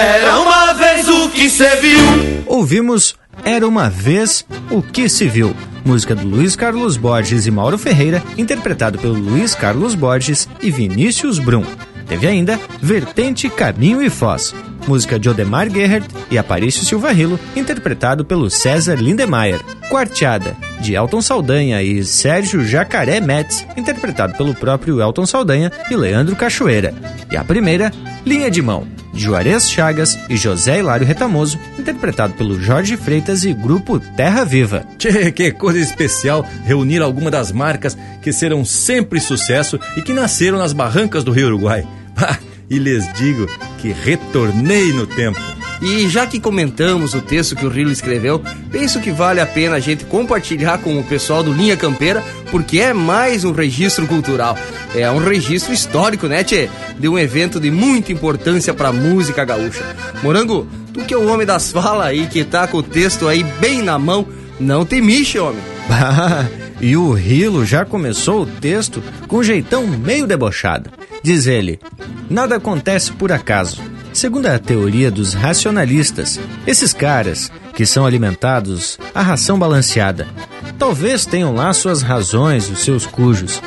Era 0.01 0.39
uma 0.39 0.73
vez 0.73 1.07
o 1.07 1.29
que 1.29 1.47
se 1.47 1.75
viu 1.75 1.99
Ouvimos 2.47 3.15
Era 3.45 3.67
uma 3.67 3.87
vez 3.87 4.43
o 4.71 4.81
que 4.81 5.07
se 5.07 5.27
viu, 5.27 5.55
música 5.85 6.15
do 6.15 6.27
Luiz 6.27 6.55
Carlos 6.55 6.97
Borges 6.97 7.45
e 7.45 7.51
Mauro 7.51 7.77
Ferreira, 7.77 8.23
interpretado 8.35 8.97
pelo 8.97 9.13
Luiz 9.13 9.53
Carlos 9.53 9.93
Borges 9.93 10.49
e 10.59 10.71
Vinícius 10.71 11.37
Brum. 11.37 11.63
Teve 12.07 12.25
ainda 12.25 12.59
Vertente, 12.81 13.47
Caminho 13.47 14.01
e 14.01 14.09
Foz, 14.09 14.55
música 14.87 15.19
de 15.19 15.29
Odemar 15.29 15.69
Gerhard 15.69 16.07
e 16.31 16.37
Aparício 16.37 16.83
Silva 16.83 17.11
Rilo, 17.11 17.39
interpretado 17.55 18.25
pelo 18.25 18.49
César 18.49 18.95
Lindemeyer. 18.95 19.61
Quarteada, 19.87 20.55
de 20.79 20.95
Elton 20.95 21.21
Saldanha 21.21 21.83
e 21.83 22.03
Sérgio 22.03 22.65
Jacaré 22.65 23.19
Metz, 23.19 23.65
interpretado 23.77 24.33
pelo 24.33 24.55
próprio 24.55 24.99
Elton 24.99 25.27
Saldanha 25.27 25.71
e 25.91 25.95
Leandro 25.95 26.35
Cachoeira. 26.35 26.93
E 27.31 27.37
a 27.37 27.43
primeira, 27.43 27.91
Linha 28.25 28.51
de 28.51 28.61
Mão, 28.61 28.87
Juarez 29.13 29.69
Chagas 29.69 30.17
e 30.29 30.37
José 30.37 30.79
Hilário 30.79 31.05
Retamoso, 31.07 31.59
interpretado 31.77 32.33
pelo 32.33 32.59
Jorge 32.59 32.95
Freitas 32.95 33.43
e 33.43 33.53
grupo 33.53 33.99
Terra 33.99 34.43
Viva. 34.43 34.85
Tchê, 34.97 35.31
que 35.31 35.51
coisa 35.51 35.79
especial 35.79 36.45
reunir 36.63 37.01
algumas 37.01 37.31
das 37.31 37.51
marcas 37.51 37.97
que 38.21 38.31
serão 38.31 38.63
sempre 38.63 39.19
sucesso 39.19 39.79
e 39.97 40.01
que 40.01 40.13
nasceram 40.13 40.57
nas 40.57 40.73
barrancas 40.73 41.23
do 41.23 41.31
Rio 41.31 41.47
Uruguai. 41.47 41.85
E 42.71 42.79
lhes 42.79 43.11
digo 43.15 43.47
que 43.79 43.91
retornei 43.91 44.93
no 44.93 45.05
tempo. 45.05 45.41
E 45.81 46.07
já 46.07 46.27
que 46.27 46.39
comentamos 46.39 47.15
o 47.15 47.21
texto 47.21 47.55
que 47.55 47.65
o 47.65 47.69
Rilo 47.69 47.91
escreveu, 47.91 48.41
penso 48.71 48.99
que 49.01 49.11
vale 49.11 49.39
a 49.39 49.45
pena 49.47 49.77
a 49.77 49.79
gente 49.79 50.05
compartilhar 50.05 50.77
com 50.77 50.99
o 50.99 51.03
pessoal 51.03 51.41
do 51.41 51.51
Linha 51.51 51.75
Campeira, 51.75 52.23
porque 52.51 52.79
é 52.79 52.93
mais 52.93 53.43
um 53.43 53.51
registro 53.51 54.05
cultural. 54.05 54.55
É 54.93 55.09
um 55.09 55.17
registro 55.17 55.73
histórico, 55.73 56.27
né, 56.27 56.43
Tchê? 56.43 56.69
De 56.99 57.09
um 57.09 57.17
evento 57.17 57.59
de 57.59 57.71
muita 57.71 58.11
importância 58.11 58.73
pra 58.75 58.93
música 58.93 59.43
gaúcha. 59.43 59.83
Morango, 60.21 60.67
tu 60.93 61.01
que 61.01 61.15
é 61.15 61.17
o 61.17 61.27
homem 61.27 61.47
das 61.47 61.71
falas 61.71 62.05
aí, 62.05 62.27
que 62.27 62.43
tá 62.43 62.67
com 62.67 62.77
o 62.77 62.83
texto 62.83 63.27
aí 63.27 63.43
bem 63.59 63.81
na 63.81 63.97
mão, 63.97 64.27
não 64.59 64.85
te 64.85 65.01
mixe, 65.01 65.39
homem. 65.39 65.61
E 66.81 66.97
o 66.97 67.13
Rilo 67.13 67.63
já 67.63 67.85
começou 67.85 68.41
o 68.41 68.45
texto 68.47 69.03
com 69.27 69.37
um 69.37 69.43
jeitão 69.43 69.85
meio 69.85 70.25
debochado. 70.25 70.89
Diz 71.21 71.45
ele: 71.45 71.79
Nada 72.27 72.55
acontece 72.55 73.11
por 73.11 73.31
acaso. 73.31 73.79
Segundo 74.13 74.47
a 74.47 74.59
teoria 74.59 75.09
dos 75.09 75.33
racionalistas, 75.33 76.39
esses 76.67 76.93
caras 76.93 77.51
que 77.73 77.85
são 77.85 78.05
alimentados 78.05 78.99
a 79.15 79.21
ração 79.21 79.57
balanceada 79.57 80.27
talvez 80.81 81.27
tenham 81.27 81.53
lá 81.53 81.71
suas 81.73 82.01
razões 82.01 82.67
os 82.67 82.79
seus 82.79 83.05
cujos, 83.05 83.61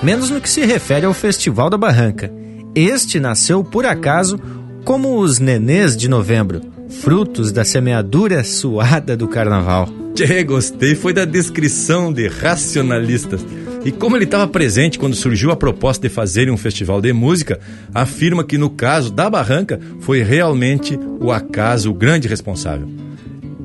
menos 0.00 0.30
no 0.30 0.40
que 0.40 0.48
se 0.48 0.64
refere 0.64 1.04
ao 1.04 1.12
Festival 1.12 1.68
da 1.68 1.76
Barranca. 1.76 2.32
Este 2.76 3.18
nasceu 3.18 3.64
por 3.64 3.84
acaso 3.84 4.38
como 4.84 5.18
os 5.18 5.40
nenês 5.40 5.96
de 5.96 6.08
novembro, 6.08 6.60
frutos 7.02 7.50
da 7.50 7.64
semeadura 7.64 8.44
suada 8.44 9.16
do 9.16 9.26
carnaval. 9.26 9.88
Tchê, 10.14 10.44
gostei 10.44 10.94
foi 10.94 11.12
da 11.12 11.24
descrição 11.24 12.12
de 12.12 12.28
racionalistas. 12.28 13.44
E 13.84 13.90
como 13.90 14.16
ele 14.16 14.24
estava 14.24 14.46
presente 14.46 14.98
quando 14.98 15.16
surgiu 15.16 15.50
a 15.50 15.56
proposta 15.56 16.06
de 16.06 16.12
fazerem 16.12 16.52
um 16.52 16.56
festival 16.56 17.00
de 17.00 17.12
música, 17.12 17.58
afirma 17.94 18.44
que 18.44 18.58
no 18.58 18.68
caso 18.68 19.10
da 19.10 19.30
Barranca 19.30 19.80
foi 20.00 20.22
realmente 20.22 20.98
o 21.18 21.32
acaso 21.32 21.90
o 21.90 21.94
grande 21.94 22.28
responsável. 22.28 22.88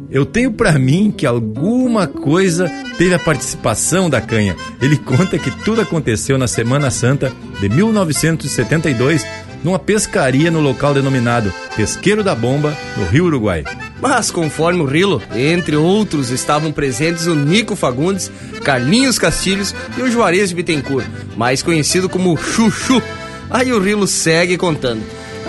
Eu 0.09 0.25
tenho 0.25 0.53
para 0.53 0.79
mim 0.79 1.11
que 1.11 1.25
alguma 1.25 2.07
coisa 2.07 2.69
teve 2.97 3.13
a 3.13 3.19
participação 3.19 4.09
da 4.09 4.21
canha. 4.21 4.55
Ele 4.81 4.95
conta 4.95 5.37
que 5.37 5.51
tudo 5.63 5.81
aconteceu 5.81 6.37
na 6.37 6.47
Semana 6.47 6.89
Santa 6.89 7.33
de 7.59 7.67
1972 7.67 9.25
numa 9.65 9.79
pescaria 9.79 10.51
no 10.51 10.61
local 10.61 10.93
denominado 10.93 11.51
Pesqueiro 11.75 12.23
da 12.23 12.35
Bomba, 12.35 12.77
no 12.95 13.05
Rio 13.07 13.25
Uruguai. 13.25 13.63
Mas 13.99 14.29
conforme 14.29 14.81
o 14.81 14.85
Rilo, 14.85 15.19
entre 15.35 15.75
outros 15.75 16.29
estavam 16.29 16.71
presentes 16.71 17.25
o 17.25 17.33
Nico 17.33 17.75
Fagundes, 17.75 18.31
Carlinhos 18.63 19.17
Castilhos 19.17 19.73
e 19.97 20.03
o 20.03 20.11
Juarez 20.11 20.49
de 20.49 20.55
Bittencourt, 20.55 21.07
mais 21.35 21.63
conhecido 21.63 22.07
como 22.07 22.37
Chuchu. 22.37 23.01
Aí 23.49 23.73
o 23.73 23.79
Rilo 23.79 24.05
segue 24.05 24.55
contando. 24.55 25.01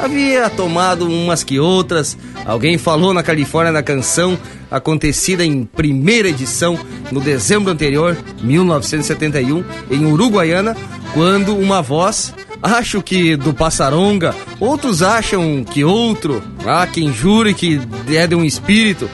Havia 0.03 0.49
tomado 0.49 1.07
umas 1.07 1.45
que 1.45 1.61
outras, 1.61 2.17
alguém 2.47 2.79
falou 2.79 3.13
na 3.13 3.23
Califórnia 3.23 3.73
da 3.73 3.83
canção 3.83 4.39
acontecida 4.71 5.45
em 5.45 5.63
primeira 5.65 6.29
edição 6.29 6.79
no 7.13 7.21
dezembro 7.21 7.71
anterior, 7.71 8.17
1971, 8.43 9.63
em 9.91 10.07
Uruguaiana, 10.07 10.75
quando 11.13 11.57
uma 11.57 11.83
voz 11.83 12.35
acho 12.67 13.01
que 13.01 13.37
do 13.37 13.55
Passaronga, 13.55 14.35
outros 14.59 15.03
acham 15.03 15.65
que 15.65 15.85
outro, 15.85 16.43
há 16.67 16.87
quem 16.87 17.13
jure 17.13 17.55
que 17.55 17.81
é 18.09 18.27
de 18.27 18.35
um 18.35 18.45
espírito, 18.45 19.09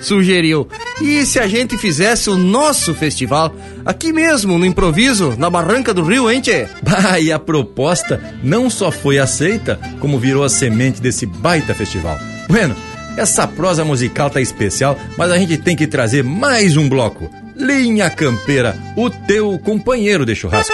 sugeriu. 0.00 0.68
E 1.00 1.24
se 1.24 1.38
a 1.38 1.48
gente 1.48 1.76
fizesse 1.78 2.28
o 2.28 2.36
nosso 2.36 2.94
festival 2.94 3.54
aqui 3.84 4.12
mesmo, 4.12 4.58
no 4.58 4.66
improviso, 4.66 5.34
na 5.38 5.48
Barranca 5.48 5.94
do 5.94 6.02
Rio, 6.02 6.30
hein, 6.30 6.40
tchê? 6.40 6.68
Bah, 6.82 7.18
e 7.18 7.32
a 7.32 7.38
proposta 7.38 8.22
não 8.42 8.68
só 8.68 8.90
foi 8.90 9.18
aceita, 9.18 9.80
como 10.00 10.18
virou 10.18 10.44
a 10.44 10.48
semente 10.48 11.00
desse 11.00 11.24
baita 11.24 11.74
festival. 11.74 12.18
Bueno, 12.48 12.76
essa 13.16 13.46
prosa 13.46 13.84
musical 13.84 14.30
tá 14.30 14.40
especial, 14.40 14.98
mas 15.16 15.30
a 15.30 15.38
gente 15.38 15.56
tem 15.56 15.74
que 15.74 15.86
trazer 15.86 16.22
mais 16.22 16.76
um 16.76 16.88
bloco. 16.88 17.30
Linha 17.56 18.08
Campeira, 18.08 18.76
o 18.96 19.10
teu 19.10 19.58
companheiro 19.58 20.24
de 20.24 20.36
churrasco. 20.36 20.72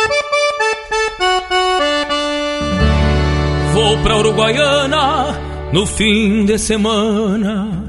Vou 3.74 3.98
pra 4.04 4.16
Uruguaiana 4.16 5.40
no 5.72 5.84
fim 5.84 6.44
de 6.44 6.56
semana 6.56 7.84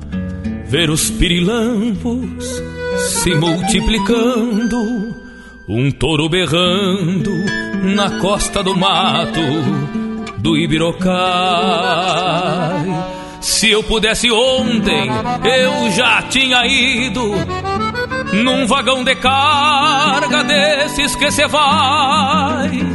ver 0.67 0.89
os 0.89 1.11
pirilampos 1.11 2.63
se 2.97 3.35
multiplicando, 3.35 5.15
um 5.69 5.91
touro 5.91 6.27
berrando 6.27 7.29
na 7.83 8.19
costa 8.19 8.63
do 8.63 8.75
mato 8.75 9.39
do 10.39 10.57
Ibirocai. 10.57 11.13
Se 13.39 13.69
eu 13.69 13.83
pudesse 13.83 14.31
ontem, 14.31 15.07
eu 15.43 15.91
já 15.91 16.23
tinha 16.23 16.65
ido 16.65 17.21
num 18.43 18.65
vagão 18.65 19.03
de 19.03 19.13
carga 19.17 20.43
desses 20.43 21.15
que 21.15 21.29
cê 21.29 21.45
vai 21.47 22.94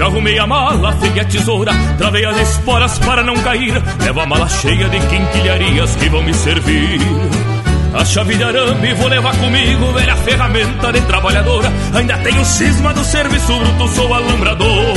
Já 0.00 0.06
arrumei 0.06 0.38
a 0.38 0.46
mala, 0.46 0.88
afiei 0.88 1.20
a 1.20 1.24
tesoura, 1.26 1.72
travei 1.98 2.24
as 2.24 2.40
esporas 2.40 2.98
para 3.00 3.22
não 3.22 3.34
cair. 3.42 3.74
Levo 4.02 4.20
a 4.20 4.24
mala 4.24 4.48
cheia 4.48 4.88
de 4.88 4.98
quinquilharias 4.98 5.94
que 5.96 6.08
vão 6.08 6.22
me 6.22 6.32
servir. 6.32 7.00
A 7.92 8.02
chave 8.02 8.34
de 8.34 8.42
arame 8.42 8.94
vou 8.94 9.08
levar 9.08 9.36
comigo, 9.36 9.92
velha 9.92 10.16
ferramenta 10.16 10.90
de 10.90 11.02
trabalhadora. 11.02 11.70
Ainda 11.92 12.16
tenho 12.16 12.42
cisma 12.46 12.94
do 12.94 13.04
serviço 13.04 13.58
bruto, 13.58 13.88
sou 13.88 14.14
alambrador. 14.14 14.96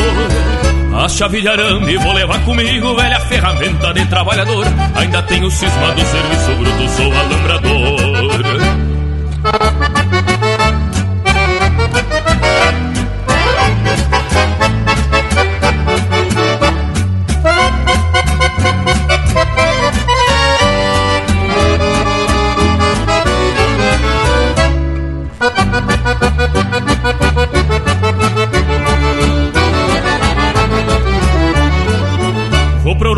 A 0.95 1.09
chave 1.09 1.41
de 1.41 1.49
arame 1.49 1.97
vou 1.97 2.13
levar 2.13 2.39
comigo, 2.45 2.95
velha 2.95 3.19
ferramenta 3.19 3.93
de 3.93 4.05
trabalhador. 4.05 4.65
Ainda 4.95 5.21
tenho 5.23 5.51
cisma 5.51 5.91
do 5.91 6.01
serviço 6.05 6.55
bruto, 6.55 6.89
sou 6.95 7.11
alambrador. 7.11 8.23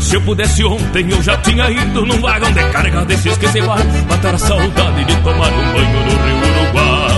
Se 0.00 0.16
eu 0.16 0.20
pudesse 0.22 0.64
ontem 0.64 1.10
eu 1.10 1.22
já 1.22 1.36
tinha 1.38 1.70
ido 1.70 2.06
num 2.06 2.20
vagão 2.20 2.50
de 2.52 2.64
carga 2.70 3.04
desses 3.04 3.36
que 3.36 3.48
se 3.48 3.60
vai 3.60 3.84
matar 4.08 4.34
a 4.34 4.38
saudade 4.38 5.04
de 5.04 5.16
tomar 5.22 5.52
um 5.52 5.72
banho 5.72 6.04
no 6.04 6.10
rio 6.10 6.38
Uruguai. 6.38 7.08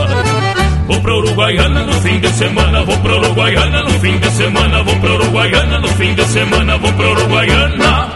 Vou 0.86 1.00
pra 1.00 1.16
Uruguaiana 1.16 1.84
no 1.84 1.92
fim 1.94 2.18
de 2.18 2.28
semana, 2.30 2.84
vou 2.84 2.98
pra 2.98 3.16
Uruguaiana 3.16 3.82
no 3.84 3.90
fim 4.00 4.18
de 4.18 4.30
semana, 4.30 4.82
vou 4.82 4.96
pra 4.96 5.14
Uruguaiana 5.14 5.78
no 5.80 5.88
fim 5.88 6.14
de 6.14 6.24
semana, 6.26 6.78
vou 6.78 6.92
pra 6.92 7.10
Uruguaiana. 7.10 8.08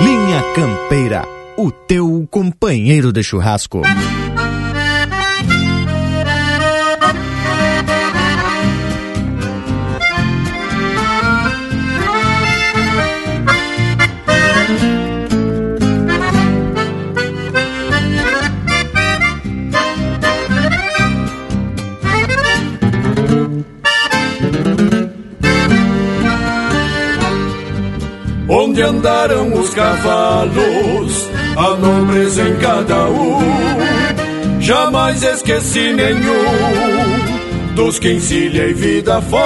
Linha 0.00 0.42
Campeira, 0.54 1.24
o 1.56 1.70
teu 1.72 2.28
companheiro 2.30 3.12
de 3.12 3.24
churrasco. 3.24 3.82
Andaram 28.84 29.52
os 29.54 29.70
cavalos, 29.70 31.30
a 31.56 31.70
nobreza 31.76 32.42
em 32.42 32.56
cada 32.56 33.06
um. 33.06 33.40
jamais 34.60 35.22
esqueci 35.22 35.92
nenhum 35.92 37.74
dos 37.74 37.98
que 37.98 38.12
encilhei 38.12 38.72
vida 38.74 39.20
fora. 39.22 39.44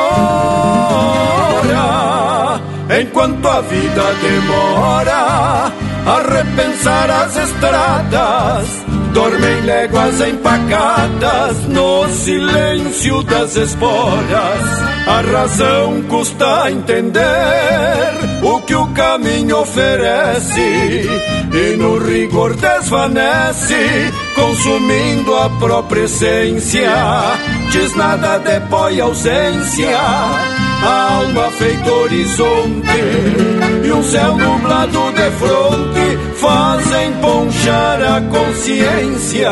Enquanto 3.01 3.47
a 3.47 3.61
vida 3.61 4.03
demora 4.23 5.73
a 6.07 6.23
repensar 6.35 7.11
as 7.11 7.37
estradas 7.37 8.98
dormem 9.13 9.61
léguas 9.63 10.21
empacadas 10.21 11.57
no 11.69 12.09
silêncio 12.09 13.23
das 13.23 13.57
esporas. 13.57 14.89
A 15.07 15.21
razão 15.21 16.03
custa 16.09 16.71
entender 16.71 18.43
o 18.43 18.61
que 18.61 18.75
o 18.75 18.87
caminho 18.89 19.59
oferece 19.59 21.09
e 21.53 21.77
no 21.77 21.99
rigor 21.99 22.55
desvanece, 22.55 24.13
consumindo 24.35 25.35
a 25.35 25.51
própria 25.51 26.03
essência. 26.03 26.91
Diz 27.71 27.95
nada 27.95 28.39
depõe 28.39 29.01
ausência, 29.01 29.99
a 29.99 31.13
alma 31.15 31.51
feito 31.53 31.91
horizonte 31.91 32.99
e 33.85 33.93
um 33.93 34.03
céu 34.03 34.37
nublado 34.37 35.13
de 35.13 35.31
fronte 35.33 36.08
fazem 36.49 37.13
ponchar 37.21 38.01
a 38.03 38.21
consciência. 38.23 39.51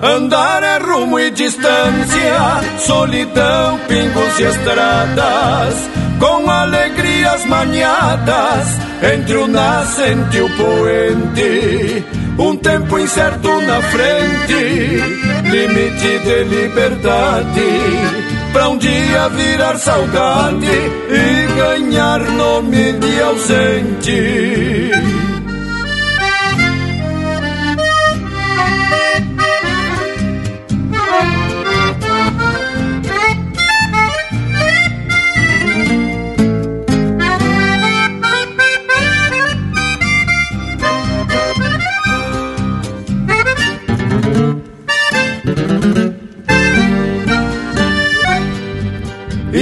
Andar 0.00 0.62
é 0.62 0.78
rumo 0.78 1.18
e 1.18 1.32
distância, 1.32 2.60
solidão, 2.78 3.76
pingos 3.88 4.38
e 4.38 4.44
estradas, 4.44 5.74
com 6.20 6.48
alegrias 6.48 7.44
maniadas 7.46 8.68
entre 9.02 9.36
o 9.36 9.48
nascente 9.48 10.36
e 10.36 10.42
o 10.42 10.48
poente. 10.56 12.04
Um 12.38 12.56
tempo 12.56 13.00
incerto 13.00 13.60
na 13.62 13.82
frente, 13.82 15.02
limite 15.42 16.18
de 16.20 16.44
liberdade 16.44 18.28
pra 18.52 18.68
um 18.68 18.78
dia 18.78 19.28
virar 19.30 19.76
saudade 19.76 20.66
e 21.10 21.58
ganhar 21.58 22.20
nome 22.20 22.92
de 22.92 23.22
ausente. 23.22 25.17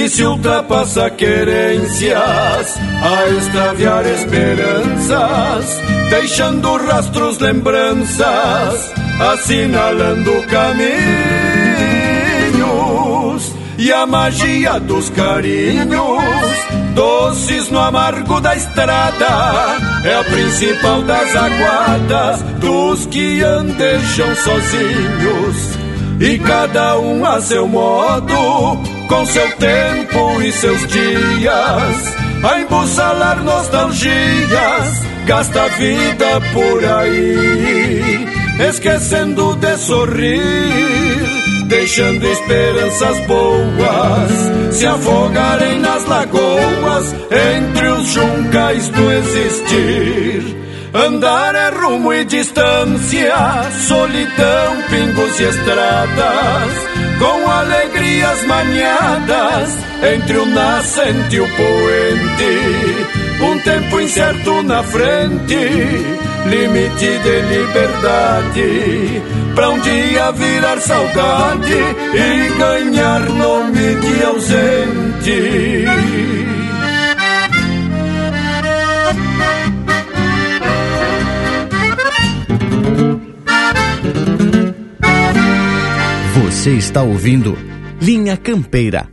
E 0.07 0.09
se 0.09 0.23
ultrapassa 0.23 1.11
querências 1.11 2.79
a 3.03 3.29
extraviar 3.37 4.07
esperanças, 4.07 5.81
deixando 6.09 6.77
rastros, 6.77 7.41
lembranças, 7.41 8.95
assinalando 9.19 10.31
caminhos 10.47 10.87
e 13.77 13.93
a 13.93 14.07
magia 14.07 14.79
dos 14.79 15.11
carinhos, 15.11 16.23
doces 16.95 17.69
no 17.71 17.81
amargo 17.81 18.41
da 18.41 18.55
estrada, 18.55 19.27
é 20.05 20.15
a 20.15 20.23
principal 20.23 21.03
das 21.03 21.35
aguadas 21.35 22.43
dos 22.61 23.07
que 23.07 23.43
andejam 23.43 24.37
sozinhos. 24.37 25.77
E 26.21 26.39
cada 26.39 26.97
um 26.97 27.27
a 27.27 27.41
seu 27.41 27.67
modo, 27.67 28.96
com 29.09 29.27
seu 29.27 29.51
tempo 29.57 30.43
e 30.43 30.53
seus 30.53 30.87
dias, 30.87 32.15
a 32.43 32.61
embussalar 32.61 33.43
nostalgias, 33.43 35.03
gasta 35.27 35.63
a 35.63 35.69
vida 35.69 36.41
por 36.53 36.85
aí, 36.85 38.29
esquecendo 38.69 39.57
de 39.57 39.77
sorrir, 39.77 41.67
deixando 41.67 42.27
esperanças 42.27 43.19
boas 43.27 44.57
se 44.77 44.87
afogarem 44.87 45.81
nas 45.81 46.05
lagoas 46.05 47.15
entre 47.31 47.89
os 47.89 48.09
juncais 48.09 48.89
do 48.91 49.11
existir. 49.11 50.57
Andar 50.93 51.55
é 51.55 51.71
rumo 51.71 52.13
e 52.13 52.25
distância, 52.25 53.35
solidão, 53.87 54.83
pingos 54.91 55.41
e 55.41 55.45
estradas, 55.45 56.86
com 57.19 57.51
alegrias 57.51 58.45
maniadas 58.45 59.79
entre 60.15 60.37
o 60.39 60.47
nascente 60.47 61.37
e 61.37 61.41
o 61.41 61.49
poente. 61.49 63.17
Um 63.41 63.59
tempo 63.61 64.01
incerto 64.01 64.63
na 64.63 64.83
frente, 64.83 65.57
limite 66.47 67.19
de 67.19 67.41
liberdade, 67.43 69.23
pra 69.55 69.71
um 69.71 69.81
dia 69.81 70.33
virar 70.33 70.81
saudade 70.81 71.75
e 72.15 72.59
ganhar 72.59 73.21
nome 73.21 73.95
de 73.97 74.23
ausente. 74.25 75.85
Você 86.67 86.73
está 86.73 87.01
ouvindo 87.01 87.57
Linha 88.01 88.37
Campeira. 88.37 89.09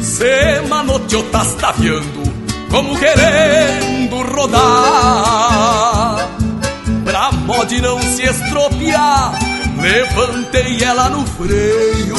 Se 0.00 0.62
manoteou 0.70 1.22
tastafiando 1.24 2.15
como 2.76 2.94
querendo 2.98 4.22
rodar 4.34 4.58
Pra 7.04 7.32
mod 7.32 7.80
não 7.80 7.98
se 8.02 8.24
estropiar 8.24 9.32
Levantei 9.80 10.84
ela 10.84 11.08
no 11.08 11.24
freio 11.24 12.16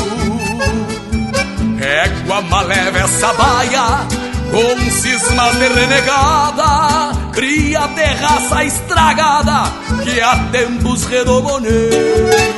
Égua 1.79 2.41
maleva 2.41 2.97
essa 2.97 3.31
baia 3.33 4.07
Com 4.49 4.79
cismas 4.89 5.55
de 5.57 5.67
renegada 5.67 7.11
Cria 7.33 7.85
de 7.89 8.05
raça 8.15 8.63
estragada 8.63 9.71
Que 10.03 10.19
há 10.19 10.35
tempos 10.51 11.05
redoboneio 11.05 12.57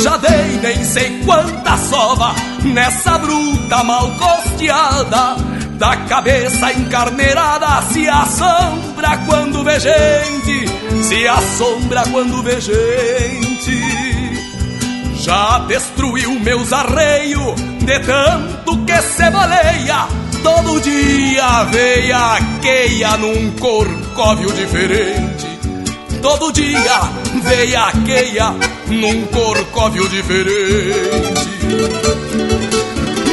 já 0.00 0.16
dei 0.18 0.60
nem 0.62 0.84
sei 0.84 1.22
quanta 1.24 1.76
sova 1.76 2.32
nessa 2.62 3.18
bruta 3.18 3.82
mal 3.82 4.08
costeada. 4.12 5.47
Da 5.78 5.96
cabeça 6.08 6.72
encarneirada 6.72 7.82
se 7.92 8.08
assombra 8.08 9.16
quando 9.26 9.62
vê 9.62 9.78
gente, 9.78 10.68
se 11.04 11.28
assombra 11.28 12.02
quando 12.10 12.42
vê 12.42 12.60
gente. 12.60 13.78
Já 15.20 15.60
destruiu 15.60 16.38
meus 16.40 16.72
arreios 16.72 17.54
de 17.80 18.00
tanto 18.00 18.78
que 18.84 19.02
se 19.02 19.30
baleia. 19.30 20.08
Todo 20.42 20.80
dia 20.80 21.64
veia 21.64 22.38
queia 22.60 23.16
num 23.16 23.52
corcóvio 23.52 24.52
diferente. 24.52 25.46
Todo 26.20 26.52
dia 26.52 27.00
veia 27.42 27.92
queia 28.04 28.54
num 28.88 29.26
corcóvio 29.26 30.08
diferente. 30.08 31.38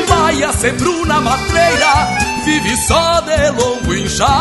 Vai 0.07 0.43
a 0.43 0.53
ser 0.53 0.73
Bruna 0.73 1.21
Matreira, 1.21 2.34
vive 2.45 2.77
só 2.77 3.21
de 3.21 3.49
longo 3.51 3.93
inchado. 3.95 4.35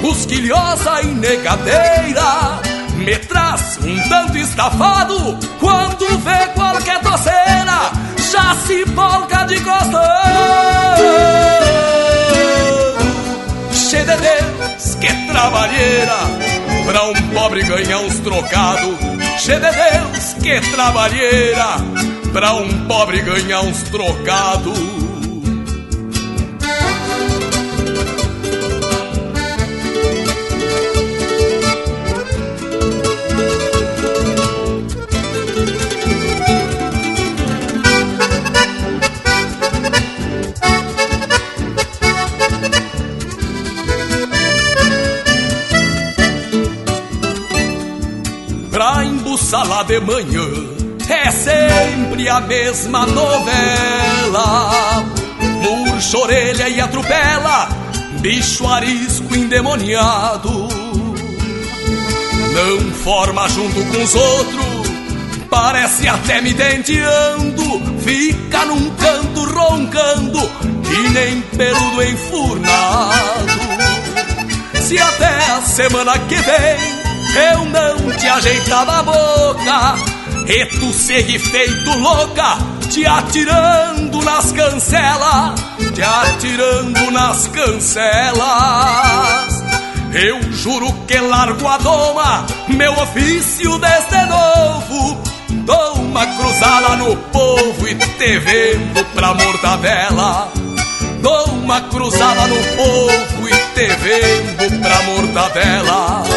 Busquilhosa 0.00 1.02
e 1.02 1.06
negadeira, 1.06 2.60
me 2.96 3.18
traz 3.18 3.78
um 3.82 4.08
tanto 4.08 4.38
estafado. 4.38 5.38
Quando 5.58 6.06
vê 6.18 6.46
qualquer 6.54 7.00
doceira, 7.00 7.90
já 8.30 8.54
se 8.64 8.84
polca 8.92 9.44
de 9.44 9.60
costado. 9.60 11.02
Che 13.72 13.98
de 13.98 14.16
Deus, 14.16 14.94
que 14.94 15.26
trabalheira 15.26 16.16
Pra 16.86 17.04
um 17.04 17.14
pobre 17.34 17.62
ganhar 17.62 17.98
uns 18.00 18.18
trocados 18.20 19.11
Che 19.42 19.58
de 19.58 19.72
Deus, 19.72 20.34
que 20.40 20.60
trabalheira 20.70 21.76
Pra 22.32 22.54
um 22.54 22.86
pobre 22.86 23.20
ganhar 23.22 23.62
uns 23.62 23.82
trocados 23.82 25.01
de 49.84 50.00
manhã 50.00 50.46
é 51.08 51.30
sempre 51.30 52.28
a 52.28 52.40
mesma 52.40 53.06
novela. 53.06 55.04
Murcha 55.60 56.18
orelha 56.18 56.68
e 56.68 56.80
atropela, 56.80 57.68
bicho 58.20 58.66
arisco 58.66 59.34
endemoniado. 59.34 60.68
Não 62.54 62.92
forma 62.92 63.48
junto 63.48 63.84
com 63.84 64.02
os 64.02 64.14
outros, 64.14 64.88
parece 65.50 66.08
até 66.08 66.40
me 66.40 66.54
denteando. 66.54 67.62
Fica 68.02 68.64
num 68.64 68.90
canto 68.90 69.44
roncando, 69.44 70.40
que 70.82 71.08
nem 71.10 71.40
peludo 71.42 72.02
enfurnado. 72.02 73.46
Se 74.82 74.98
até 74.98 75.52
a 75.52 75.60
semana 75.62 76.18
que 76.18 76.36
vem 76.36 76.91
eu 77.34 77.64
não 77.64 78.16
te 78.16 78.26
ajeitava 78.26 78.98
a 78.98 79.02
boca 79.02 79.94
E 80.46 80.66
tu 80.66 80.92
segue 80.92 81.38
feito 81.38 81.98
louca 81.98 82.58
Te 82.90 83.06
atirando 83.06 84.22
nas 84.22 84.52
cancelas 84.52 85.60
Te 85.94 86.02
atirando 86.02 87.10
nas 87.10 87.46
cancelas. 87.48 88.42
Eu 90.12 90.42
juro 90.52 90.92
que 91.06 91.18
largo 91.18 91.66
a 91.66 91.78
doma 91.78 92.46
Meu 92.68 92.92
ofício 92.92 93.78
desde 93.78 94.26
novo 94.26 95.22
Dou 95.64 95.94
uma 95.94 96.26
cruzada 96.26 96.96
no 96.96 97.16
povo 97.16 97.88
E 97.88 97.94
te 97.94 98.38
vendo 98.38 99.04
pra 99.14 99.32
mortadela. 99.32 100.52
Dou 101.20 101.46
uma 101.46 101.80
cruzada 101.82 102.46
no 102.46 102.62
povo 102.76 103.48
E 103.48 103.52
te 103.74 103.86
vendo 103.96 104.82
pra 104.82 105.02
mortadela 105.02 106.31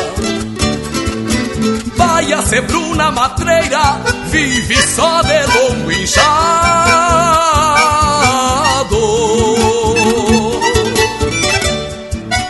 Vai 1.96 2.34
a 2.34 2.42
ser 2.42 2.62
Bruna 2.62 3.10
Matreira, 3.12 4.02
vive 4.26 4.76
só 4.88 5.22
de 5.22 5.46
longo 5.46 5.92
inchado. 5.92 6.26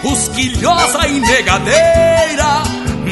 Cusquilhosa 0.01 1.07
e 1.07 1.19
negadeira, 1.19 2.63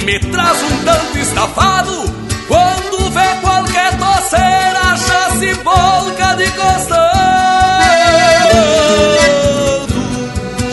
me 0.06 0.20
traz 0.20 0.64
um 0.64 0.84
tanto 0.84 1.18
estafado. 1.20 2.14
Quando 2.48 3.12
vê 3.12 3.36
qualquer 3.42 3.98
toceira, 3.98 4.96
já 5.08 5.30
se 5.38 5.54
volca 5.54 6.36
de 6.36 6.50
costando. 6.52 7.04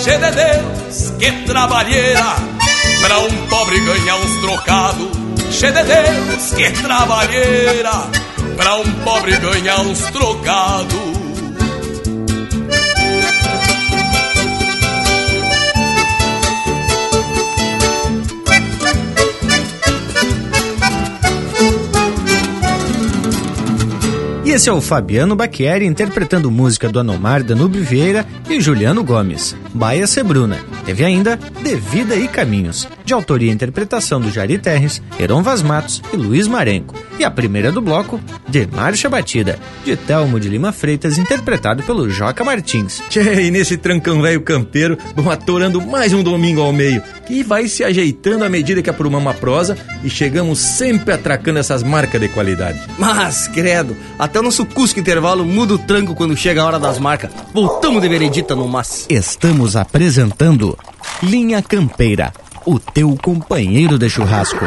Che 0.03 0.17
de 0.17 0.31
Deus, 0.31 1.11
que 1.19 1.33
trabalheira, 1.45 2.37
pra 3.03 3.19
um 3.19 3.47
pobre 3.49 3.79
ganhar 3.81 4.17
uns 4.17 4.41
trocados 4.41 5.30
Che 5.61 5.71
de 5.71 5.83
Deus, 5.85 6.55
que 6.55 6.71
trabalheira 6.83 8.09
Pra 8.57 8.77
um 8.77 8.91
pobre 9.05 9.37
ganhar 9.37 9.81
uns 9.81 10.01
trocados. 10.05 11.21
E 24.47 24.53
esse 24.53 24.71
é 24.71 24.73
o 24.73 24.81
Fabiano 24.81 25.37
Baquieri 25.37 25.85
interpretando 25.85 26.51
música 26.51 26.89
do 26.89 26.99
Anomar 26.99 27.45
Danube 27.45 27.81
Vieira 27.81 28.27
e 28.49 28.61
Juliano 28.61 29.05
Gomes, 29.05 29.55
Baia 29.73 30.07
Sebruna. 30.07 30.59
Teve 30.85 31.05
ainda 31.05 31.37
De 31.37 31.77
Vida 31.77 32.17
e 32.17 32.27
Caminhos, 32.27 32.89
de 33.05 33.15
autoria 33.15 33.51
e 33.51 33.55
interpretação 33.55 34.21
do 34.21 34.31
Jari 34.31 34.59
Terres, 34.59 35.03
Heron 35.19 35.43
Vaz 35.43 35.63
Matos 35.63 36.03
e 36.13 36.17
Luiz 36.17 36.49
Marenco. 36.49 36.95
E 37.19 37.25
a 37.25 37.31
primeira 37.31 37.71
do 37.71 37.81
bloco, 37.81 38.19
De 38.49 38.67
Marcha 38.67 39.09
Batida, 39.09 39.59
de 39.85 39.97
Telmo 39.97 40.41
de 40.41 40.49
Lima 40.49 40.73
Freitas, 40.73 41.19
interpretado 41.19 41.83
pelo 41.83 42.09
Joca 42.09 42.43
Martins. 42.43 43.03
Tchê, 43.09 43.43
e 43.43 43.51
nesse 43.51 43.77
trancão 43.77 44.23
velho 44.23 44.41
campeiro, 44.41 44.97
vamos 45.15 45.33
atorando 45.33 45.81
mais 45.81 46.13
um 46.13 46.23
domingo 46.23 46.61
ao 46.63 46.73
meio, 46.73 47.03
que 47.27 47.43
vai 47.43 47.69
se 47.69 47.85
ajeitando 47.85 48.45
à 48.45 48.49
medida 48.49 48.83
que 48.83 48.91
aprumamos 48.91 49.31
a 49.31 49.35
prosa 49.35 49.77
e 50.03 50.09
chegamos 50.09 50.59
sempre 50.59 51.13
atracando 51.13 51.59
essas 51.59 51.83
marcas 51.83 52.21
de 52.21 52.29
qualidade. 52.29 52.81
Mas, 52.99 53.49
credo, 53.49 53.97
até 54.19 54.41
o 54.41 54.43
nosso 54.43 54.65
Cusco 54.65 54.99
Intervalo 54.99 55.45
muda 55.45 55.75
o 55.75 55.79
tranco 55.79 56.15
quando 56.15 56.37
chega 56.37 56.63
a 56.63 56.67
hora 56.67 56.79
das 56.79 56.99
marcas. 56.99 57.31
Voltamos 57.53 58.01
de 58.01 58.09
veredita 58.09 58.57
no 58.57 58.67
mas. 58.67 59.07
Estamos 59.11 59.60
apresentando 59.77 60.79
Linha 61.23 61.63
Campeira, 61.63 62.33
o 62.67 62.79
teu 62.79 63.17
companheiro 63.17 63.99
de 63.99 64.09
churrasco. 64.09 64.65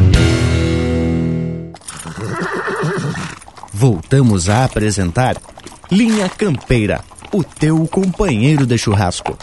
Voltamos 3.81 4.47
a 4.47 4.63
apresentar 4.63 5.41
Linha 5.91 6.29
Campeira, 6.29 7.03
o 7.33 7.43
teu 7.43 7.87
companheiro 7.87 8.63
de 8.63 8.77
churrasco. 8.77 9.35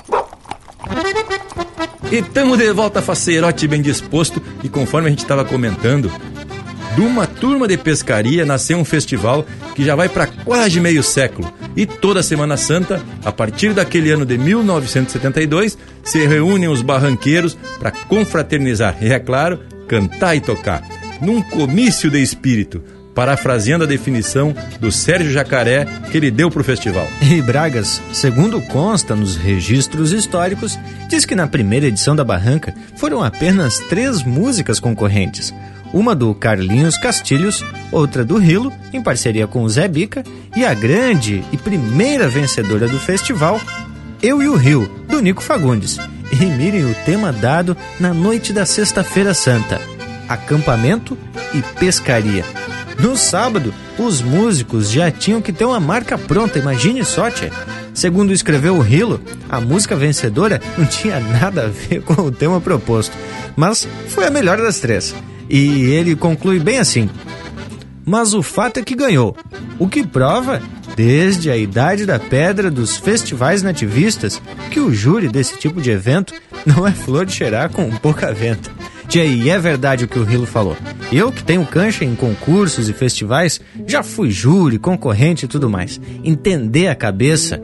E 2.08 2.22
tamo 2.22 2.56
de 2.56 2.72
volta, 2.72 3.02
faceirote 3.02 3.66
bem 3.66 3.82
disposto. 3.82 4.40
E 4.62 4.68
conforme 4.68 5.08
a 5.08 5.10
gente 5.10 5.24
estava 5.24 5.44
comentando, 5.44 6.08
de 6.94 7.00
uma 7.00 7.26
turma 7.26 7.66
de 7.66 7.76
pescaria 7.76 8.46
nasceu 8.46 8.78
um 8.78 8.84
festival 8.84 9.44
que 9.74 9.84
já 9.84 9.96
vai 9.96 10.08
para 10.08 10.28
quase 10.28 10.78
meio 10.78 11.02
século. 11.02 11.52
E 11.74 11.84
toda 11.84 12.22
Semana 12.22 12.56
Santa, 12.56 13.02
a 13.24 13.32
partir 13.32 13.74
daquele 13.74 14.12
ano 14.12 14.24
de 14.24 14.38
1972, 14.38 15.76
se 16.04 16.24
reúnem 16.24 16.68
os 16.68 16.80
barranqueiros 16.80 17.58
para 17.80 17.90
confraternizar 17.90 18.98
e, 19.00 19.12
é 19.12 19.18
claro, 19.18 19.58
cantar 19.88 20.36
e 20.36 20.40
tocar. 20.40 20.86
Num 21.20 21.42
comício 21.42 22.08
de 22.08 22.22
espírito 22.22 22.80
parafraseando 23.18 23.82
a 23.82 23.86
definição 23.88 24.54
do 24.78 24.92
Sérgio 24.92 25.32
Jacaré 25.32 25.88
que 26.08 26.16
ele 26.16 26.30
deu 26.30 26.48
para 26.48 26.60
o 26.60 26.64
festival. 26.64 27.04
E 27.20 27.42
Bragas, 27.42 28.00
segundo 28.12 28.60
consta 28.60 29.16
nos 29.16 29.34
registros 29.34 30.12
históricos, 30.12 30.78
diz 31.08 31.24
que 31.24 31.34
na 31.34 31.48
primeira 31.48 31.86
edição 31.86 32.14
da 32.14 32.22
Barranca 32.22 32.72
foram 32.96 33.20
apenas 33.20 33.80
três 33.80 34.22
músicas 34.22 34.78
concorrentes. 34.78 35.52
Uma 35.92 36.14
do 36.14 36.32
Carlinhos 36.32 36.96
Castilhos, 36.96 37.64
outra 37.90 38.24
do 38.24 38.38
Rilo, 38.38 38.72
em 38.92 39.02
parceria 39.02 39.48
com 39.48 39.64
o 39.64 39.68
Zé 39.68 39.88
Bica, 39.88 40.22
e 40.54 40.64
a 40.64 40.72
grande 40.72 41.42
e 41.50 41.56
primeira 41.56 42.28
vencedora 42.28 42.86
do 42.86 43.00
festival, 43.00 43.60
Eu 44.22 44.40
e 44.40 44.48
o 44.48 44.54
Rio, 44.54 44.88
do 45.08 45.20
Nico 45.20 45.42
Fagundes. 45.42 45.98
E 46.30 46.44
mirem 46.44 46.84
o 46.84 46.94
tema 47.04 47.32
dado 47.32 47.76
na 47.98 48.14
noite 48.14 48.52
da 48.52 48.64
Sexta-feira 48.64 49.34
Santa: 49.34 49.80
acampamento 50.28 51.18
e 51.52 51.60
pescaria. 51.80 52.44
No 52.98 53.16
sábado, 53.16 53.72
os 53.98 54.20
músicos 54.20 54.90
já 54.90 55.10
tinham 55.10 55.40
que 55.40 55.52
ter 55.52 55.64
uma 55.64 55.78
marca 55.78 56.18
pronta, 56.18 56.58
imagine 56.58 57.04
só, 57.04 57.30
tchê. 57.30 57.50
Segundo 57.94 58.32
escreveu 58.32 58.76
o 58.76 58.80
Rilo, 58.80 59.20
a 59.48 59.60
música 59.60 59.94
vencedora 59.94 60.60
não 60.76 60.84
tinha 60.86 61.20
nada 61.20 61.64
a 61.64 61.68
ver 61.68 62.02
com 62.02 62.22
o 62.22 62.32
tema 62.32 62.60
proposto, 62.60 63.16
mas 63.56 63.86
foi 64.08 64.26
a 64.26 64.30
melhor 64.30 64.58
das 64.58 64.80
três. 64.80 65.14
E 65.48 65.84
ele 65.92 66.16
conclui 66.16 66.58
bem 66.58 66.78
assim: 66.78 67.08
mas 68.08 68.32
o 68.32 68.42
fato 68.42 68.80
é 68.80 68.82
que 68.82 68.96
ganhou. 68.96 69.36
O 69.78 69.86
que 69.86 70.02
prova, 70.02 70.62
desde 70.96 71.50
a 71.50 71.56
idade 71.58 72.06
da 72.06 72.18
pedra 72.18 72.70
dos 72.70 72.96
festivais 72.96 73.62
nativistas, 73.62 74.40
que 74.70 74.80
o 74.80 74.92
júri 74.94 75.28
desse 75.28 75.58
tipo 75.58 75.80
de 75.80 75.90
evento 75.90 76.32
não 76.64 76.86
é 76.86 76.90
flor 76.90 77.26
de 77.26 77.34
cheirar 77.34 77.68
com 77.68 77.90
pouca 77.96 78.32
venta. 78.32 78.70
Tia, 79.08 79.24
e 79.24 79.48
é 79.48 79.58
verdade 79.58 80.04
o 80.04 80.08
que 80.08 80.18
o 80.18 80.22
Rilo 80.22 80.44
falou. 80.44 80.76
Eu, 81.10 81.32
que 81.32 81.42
tenho 81.42 81.64
cancha 81.64 82.04
em 82.04 82.14
concursos 82.14 82.90
e 82.90 82.92
festivais, 82.92 83.58
já 83.86 84.02
fui 84.02 84.30
júri, 84.30 84.78
concorrente 84.78 85.46
e 85.46 85.48
tudo 85.48 85.70
mais. 85.70 85.98
Entender 86.22 86.88
a 86.88 86.94
cabeça 86.94 87.58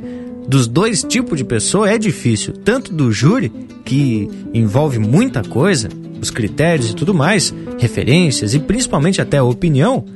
dos 0.49 0.66
dois 0.66 1.05
tipos 1.05 1.36
de 1.36 1.45
pessoa 1.45 1.90
é 1.90 1.99
difícil. 1.99 2.55
Tanto 2.55 2.95
do 2.95 3.12
júri, 3.12 3.53
que 3.84 4.26
envolve 4.55 4.99
muita 4.99 5.42
coisa, 5.42 5.90
os 6.18 6.30
critérios 6.30 6.90
e 6.90 6.95
tudo 6.95 7.12
mais, 7.12 7.55
referências 7.78 8.55
e 8.55 8.59
principalmente 8.59 9.20
até 9.20 9.36
a 9.36 9.45
opinião, 9.45 10.07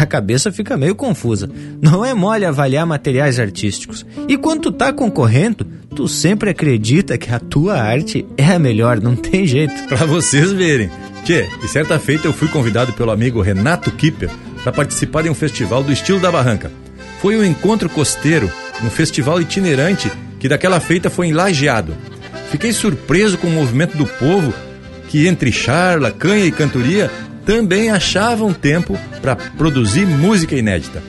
a 0.00 0.06
cabeça 0.06 0.50
fica 0.50 0.76
meio 0.76 0.94
confusa. 0.94 1.50
Não 1.80 2.04
é 2.04 2.14
mole 2.14 2.46
avaliar 2.46 2.86
materiais 2.86 3.38
artísticos. 3.38 4.06
E 4.26 4.38
quando 4.38 4.62
tu 4.62 4.72
tá 4.72 4.92
concorrendo, 4.92 5.66
tu 5.94 6.08
sempre 6.08 6.48
acredita 6.48 7.18
que 7.18 7.30
a 7.30 7.38
tua 7.38 7.74
arte 7.74 8.24
é 8.38 8.46
a 8.46 8.58
melhor, 8.58 9.00
não 9.00 9.14
tem 9.14 9.46
jeito. 9.46 9.74
Pra 9.88 10.06
vocês 10.06 10.50
verem. 10.50 10.90
Tchê, 11.24 11.46
e 11.62 11.68
certa 11.68 11.98
feita 11.98 12.26
eu 12.26 12.32
fui 12.32 12.48
convidado 12.48 12.92
pelo 12.94 13.10
amigo 13.10 13.42
Renato 13.42 13.90
Kipper 13.92 14.30
para 14.62 14.72
participar 14.72 15.22
de 15.22 15.30
um 15.30 15.34
festival 15.34 15.82
do 15.84 15.92
estilo 15.92 16.18
da 16.18 16.32
Barranca. 16.32 16.70
Foi 17.20 17.36
um 17.36 17.44
encontro 17.44 17.88
costeiro, 17.88 18.50
um 18.82 18.90
festival 18.90 19.40
itinerante 19.40 20.10
que 20.40 20.48
daquela 20.48 20.80
feita 20.80 21.10
foi 21.10 21.28
em 21.28 21.32
Lajeado. 21.32 21.94
Fiquei 22.50 22.72
surpreso 22.72 23.38
com 23.38 23.46
o 23.46 23.52
movimento 23.52 23.96
do 23.96 24.06
povo 24.06 24.52
que 25.08 25.26
entre 25.26 25.52
charla, 25.52 26.10
canha 26.10 26.46
e 26.46 26.50
cantoria 26.50 27.10
também 27.44 27.90
achavam 27.90 28.52
tempo 28.52 28.98
para 29.20 29.36
produzir 29.36 30.06
música 30.06 30.54
inédita. 30.54 31.02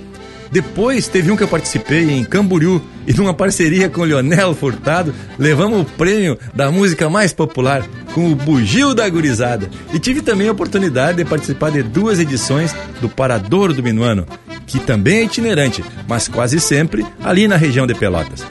Depois 0.54 1.08
teve 1.08 1.32
um 1.32 1.36
que 1.36 1.42
eu 1.42 1.48
participei 1.48 2.12
em 2.12 2.24
Camboriú 2.24 2.80
e 3.08 3.14
numa 3.14 3.34
parceria 3.34 3.90
com 3.90 4.04
Leonel 4.04 4.54
Furtado, 4.54 5.12
levamos 5.40 5.82
o 5.82 5.86
prêmio 5.86 6.38
da 6.54 6.72
música 6.72 7.10
mais 7.10 7.34
popular 7.34 7.84
com 8.14 8.32
o 8.32 8.36
Bugio 8.36 8.94
da 8.94 9.10
Gurizada. 9.10 9.68
E 9.92 9.98
tive 9.98 10.22
também 10.22 10.48
a 10.48 10.52
oportunidade 10.52 11.18
de 11.18 11.26
participar 11.26 11.72
de 11.72 11.82
duas 11.82 12.20
edições 12.20 12.74
do 13.02 13.10
Paradouro 13.10 13.74
do 13.74 13.82
Minuano, 13.82 14.28
que 14.68 14.80
também 14.80 15.22
é 15.22 15.24
itinerante, 15.24 15.84
mas 16.08 16.28
quase 16.28 16.60
sempre 16.60 17.04
ali 17.24 17.48
na 17.48 17.56
região 17.56 17.88
de 17.88 17.96
Pelotas. 17.96 18.46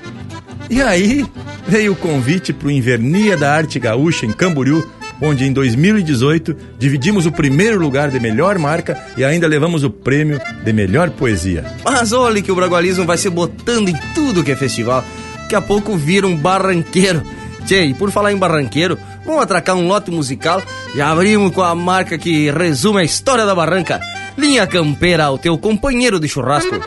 E 0.69 0.83
aí 0.83 1.25
veio 1.69 1.93
o 1.93 1.97
convite 1.97 2.53
para 2.53 2.67
o 2.67 2.71
Invernia 2.71 3.37
da 3.37 3.55
Arte 3.55 3.79
Gaúcha 3.79 4.27
em 4.27 4.33
Camboriú 4.33 4.85
onde 5.21 5.45
em 5.45 5.53
2018 5.53 6.57
dividimos 6.79 7.27
o 7.27 7.33
primeiro 7.33 7.79
lugar 7.79 8.11
de 8.11 8.19
melhor 8.19 8.59
marca 8.59 9.01
e 9.17 9.25
ainda 9.25 9.47
levamos 9.47 9.85
o 9.85 9.91
prêmio 9.91 10.41
de 10.65 10.73
melhor 10.73 11.11
poesia. 11.11 11.65
Mas 11.85 12.13
olha 12.13 12.43
que 12.43 12.51
o 12.51 12.55
Bragualismo 12.55 13.05
vai 13.05 13.19
se 13.19 13.31
botando 13.31 13.89
em 13.89 13.97
tudo 14.15 14.45
que 14.45 14.53
é 14.53 14.57
festival. 14.57 15.05
Daqui 15.43 15.55
a 15.55 15.61
pouco 15.61 15.97
vira 15.97 16.27
um 16.27 16.37
barranqueiro. 16.37 17.23
Tchê, 17.67 17.85
e 17.85 17.95
por 17.95 18.11
falar 18.11 18.33
em 18.33 18.37
barranqueiro, 18.37 18.99
vamos 19.25 19.43
atracar 19.43 19.77
um 19.77 19.87
lote 19.87 20.11
musical. 20.11 20.63
Já 20.97 21.11
abrimos 21.11 21.53
com 21.53 21.63
a 21.63 21.75
marca 21.75 22.17
que 22.19 22.51
resume 22.51 23.01
a 23.01 23.05
história 23.05 23.45
da 23.45 23.55
barranca. 23.55 24.01
Linha 24.37 24.67
Campeira, 24.67 25.31
o 25.31 25.39
teu 25.39 25.59
companheiro 25.59 26.19
de 26.19 26.27
churrasco. 26.29 26.81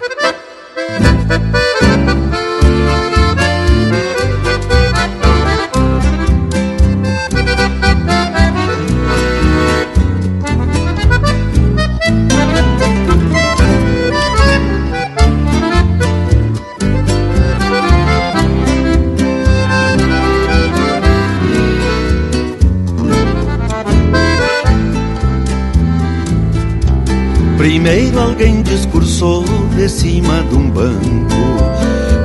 Primeiro 27.86 28.20
alguém 28.20 28.64
discursou 28.64 29.46
de 29.76 29.88
cima 29.88 30.42
de 30.50 30.56
um 30.56 30.72
banco 30.72 31.36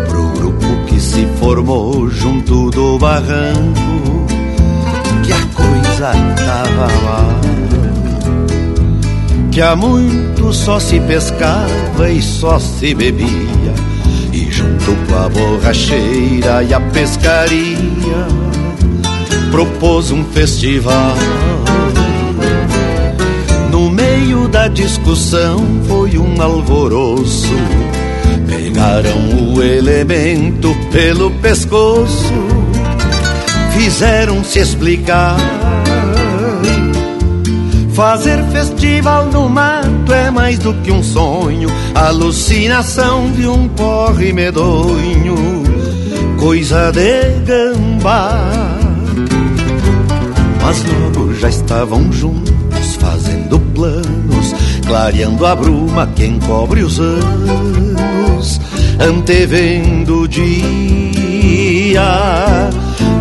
Pro 0.09 0.29
grupo 0.31 0.85
que 0.87 0.99
se 0.99 1.27
formou 1.39 2.09
junto 2.09 2.71
do 2.71 2.99
barranco 2.99 4.27
Que 5.23 5.31
a 5.31 5.45
coisa 5.55 6.13
tava 6.47 6.87
mal 7.03 7.41
Que 9.51 9.61
há 9.61 9.77
muito 9.77 10.51
só 10.51 10.81
se 10.81 10.99
pescava 11.01 12.11
e 12.11 12.23
só 12.23 12.59
se 12.59 12.95
bebia 12.95 13.75
E 14.33 14.51
junto 14.51 14.97
com 15.07 15.15
a 15.15 15.29
borracheira 15.29 16.63
e 16.63 16.73
a 16.73 16.81
pescaria 16.81 18.27
Propôs 19.51 20.11
um 20.11 20.25
festival 20.25 21.15
da 24.61 24.69
discussão 24.69 25.59
foi 25.89 26.19
um 26.19 26.43
alvoroço. 26.43 27.49
Pegaram 28.47 29.55
o 29.55 29.63
elemento 29.63 30.77
pelo 30.93 31.31
pescoço, 31.31 32.35
fizeram 33.73 34.45
se 34.45 34.59
explicar. 34.59 35.39
Fazer 37.95 38.45
festival 38.53 39.27
no 39.33 39.49
mato 39.49 40.13
é 40.13 40.31
mais 40.31 40.59
do 40.59 40.75
que 40.75 40.93
um 40.93 41.03
sonho, 41.03 41.71
alucinação 41.95 43.31
de 43.33 43.47
um 43.47 43.67
porre 43.67 44.31
medonho, 44.31 45.37
coisa 46.39 46.93
de 46.93 47.31
gambá. 47.47 48.45
Mas 50.63 50.85
logo 50.85 51.33
já 51.33 51.49
estavam 51.49 52.13
juntos 52.13 52.61
fazendo 53.01 53.59
planos, 53.75 54.10
clareando 54.91 55.47
a 55.47 55.55
bruma 55.55 56.09
que 56.16 56.26
encobre 56.26 56.82
os 56.82 56.99
anos, 56.99 58.61
antevendo 58.99 60.22
o 60.22 60.28
dia, 60.28 62.03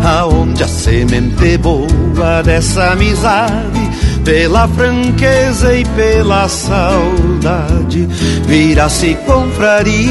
aonde 0.02 0.64
a 0.64 0.68
semente 0.68 1.56
boa 1.58 2.42
dessa 2.42 2.90
amizade, 2.90 3.88
pela 4.24 4.66
franqueza 4.66 5.72
e 5.76 5.84
pela 5.84 6.48
saudade, 6.48 8.08
vira-se 8.48 9.14
confraria. 9.24 10.10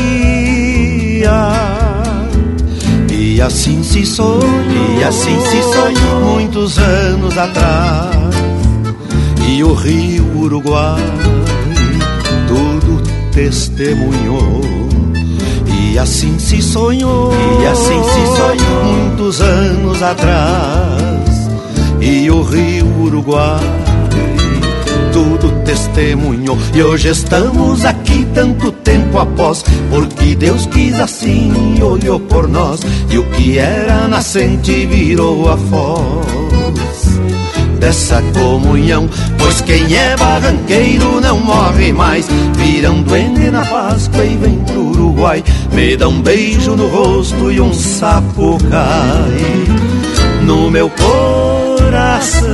E 3.11 3.41
assim 3.41 3.83
se 3.83 4.05
sonhou, 4.05 4.39
e 4.97 5.03
assim 5.03 5.37
se 5.41 5.61
sonhou 5.61 6.21
muitos 6.21 6.77
anos 6.77 7.37
atrás 7.37 8.29
e 9.45 9.63
o 9.63 9.73
rio 9.73 10.23
Uruguai 10.37 11.38
testemunhou. 13.39 14.59
E 15.65 15.97
assim 15.97 16.37
se 16.37 16.61
sonhou, 16.61 17.31
e 17.61 17.67
assim 17.67 18.03
se 18.03 18.25
sonhou 18.35 18.83
muitos 18.83 19.39
anos 19.39 20.03
atrás. 20.03 21.49
E 22.01 22.29
o 22.29 22.41
rio 22.43 22.85
Uruguai 22.99 23.63
tudo 25.13 25.51
testemunhou. 25.63 26.57
E 26.73 26.83
hoje 26.83 27.09
estamos 27.09 27.85
aqui 27.85 28.27
tanto 28.33 28.73
tempo 28.73 29.17
após, 29.17 29.63
porque 29.89 30.35
Deus 30.35 30.65
quis 30.65 30.99
assim 30.99 31.77
e 31.77 31.81
olhou 31.81 32.19
por 32.19 32.45
nós. 32.47 32.81
E 33.09 33.17
o 33.17 33.23
que 33.31 33.57
era 33.57 34.07
nascente 34.09 34.85
virou 34.85 35.49
a 35.49 35.57
foz 35.57 36.48
dessa 37.79 38.21
comunhão. 38.33 39.09
Pois 39.37 39.61
quem 39.61 39.95
é 39.95 40.15
barranqueiro 40.17 41.19
não 41.21 41.39
morre 41.39 41.91
mais. 41.91 42.27
Vira 42.55 42.91
um 42.91 43.01
duende 43.01 43.49
na 43.49 43.65
Páscoa 43.65 44.23
e 44.23 44.35
vem 44.37 44.59
pro 44.59 44.89
Uruguai. 44.89 45.43
Me 45.71 45.95
dá 45.97 46.07
um 46.07 46.21
beijo 46.21 46.75
no 46.75 46.87
rosto 46.87 47.51
e 47.51 47.59
um 47.59 47.73
sapo 47.73 48.57
cai 48.69 50.45
no 50.45 50.69
meu 50.69 50.89
coração. 50.89 52.49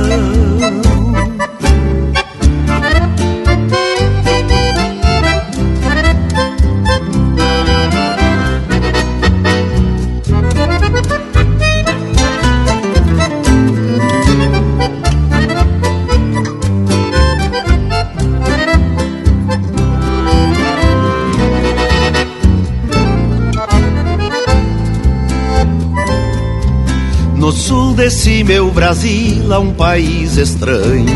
Desse 28.06 28.44
meu 28.44 28.70
Brasil 28.70 29.52
a 29.52 29.58
um 29.58 29.72
país 29.72 30.36
estranho. 30.36 31.06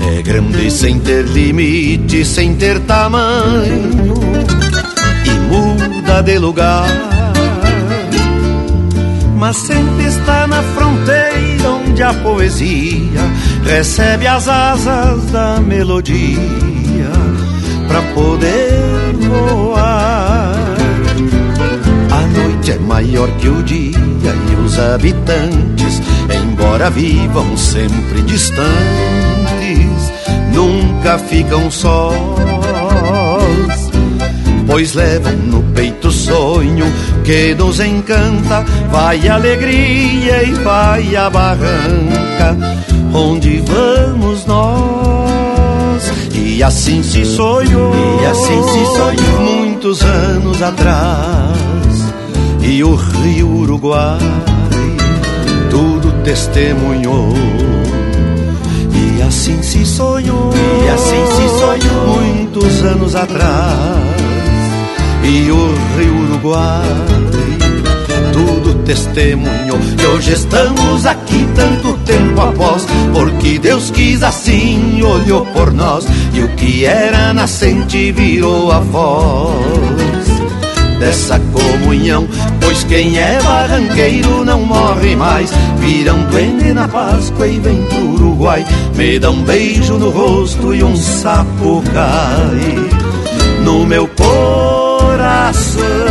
É 0.00 0.22
grande 0.22 0.70
sem 0.70 0.98
ter 0.98 1.26
limite, 1.26 2.24
sem 2.24 2.54
ter 2.54 2.80
tamanho. 2.80 4.14
E 5.26 5.30
muda 5.50 6.22
de 6.22 6.38
lugar. 6.38 6.88
Mas 9.36 9.54
sempre 9.58 10.06
está 10.06 10.46
na 10.46 10.62
fronteira 10.62 11.68
onde 11.68 12.00
a 12.00 12.14
poesia 12.14 13.20
Recebe 13.64 14.24
as 14.28 14.46
asas 14.46 15.26
da 15.32 15.60
melodia 15.60 16.38
Pra 17.88 18.00
poder 18.14 19.16
voar. 19.28 20.54
A 22.10 22.20
noite 22.38 22.70
é 22.70 22.78
maior 22.78 23.28
que 23.32 23.48
o 23.48 23.62
dia 23.64 24.01
e 24.30 24.54
os 24.64 24.78
habitantes 24.78 26.02
Embora 26.30 26.90
vivam 26.90 27.56
sempre 27.56 28.22
distantes, 28.22 28.72
nunca 30.52 31.18
ficam 31.18 31.70
sós, 31.70 32.16
pois 34.66 34.94
levam 34.94 35.32
no 35.32 35.62
peito 35.74 36.08
o 36.08 36.12
sonho 36.12 36.86
que 37.24 37.54
nos 37.54 37.80
encanta. 37.80 38.64
Vai 38.90 39.28
a 39.28 39.34
alegria 39.34 40.42
e 40.44 40.54
vai 40.54 41.16
a 41.16 41.28
barranca, 41.28 42.56
onde 43.12 43.60
vamos 43.60 44.46
nós. 44.46 46.12
E 46.34 46.62
assim 46.62 47.02
se 47.02 47.24
sonhou, 47.24 47.94
e 48.22 48.26
assim 48.26 48.62
se 48.62 48.86
sonhou 48.86 49.40
muitos 49.40 50.02
anos 50.02 50.62
atrás. 50.62 51.71
E 52.62 52.82
o 52.84 52.94
rio 52.94 53.48
Uruguai 53.48 54.18
testemunhou. 56.22 57.28
E 58.94 59.22
assim 59.22 59.62
se 59.62 59.84
sonhou, 59.84 60.50
e 60.84 60.88
assim 60.88 61.26
se 61.26 61.48
sonhou 61.58 62.16
muitos 62.16 62.82
anos 62.82 63.14
atrás. 63.14 63.98
E 65.24 65.50
o 65.50 65.74
Rio 65.98 66.16
Uruguai 66.22 66.82
tudo 68.32 68.74
testemunhou. 68.84 69.78
E 70.00 70.06
hoje 70.06 70.32
estamos 70.32 71.06
aqui 71.06 71.46
tanto 71.54 71.92
tempo 72.04 72.40
após, 72.40 72.86
porque 73.12 73.58
Deus 73.58 73.90
quis 73.90 74.22
assim, 74.22 75.02
olhou 75.02 75.44
por 75.46 75.72
nós. 75.72 76.06
E 76.32 76.40
o 76.40 76.48
que 76.56 76.84
era 76.84 77.32
nascente 77.32 78.10
virou 78.12 78.72
a 78.72 78.80
voz 78.80 79.52
dessa 80.98 81.38
comunhão. 81.52 82.26
Pois 82.62 82.84
quem 82.84 83.18
é 83.18 83.40
barranqueiro 83.42 84.44
não 84.44 84.62
morre 84.62 85.16
mais. 85.16 85.50
Vira 85.78 86.14
um 86.14 86.24
duende 86.26 86.72
na 86.72 86.88
Páscoa 86.88 87.46
e 87.46 87.58
vem 87.58 87.82
pro 87.84 88.12
Uruguai. 88.12 88.64
Me 88.94 89.18
dá 89.18 89.30
um 89.30 89.42
beijo 89.42 89.98
no 89.98 90.10
rosto 90.10 90.74
e 90.74 90.82
um 90.82 90.96
sapo 90.96 91.82
cai 91.92 93.02
no 93.64 93.84
meu 93.86 94.08
coração. 94.08 96.01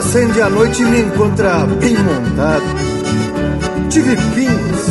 Acende 0.00 0.40
à 0.40 0.48
noite 0.48 0.82
e 0.82 0.86
me 0.86 1.00
encontra 1.00 1.66
bem 1.78 1.94
montado. 1.94 2.64
Tive 3.90 4.16
pingos, 4.16 4.86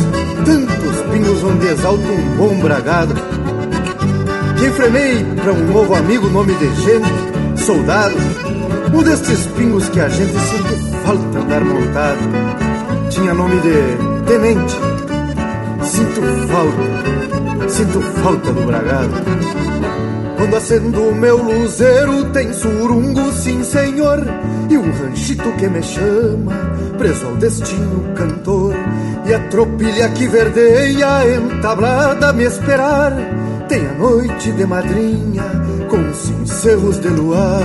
tantos 0.46 1.00
pingos 1.10 1.42
onde 1.42 1.66
exalto 1.66 2.12
um 2.12 2.36
bom 2.36 2.60
bragado. 2.60 3.14
Que 4.56 4.66
enfrenei 4.66 5.24
para 5.42 5.52
um 5.52 5.66
novo 5.72 5.96
amigo, 5.96 6.28
nome 6.28 6.54
de 6.54 6.66
gente, 6.76 7.60
soldado. 7.64 8.14
Um 8.94 9.02
destes 9.02 9.46
pingos 9.56 9.88
que 9.88 9.98
a 9.98 10.08
gente 10.08 10.32
sente 10.32 11.04
falta 11.04 11.38
andar 11.40 11.64
montado. 11.64 12.20
Tinha 13.10 13.34
nome 13.34 13.56
de 13.62 14.28
tenente. 14.28 14.76
Sinto 15.82 16.20
falta, 16.46 17.68
sinto 17.68 18.00
falta 18.22 18.52
do 18.52 18.62
bragado. 18.62 19.14
Quando 20.36 20.56
acendo 20.56 21.02
o 21.02 21.14
meu 21.16 21.36
luzeiro 21.36 22.26
tem 22.26 22.52
surungo, 22.52 23.32
sim 23.32 23.64
senhor 23.64 24.24
E 24.70 24.78
um 24.78 24.90
ranchito 24.90 25.50
que 25.58 25.68
me 25.68 25.82
chama, 25.82 26.52
preso 26.96 27.26
ao 27.26 27.36
destino 27.36 28.14
cantor 28.14 28.74
E 29.26 29.34
a 29.34 29.40
tropilha 29.48 30.08
que 30.10 30.28
verdeia 30.28 31.36
entablada 31.36 32.32
me 32.32 32.44
esperar 32.44 33.12
Tem 33.68 33.84
a 33.84 33.92
noite 33.94 34.52
de 34.52 34.64
madrinha 34.64 35.42
com 35.90 36.14
cincelos 36.14 37.00
de 37.00 37.08
luar. 37.08 37.64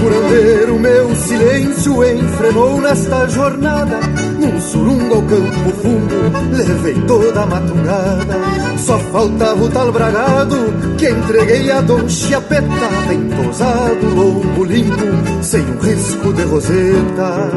Curandeiro, 0.00 0.78
meu 0.80 1.14
silêncio 1.14 2.04
enfrenou 2.04 2.80
nesta 2.80 3.28
jornada 3.28 4.17
num 4.48 4.60
surungo 4.60 5.14
ao 5.14 5.22
campo 5.22 5.70
fundo, 5.82 6.56
levei 6.56 6.94
toda 7.06 7.42
a 7.42 7.46
matungada. 7.46 8.38
Só 8.78 8.98
faltava 8.98 9.62
o 9.62 9.68
tal 9.68 9.92
bragado 9.92 10.56
que 10.96 11.08
entreguei 11.08 11.70
a 11.70 11.80
Dom 11.80 12.08
Chiapeta, 12.08 12.88
bem 13.06 13.28
tosado, 13.28 14.14
lombo 14.14 14.64
limpo, 14.64 15.42
sem 15.42 15.60
um 15.62 15.78
risco 15.78 16.32
de 16.32 16.42
roseta. 16.42 17.50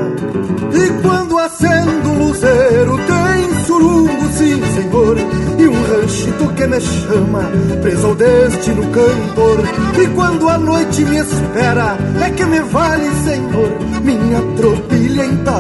E 0.74 1.02
quando 1.02 1.38
acendo 1.38 2.10
o 2.10 2.28
luzeiro, 2.28 2.98
tem 2.98 3.64
surungo, 3.66 4.30
sim 4.34 4.62
senhor, 4.76 5.18
e 5.58 5.68
um 5.68 5.84
ranchito 5.84 6.48
que 6.54 6.68
me 6.68 6.82
chama, 6.82 7.52
preso 7.82 8.08
ao 8.08 8.16
destino 8.16 8.84
cantor. 8.88 9.60
E 10.02 10.08
quando 10.16 10.50
a 10.50 10.58
noite 10.58 11.04
me 11.06 11.18
espera, 11.18 11.98
é 12.26 12.30
que 12.32 12.46
me 12.46 12.60
vale, 12.62 13.10
senhor, 13.24 13.70
minha 14.04 14.42
tropilha 14.56 14.91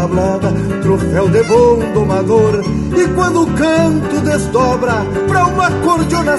entablada, 0.01 0.51
troféu 0.81 1.29
de 1.29 1.43
bom 1.43 1.79
domador. 1.93 2.63
E 2.97 3.07
quando 3.13 3.43
o 3.43 3.53
canto 3.53 4.21
desdobra 4.21 4.93
pra 5.27 5.45
uma 5.45 5.71
cordiona 5.81 6.37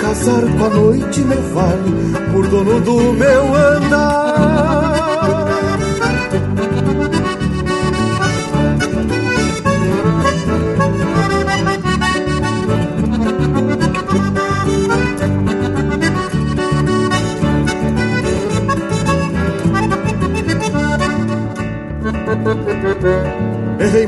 casar 0.00 0.42
com 0.58 0.64
a 0.64 0.68
noite 0.70 1.20
me 1.20 1.36
vale 1.36 2.32
por 2.32 2.46
dono 2.48 2.80
do 2.80 3.12
meu 3.12 3.54
andar. 3.54 4.85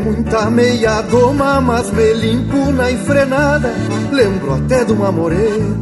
Muita 0.09 0.51
meia 0.51 1.03
goma, 1.03 1.61
mas 1.61 1.91
me 1.91 2.15
limpo 2.15 2.73
na 2.73 2.91
enfrenada. 2.91 3.71
Lembro 4.11 4.55
até 4.55 4.85
de 4.85 4.93
uma 4.93 5.13
morena 5.13 5.77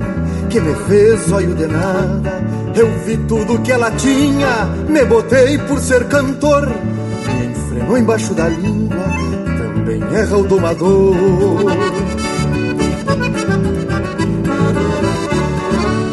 que 0.51 0.61
me 0.61 0.75
fez 0.87 1.31
olho 1.33 1.55
de 1.55 1.67
nada. 1.67 2.45
Eu 2.75 2.89
vi 3.05 3.17
tudo 3.29 3.61
que 3.61 3.73
ela 3.73 3.91
tinha, 3.93 4.67
me 4.89 5.05
botei 5.05 5.59
por 5.59 5.79
ser 5.79 6.05
cantor. 6.09 6.67
Me 6.69 7.47
enfrenou 7.47 7.99
embaixo 7.99 8.35
da 8.35 8.49
língua, 8.49 8.97
também 9.59 10.03
erra 10.13 10.37
o 10.37 10.45
domador. 10.45 11.15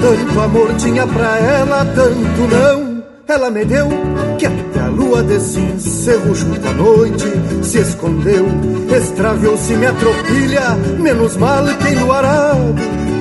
Tanto 0.02 0.40
amor 0.40 0.76
tinha 0.76 1.08
pra 1.08 1.40
ela, 1.40 1.86
tanto 1.96 2.42
não, 2.52 3.04
ela 3.28 3.50
me 3.50 3.66
deu 3.66 3.88
lua 5.14 5.24
desse 5.24 5.60
junto 6.34 6.68
à 6.68 6.74
noite 6.74 7.26
se 7.62 7.78
escondeu. 7.80 8.48
Extraviou-se 8.96 9.76
minha 9.76 9.94
tropilha, 9.94 10.76
menos 11.00 11.38
mal 11.38 11.64
quem 11.84 11.96
no 11.96 12.12
arado 12.12 12.74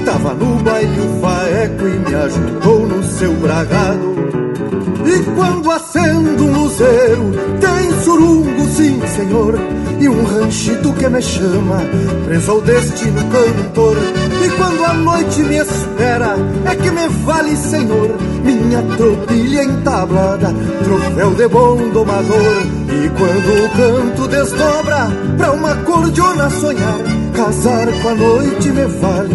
tava 0.05 0.35
no 0.35 0.57
baile 0.57 1.01
o 1.01 1.21
faeco 1.21 1.87
e 1.87 1.99
me 1.99 2.15
ajudou 2.15 2.87
no 2.87 3.05
seu 3.05 3.33
bragado. 3.35 4.17
E 5.05 5.23
quando 5.35 5.71
acendo 5.71 6.45
um 6.45 6.63
luzeiro, 6.63 7.33
tem 7.61 8.03
surungo, 8.03 8.65
sim 8.67 9.01
senhor, 9.07 9.55
e 10.01 10.09
um 10.09 10.25
ranchito 10.25 10.93
que 10.95 11.09
me 11.09 11.21
chama, 11.21 11.83
preso 12.25 12.53
ao 12.53 12.61
destino 12.63 13.21
cantor. 13.29 13.97
E 14.45 14.51
quando 14.57 14.85
a 14.85 14.95
noite 14.95 15.43
me 15.43 15.57
espera, 15.57 16.37
é 16.65 16.75
que 16.75 16.91
me 16.91 17.09
vale, 17.25 17.57
senhor, 17.57 18.17
minha 18.45 18.83
tropilha 18.97 19.65
entablada, 19.65 20.55
troféu 20.83 21.31
de 21.35 21.49
bom 21.49 21.89
domador. 21.91 22.63
E 22.89 23.09
quando 23.11 23.65
o 23.65 23.71
canto 23.71 24.29
desdobra 24.29 25.11
pra 25.37 25.53
uma 25.53 25.75
cordiona 25.77 26.51
sonhar, 26.51 26.99
casar 27.35 27.87
com 28.01 28.09
a 28.09 28.15
noite 28.15 28.69
me 28.71 28.87
vale, 28.87 29.35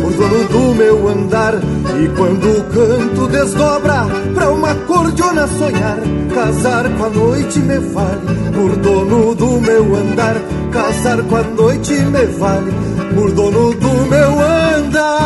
por 0.00 0.12
dono 0.12 0.44
do 0.48 0.74
meu 0.74 1.08
andar. 1.08 1.54
E 1.54 2.08
quando 2.16 2.58
o 2.58 2.64
canto 2.64 3.28
desdobra 3.28 4.06
pra 4.34 4.50
uma 4.50 4.74
cordiona 4.74 5.46
sonhar, 5.46 5.98
casar 6.34 6.88
com 6.96 7.04
a 7.04 7.10
noite 7.10 7.58
me 7.60 7.78
vale, 7.78 8.20
por 8.54 8.76
dono 8.76 9.34
do 9.34 9.60
meu 9.60 9.96
andar. 9.96 10.36
Casar 10.70 11.20
com 11.24 11.36
a 11.36 11.42
noite 11.42 11.94
me 11.94 12.26
vale, 12.26 12.72
por 13.14 13.32
dono 13.32 13.74
do 13.74 14.06
meu 14.06 14.40
andar. 14.40 15.20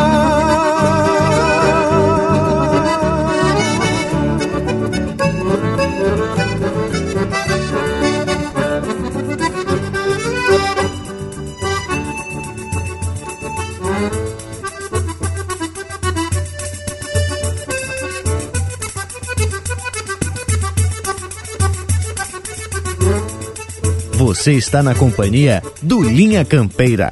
Você 24.13 24.53
está 24.53 24.83
na 24.83 24.93
companhia 24.93 25.63
do 25.81 26.01
Linha 26.01 26.43
Campeira, 26.45 27.11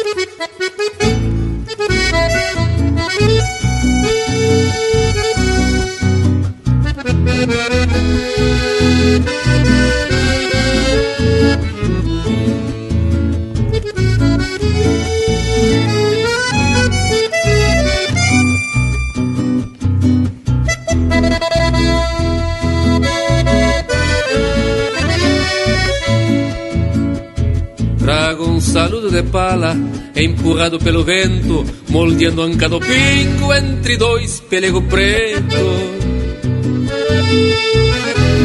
Empurrado 30.21 30.79
pelo 30.79 31.03
vento, 31.03 31.65
moldeando 31.89 32.41
anca 32.41 32.69
do 32.69 32.79
pingo 32.79 33.53
entre 33.53 33.97
dois 33.97 34.39
pelego 34.41 34.81
preto. 34.83 36.01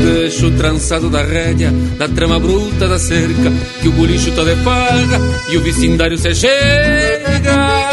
Deixo 0.05 0.51
trançado 0.53 1.11
da 1.11 1.23
rédea, 1.23 1.73
na 1.99 2.09
trama 2.09 2.39
bruta 2.39 2.89
da 2.89 2.99
cerca, 2.99 3.53
que 3.83 3.89
o 3.89 3.93
bolicho 3.93 4.33
tá 4.33 4.45
de 4.45 4.57
farra 4.57 5.21
e 5.51 5.57
o 5.57 5.61
vecindário 5.61 6.17
se 6.17 6.35
chega. 6.35 7.91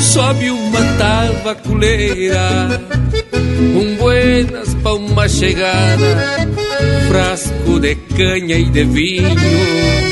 Sobe 0.00 0.50
uma 0.50 0.80
tabaculeira, 0.98 2.82
um 3.74 3.96
buenas 3.96 4.74
pra 4.74 4.94
uma 4.94 5.28
chegada, 5.28 6.48
frasco 7.08 7.80
de 7.80 7.94
canha 7.94 8.58
e 8.58 8.68
de 8.68 8.84
vinho 8.84 10.11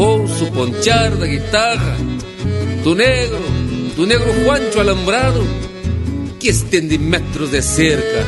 ouço 0.00 0.50
pontear 0.50 1.14
da 1.16 1.26
guitarra 1.26 1.96
do 2.82 2.94
negro, 2.94 3.42
do 3.94 4.06
negro 4.06 4.32
Juancho 4.42 4.80
alambrado 4.80 5.46
que 6.38 6.48
estende 6.48 6.96
metros 6.96 7.50
de 7.50 7.60
cerca. 7.60 8.24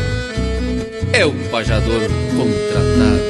É 1.14 1.24
o 1.24 1.32
pajador 1.50 2.02
contratado. 2.36 3.22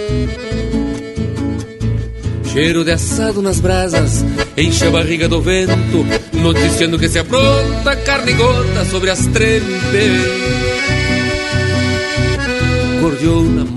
Cheiro 2.53 2.85
de 2.85 2.91
assado 2.93 3.41
nas 3.41 3.61
brasas, 3.61 4.25
enche 4.57 4.87
a 4.87 4.91
barriga 4.91 5.29
do 5.29 5.41
vento, 5.41 6.05
noticiando 6.33 6.99
que 6.99 7.09
se 7.09 7.21
apronta 7.21 7.97
carne 8.05 8.33
gota 8.35 8.85
sobre 8.85 9.11
as 9.11 9.25
trempes 9.29 10.62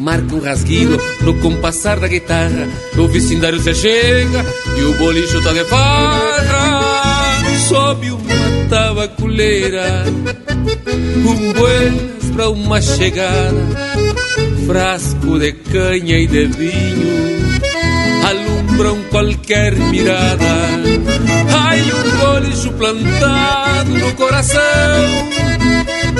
marca 0.05 0.35
um 0.35 0.39
rasguido 0.39 1.01
no 1.21 1.33
compassar 1.39 1.99
da 1.99 2.07
guitarra. 2.07 2.69
O 2.95 3.07
vecindário 3.07 3.59
se 3.59 3.73
chega 3.73 4.45
e 4.77 4.83
o 4.83 4.93
bolicho 4.93 5.41
tá 5.41 5.51
de 5.51 5.65
farra. 5.65 7.43
Sobe 7.67 8.11
uma 8.11 8.67
tabaculeira, 8.69 10.05
um 11.25 11.53
buenas 11.53 12.29
pra 12.35 12.49
uma 12.49 12.79
chegada. 12.79 13.65
Frasco 14.67 15.39
de 15.39 15.53
canha 15.53 16.19
e 16.19 16.27
de 16.27 16.45
vinho 16.45 17.25
alumbram 18.27 19.01
qualquer 19.09 19.73
mirada. 19.75 20.45
Ai, 21.51 21.81
um 21.81 22.17
bolicho 22.17 22.71
plantado 22.73 23.89
no 23.89 24.13
coração 24.13 25.29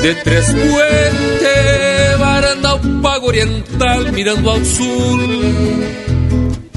de 0.01 0.15
três 0.23 0.45
puentes, 0.47 1.84
ao 2.65 2.79
pago 3.01 3.27
oriental 3.27 4.11
mirando 4.11 4.49
ao 4.49 4.63
sul. 4.65 5.19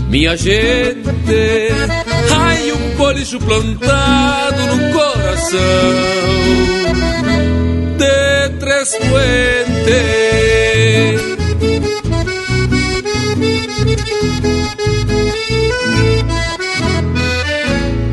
Minha 0.08 0.36
gente, 0.36 1.08
ai 2.30 2.72
um 2.72 2.96
bolicho 2.96 3.38
plantado 3.40 4.62
no 4.66 4.92
coração 4.92 5.58
de 7.98 8.48
três 8.58 8.96
puentes. 8.96 9.78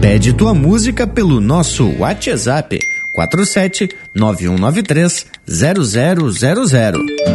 Pede 0.01 0.33
tua 0.33 0.53
música 0.53 1.05
pelo 1.05 1.39
nosso 1.41 1.87
WhatsApp 1.97 2.79
47 3.13 3.89
9193 4.13 5.25
0000. 5.47 7.34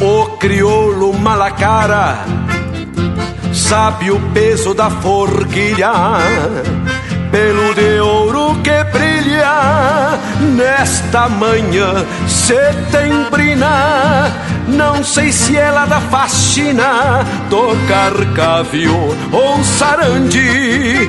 o 0.00 0.36
crioulo 0.38 1.12
malacara 1.12 2.24
sabe 3.52 4.10
o 4.10 4.18
peso 4.32 4.74
da 4.74 4.90
forquilha, 4.90 5.92
pelo 7.30 7.74
de 7.74 8.00
ouro 8.00 8.56
que 8.62 8.84
brilha 8.92 10.18
nesta 10.56 11.28
manhã 11.28 12.04
setembrina. 12.26 14.32
Não 14.66 15.04
sei 15.04 15.30
se 15.30 15.56
ela 15.56 15.86
da 15.86 16.00
faxina 16.00 17.24
tocar 17.48 18.12
cavio 18.34 19.16
ou 19.30 19.62
sarandi, 19.62 21.08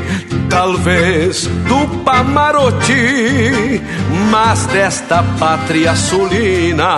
talvez 0.50 1.48
do 1.68 1.88
Pamarote, 2.04 3.82
mas 4.30 4.68
desta 4.68 5.24
pátria 5.40 5.96
sulina. 5.96 6.98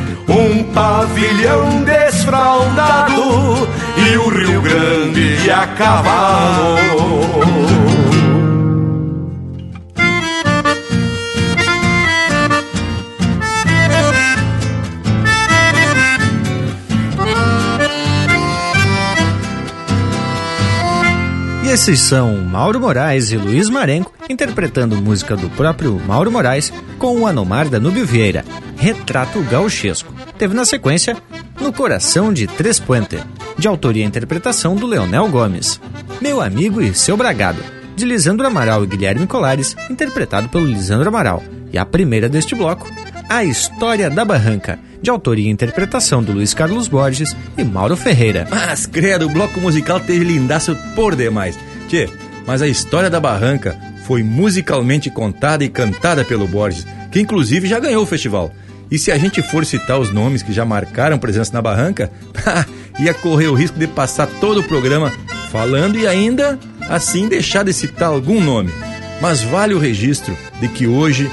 um 0.31 0.63
pavilhão 0.73 1.83
desfraldado 1.83 3.67
e 3.97 4.17
o 4.17 4.29
Rio 4.29 4.61
Grande 4.61 5.51
a 5.51 5.67
cavalo. 5.67 7.11
Esses 21.71 22.01
são 22.01 22.35
Mauro 22.35 22.81
Moraes 22.81 23.31
e 23.31 23.37
Luiz 23.37 23.69
Marenco 23.69 24.11
interpretando 24.27 25.01
música 25.01 25.37
do 25.37 25.49
próprio 25.51 25.97
Mauro 26.05 26.29
Moraes 26.29 26.69
com 26.99 27.21
o 27.21 27.25
Anomar 27.25 27.69
Danúbio 27.69 28.05
Vieira, 28.05 28.43
Retrato 28.75 29.41
Gauchesco. 29.43 30.13
Teve 30.37 30.53
na 30.53 30.65
sequência 30.65 31.15
No 31.61 31.71
Coração 31.71 32.33
de 32.33 32.45
Três 32.45 32.77
Puente, 32.77 33.17
de 33.57 33.69
autoria 33.69 34.03
e 34.03 34.05
interpretação 34.05 34.75
do 34.75 34.85
Leonel 34.85 35.29
Gomes. 35.29 35.79
Meu 36.19 36.41
Amigo 36.41 36.81
e 36.81 36.93
Seu 36.93 37.15
Bragado, 37.15 37.63
de 37.95 38.03
Lisandro 38.03 38.45
Amaral 38.45 38.83
e 38.83 38.87
Guilherme 38.87 39.25
Colares, 39.25 39.73
interpretado 39.89 40.49
pelo 40.49 40.65
Lisandro 40.65 41.07
Amaral. 41.07 41.41
E 41.71 41.77
a 41.77 41.85
primeira 41.85 42.27
deste 42.27 42.53
bloco, 42.53 42.85
A 43.29 43.45
História 43.45 44.09
da 44.09 44.25
Barranca, 44.25 44.77
de 45.01 45.09
autoria 45.09 45.47
e 45.47 45.51
interpretação 45.51 46.21
do 46.21 46.31
Luiz 46.31 46.53
Carlos 46.53 46.87
Borges 46.87 47.35
e 47.57 47.63
Mauro 47.63 47.97
Ferreira. 47.97 48.47
Mas, 48.49 48.85
credo, 48.85 49.25
o 49.25 49.29
bloco 49.29 49.59
musical 49.59 49.99
teve 49.99 50.23
lindaço 50.23 50.75
por 50.95 51.15
demais. 51.15 51.57
Tchê, 51.87 52.09
mas 52.45 52.61
a 52.61 52.67
história 52.67 53.09
da 53.09 53.19
Barranca 53.19 53.77
foi 54.05 54.23
musicalmente 54.23 55.09
contada 55.09 55.63
e 55.63 55.69
cantada 55.69 56.23
pelo 56.23 56.47
Borges, 56.47 56.85
que 57.11 57.19
inclusive 57.19 57.67
já 57.67 57.79
ganhou 57.79 58.03
o 58.03 58.07
festival. 58.07 58.51
E 58.91 58.99
se 58.99 59.11
a 59.11 59.17
gente 59.17 59.41
for 59.41 59.65
citar 59.65 59.99
os 59.99 60.11
nomes 60.11 60.43
que 60.43 60.51
já 60.51 60.65
marcaram 60.65 61.17
presença 61.17 61.53
na 61.53 61.61
Barranca, 61.61 62.11
ia 62.99 63.13
correr 63.13 63.47
o 63.47 63.53
risco 63.53 63.79
de 63.79 63.87
passar 63.87 64.27
todo 64.27 64.59
o 64.59 64.63
programa 64.63 65.11
falando 65.49 65.97
e 65.97 66.05
ainda 66.05 66.59
assim 66.89 67.27
deixar 67.27 67.63
de 67.63 67.73
citar 67.73 68.09
algum 68.09 68.41
nome. 68.41 68.71
Mas 69.21 69.41
vale 69.41 69.73
o 69.73 69.79
registro 69.79 70.37
de 70.59 70.67
que 70.67 70.87
hoje 70.87 71.31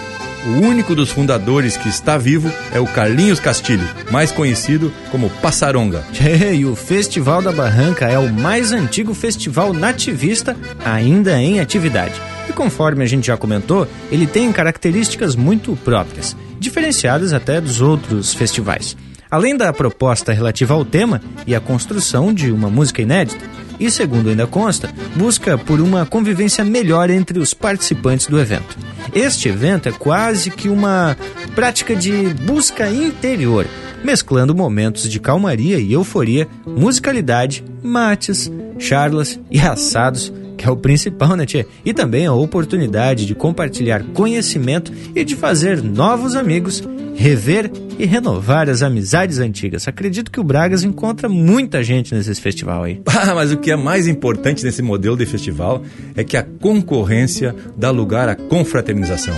o 0.49 0.63
único 0.63 0.95
dos 0.95 1.11
fundadores 1.11 1.77
que 1.77 1.89
está 1.89 2.17
vivo 2.17 2.51
é 2.73 2.81
o 2.81 2.87
Carlinhos 2.87 3.39
Castilho, 3.39 3.87
mais 4.11 4.33
conhecido 4.33 4.91
como 5.11 5.29
Passaronga. 5.43 6.03
E 6.59 6.65
o 6.65 6.75
Festival 6.75 7.43
da 7.43 7.53
Barranca 7.53 8.07
é 8.07 8.19
o 8.19 8.33
mais 8.33 8.73
antigo 8.73 9.13
festival 9.13 9.73
nativista 9.75 10.57
ainda 10.85 11.41
em 11.41 11.61
atividade. 11.61 12.15
E 12.49 12.53
conforme 12.53 13.05
a 13.05 13.07
gente 13.07 13.27
já 13.27 13.37
comentou, 13.37 13.87
ele 14.11 14.27
tem 14.27 14.51
características 14.51 15.37
muito 15.37 15.77
próprias, 15.85 16.37
diferenciadas 16.59 17.33
até 17.33 17.61
dos 17.61 17.81
outros 17.81 18.33
festivais. 18.33 18.97
Além 19.31 19.57
da 19.57 19.73
proposta 19.73 20.33
relativa 20.33 20.73
ao 20.73 20.85
tema 20.85 21.21
e 21.47 21.55
a 21.55 21.61
construção 21.61 22.33
de 22.33 22.51
uma 22.51 22.71
música 22.71 23.03
inédita, 23.03 23.45
e, 23.79 23.91
segundo 23.91 24.31
ainda 24.31 24.47
consta, 24.47 24.93
busca 25.17 25.57
por 25.57 25.81
uma 25.81 26.05
convivência 26.05 26.65
melhor 26.65 27.11
entre 27.11 27.39
os 27.39 27.55
participantes 27.55 28.27
do 28.27 28.41
evento. 28.41 28.77
Este 29.15 29.49
evento 29.49 29.89
é 29.89 29.93
quase 29.93 30.51
que 30.51 30.69
uma 30.69 31.17
prática 31.55 31.95
de 31.95 32.35
busca 32.45 32.91
interior, 32.91 33.67
mesclando 34.05 34.55
momentos 34.55 35.09
de 35.09 35.19
calmaria 35.19 35.79
e 35.79 35.93
euforia, 35.93 36.49
musicalidade, 36.67 37.65
mates, 37.83 38.51
charlas 38.79 39.39
e 39.51 39.59
assados 39.61 40.33
que 40.59 40.67
é 40.67 40.71
o 40.71 40.77
principal, 40.77 41.37
né, 41.37 41.47
tia? 41.47 41.67
E 41.85 41.95
também 41.95 42.27
a 42.27 42.33
oportunidade 42.33 43.25
de 43.25 43.35
compartilhar 43.35 44.03
conhecimento 44.13 44.93
e 45.15 45.25
de 45.25 45.37
fazer 45.37 45.81
novos 45.81 46.35
amigos, 46.35 46.83
rever 47.19 47.71
e 47.99 48.07
renovar 48.07 48.71
as 48.71 48.81
amizades 48.81 49.39
antigas. 49.39 49.89
Acredito 49.89 50.31
que 50.31 50.39
o 50.39 50.45
Bragas 50.45 50.85
encontra 50.85 51.29
muita 51.29 51.83
gente 51.83 52.15
nesse 52.15 52.41
festival 52.41 52.85
aí. 52.85 53.03
Ah, 53.19 53.35
mas 53.35 53.51
o 53.51 53.57
que 53.57 53.73
é 53.73 53.77
mais 53.77 54.07
importante 54.07 54.65
nesse 54.65 54.81
modelo 54.81 55.17
de 55.17 55.27
festival 55.27 55.83
é 56.15 56.23
que 56.23 56.37
a 56.37 56.43
concorrência 56.43 57.55
dá 57.77 57.91
lugar 57.91 58.29
à 58.29 58.37
confraternização. 58.37 59.35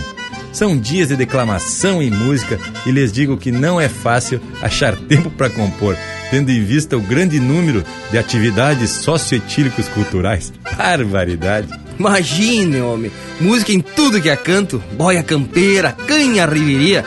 São 0.52 0.78
dias 0.78 1.09
de 1.09 1.16
declamação 1.16 2.02
e 2.02 2.11
música 2.11 2.59
e 2.85 2.90
lhes 2.90 3.11
digo 3.11 3.39
que 3.39 3.51
não 3.51 3.81
é 3.81 3.89
fácil 3.89 4.39
achar 4.61 4.94
tempo 4.97 5.31
para 5.31 5.48
compor 5.48 5.97
tendo 6.31 6.51
em 6.51 6.65
vista 6.65 6.97
o 6.97 7.01
grande 7.01 7.40
número 7.40 7.85
de 8.11 8.16
atividades 8.16 8.90
socioetílicos 8.90 9.89
culturais. 9.89 10.52
Barbaridade! 10.78 11.69
Imagine, 11.98 12.81
homem, 12.81 13.11
música 13.40 13.73
em 13.73 13.81
tudo 13.81 14.23
que 14.23 14.31
é 14.31 14.36
canto, 14.36 14.82
boia 14.97 15.23
campeira, 15.23 15.93
canha 16.07 16.47
riveria. 16.47 17.05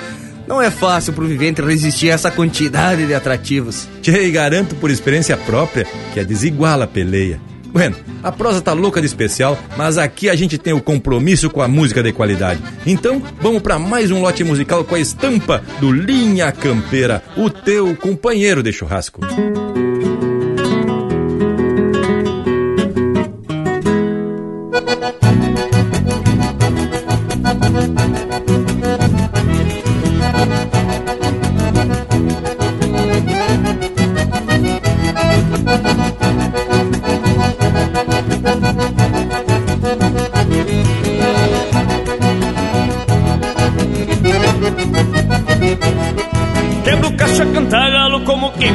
Não 0.47 0.61
é 0.61 0.69
fácil 0.69 1.13
pro 1.13 1.27
vivente 1.27 1.61
resistir 1.61 2.11
a 2.11 2.13
essa 2.13 2.31
quantidade 2.31 3.05
de 3.05 3.13
atrativos. 3.13 3.87
Tchê, 4.01 4.29
garanto 4.29 4.75
por 4.75 4.91
experiência 4.91 5.37
própria 5.37 5.85
que 6.13 6.19
é 6.19 6.23
desigual 6.23 6.81
a 6.81 6.87
peleia. 6.87 7.39
Bueno, 7.73 7.95
a 8.21 8.31
prosa 8.31 8.61
tá 8.61 8.71
louca 8.71 9.01
de 9.01 9.07
especial, 9.07 9.57
mas 9.75 9.97
aqui 9.97 10.29
a 10.29 10.35
gente 10.35 10.59
tem 10.59 10.73
o 10.73 10.81
compromisso 10.81 11.49
com 11.49 11.59
a 11.59 11.67
música 11.67 12.03
de 12.03 12.13
qualidade. 12.13 12.61
Então, 12.85 13.19
vamos 13.41 13.63
para 13.63 13.79
mais 13.79 14.11
um 14.11 14.21
lote 14.21 14.43
musical 14.43 14.83
com 14.83 14.93
a 14.93 14.99
estampa 14.99 15.63
do 15.79 15.91
Linha 15.91 16.51
Campeira, 16.51 17.23
o 17.35 17.49
teu 17.49 17.95
companheiro 17.95 18.61
de 18.61 18.71
churrasco. 18.71 19.21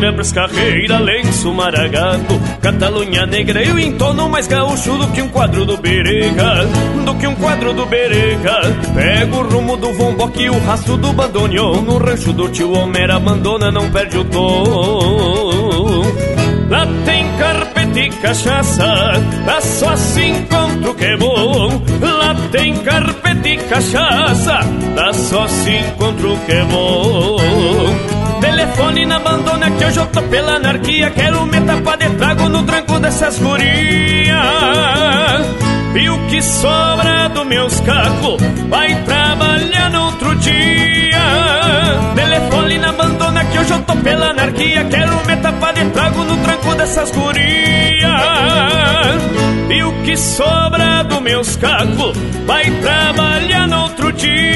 Quebras 0.08 0.32
carreira, 0.32 0.98
lenço 0.98 1.52
maragato 1.52 2.40
Catalunha 2.60 3.26
negra, 3.26 3.62
eu 3.62 3.78
entono 3.78 4.28
mais 4.28 4.46
gaúcho 4.46 4.96
do 4.96 5.06
que 5.08 5.20
um 5.20 5.28
quadro 5.28 5.64
do 5.64 5.76
Berega 5.76 6.64
Do 7.04 7.14
que 7.14 7.26
um 7.26 7.34
quadro 7.34 7.72
do 7.72 7.86
Berega. 7.86 8.60
Pego 8.94 9.38
o 9.38 9.48
rumo 9.48 9.76
do 9.76 9.92
vomboque 9.92 10.42
e 10.42 10.50
o 10.50 10.58
rastro 10.60 10.96
do 10.96 11.12
bandoneon 11.12 11.82
No 11.82 11.98
rancho 11.98 12.32
do 12.32 12.48
tio 12.48 12.72
Homer 12.72 13.10
abandona, 13.10 13.70
não 13.70 13.90
perde 13.90 14.18
o 14.18 14.24
tom. 14.24 16.02
Lá 16.68 16.86
tem 17.04 17.26
carpete 17.38 18.00
e 18.00 18.10
cachaça 18.10 19.12
Lá 19.46 19.60
só 19.60 19.96
se 19.96 20.22
encontra 20.22 20.90
o 20.90 20.94
que 20.94 21.04
é 21.04 21.16
bom 21.58 21.82
Lá 22.00 22.34
tem 22.52 22.74
carpete 22.76 23.48
e 23.48 23.56
cachaça 23.56 24.60
Lá 24.94 25.12
só 25.12 25.48
se 25.48 25.70
encontra 25.70 26.28
o 26.28 26.38
que 26.38 26.52
é 26.52 26.64
bom 26.64 27.36
Telefone 28.40 29.06
na 29.06 29.16
abandona 29.16 29.70
que 29.72 29.84
hoje 29.84 29.98
eu 29.98 30.06
tô 30.06 30.22
pela 30.22 30.54
anarquia 30.54 31.10
Quero 31.10 31.44
me 31.46 31.60
tapar 31.60 31.98
de 31.98 32.08
trago 32.10 32.48
no 32.48 32.62
tranco 32.62 33.00
dessas 33.00 33.38
gurias. 33.38 34.38
E 35.94 36.08
o 36.08 36.26
que 36.28 36.40
sobra 36.40 37.28
do 37.30 37.44
meus 37.44 37.80
cacos 37.80 38.40
Vai 38.68 38.94
trabalhar 39.02 39.90
no 39.90 40.04
outro 40.04 40.36
dia 40.36 41.57
Telefone 42.18 42.78
na 42.78 42.88
abandona 42.88 43.44
que 43.44 43.58
hoje 43.60 43.70
eu 43.70 43.80
tô 43.82 43.94
pela 43.96 44.30
anarquia. 44.30 44.84
Quero 44.86 45.24
me 45.24 45.36
tapar 45.36 45.72
de 45.72 45.84
trago 45.90 46.24
no 46.24 46.36
tranco 46.38 46.74
dessas 46.74 47.12
gurias. 47.12 48.02
E 49.70 49.84
o 49.84 49.92
que 50.02 50.16
sobra 50.16 51.04
do 51.04 51.20
meus 51.20 51.54
cacos 51.56 52.16
Vai 52.44 52.64
trabalhar 52.80 53.68
no 53.68 53.82
outro 53.82 54.12
dia 54.12 54.48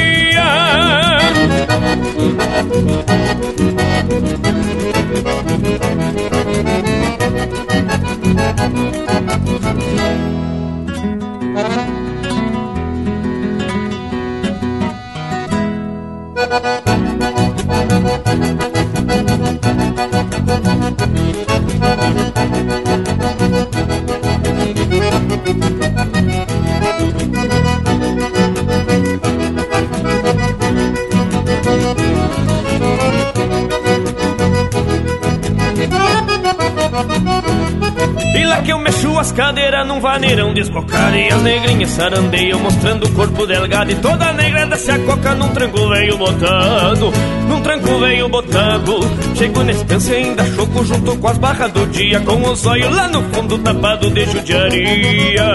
num 39.92 40.00
vaneirão 40.00 40.54
desbocado 40.54 41.16
E 41.16 41.28
as 41.28 41.42
negrinhas 41.42 41.90
sarandeiam 41.90 42.58
mostrando 42.58 43.06
o 43.06 43.12
corpo 43.12 43.46
delgado 43.46 43.90
E 43.90 43.94
toda 43.96 44.32
negra 44.32 44.66
desce 44.66 44.90
a 44.90 44.98
coca 45.00 45.34
num 45.34 45.48
tranco 45.48 45.88
veio 45.88 46.16
botado 46.16 47.12
Num 47.48 47.60
tranco 47.60 47.98
veio 47.98 48.28
botado 48.28 49.00
Chego 49.34 49.62
na 49.62 49.72
estância 49.72 50.16
ainda 50.16 50.44
choco 50.54 50.84
junto 50.84 51.16
com 51.16 51.28
as 51.28 51.38
barras 51.38 51.72
do 51.72 51.86
dia 51.86 52.20
Com 52.20 52.42
os 52.42 52.64
olhos 52.66 52.94
lá 52.94 53.08
no 53.08 53.22
fundo 53.24 53.58
tapado 53.58 54.10
de 54.10 54.24
judiaria. 54.26 55.48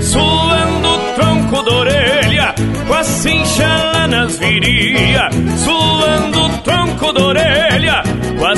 Suando 0.00 0.88
o 0.88 0.98
tronco 1.14 1.62
da 1.62 1.76
orelha 1.76 2.54
Com 2.86 2.94
a 2.94 3.04
cincha 3.04 3.92
lá 3.92 4.06
nas 4.06 4.38
viria 4.38 5.28
Suando 5.56 6.46
o 6.46 6.48
tronco 6.58 7.12
da 7.12 7.24
orelha 7.24 8.02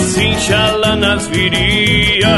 cincha 0.08 0.72
lá 0.72 0.96
nas 0.96 1.26
viria 1.28 2.28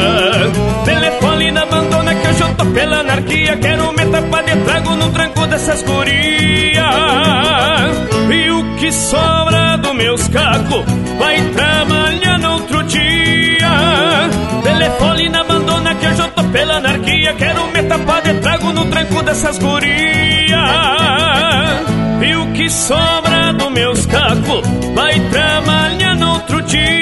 Telefone 0.84 1.50
na 1.52 1.62
abandona 1.62 2.14
que 2.14 2.28
hoje 2.28 2.40
eu 2.42 2.54
tô 2.54 2.66
pela 2.66 3.00
anarquia. 3.00 3.56
Quero 3.56 3.92
me 3.92 4.06
tapar 4.06 4.42
de 4.42 4.56
trago 4.64 4.96
no 4.96 5.10
tranco 5.10 5.46
dessas 5.46 5.82
gurias. 5.82 6.84
E 8.30 8.50
o 8.50 8.76
que 8.76 8.92
sobra 8.92 9.76
do 9.76 9.94
meus 9.94 10.26
cacos 10.28 10.84
Vai 11.18 11.40
trabalhar 11.50 12.38
no 12.38 12.52
outro 12.54 12.82
dia. 12.84 13.70
Telefone 14.62 15.28
na 15.28 15.40
abandona 15.40 15.94
que 15.94 16.06
hoje 16.06 16.20
eu 16.20 16.28
tô 16.28 16.44
pela 16.44 16.76
anarquia. 16.76 17.34
Quero 17.34 17.66
me 17.68 17.82
tapar 17.84 18.22
de 18.22 18.34
trago 18.34 18.72
no 18.72 18.84
tranco 18.86 19.22
dessas 19.22 19.58
gurias. 19.58 20.60
E 22.22 22.34
o 22.34 22.52
que 22.52 22.68
sobra 22.68 23.52
do 23.54 23.70
meus 23.70 24.04
cacos 24.04 24.62
Vai 24.94 25.18
trabalhar 25.30 26.16
no 26.16 26.34
outro 26.34 26.60
dia 26.62 26.99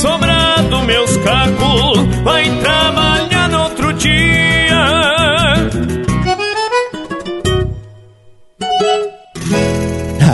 O 0.00 0.02
que 0.02 0.08
sobra 0.08 0.62
do 0.70 0.82
meus 0.82 1.16
cacos 1.18 2.22
Vai 2.24 2.44
trabalhar 2.60 3.48
no 3.50 3.62
outro 3.64 3.92
dia 3.92 4.30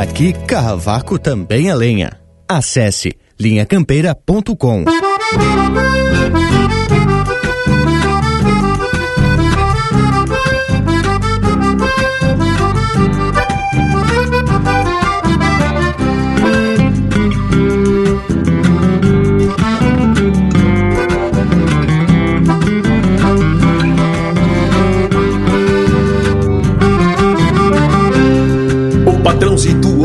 Aqui 0.00 0.32
Carravaco 0.46 1.18
também 1.18 1.68
é 1.68 1.74
lenha. 1.74 2.12
Acesse 2.48 3.12
linhacampeira.com. 3.38 4.84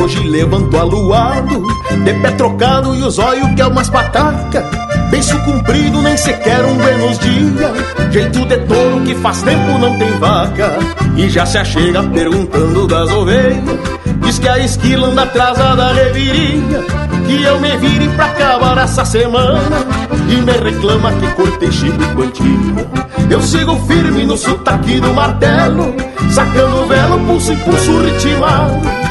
hoje 0.01 0.19
levantou 0.27 0.79
aluado 0.79 1.65
De 2.03 2.13
pé 2.15 2.31
trocado 2.31 2.95
e 2.95 3.03
os 3.03 3.19
olhos 3.19 3.53
que 3.55 3.61
é 3.61 3.67
umas 3.67 3.89
patacas 3.89 4.63
Beiço 5.09 5.37
comprido, 5.43 6.01
nem 6.01 6.15
sequer 6.15 6.63
um 6.65 6.75
buenos 6.75 7.19
dia 7.19 7.73
Jeito 8.11 8.45
de 8.45 8.57
touro 8.57 9.01
que 9.05 9.15
faz 9.15 9.41
tempo 9.41 9.77
não 9.77 9.97
tem 9.97 10.11
vaca. 10.19 10.77
E 11.15 11.29
já 11.29 11.45
se 11.45 11.57
achega 11.57 12.03
perguntando 12.03 12.85
das 12.85 13.09
ovelhas. 13.09 13.79
Diz 14.21 14.37
que 14.37 14.49
a 14.49 14.59
esquila 14.59 15.07
anda 15.07 15.23
atrasada 15.23 15.93
reviria. 15.93 16.83
Que 17.25 17.43
eu 17.43 17.59
me 17.61 17.77
vire 17.77 18.09
pra 18.09 18.25
acabar 18.25 18.77
essa 18.79 19.05
semana. 19.05 19.85
E 20.27 20.35
me 20.41 20.51
reclama 20.51 21.13
que 21.13 21.27
cortei 21.35 21.71
chico 21.71 22.03
e 22.03 22.15
quantia. 22.15 22.89
Eu 23.29 23.41
sigo 23.41 23.77
firme 23.87 24.25
no 24.25 24.35
sotaque 24.35 24.99
do 24.99 25.13
martelo 25.13 25.95
Sacando 26.31 26.81
o 26.81 26.85
velo, 26.85 27.17
pulso 27.25 27.53
e 27.53 27.55
pulso 27.57 27.97
ritmado 27.99 29.10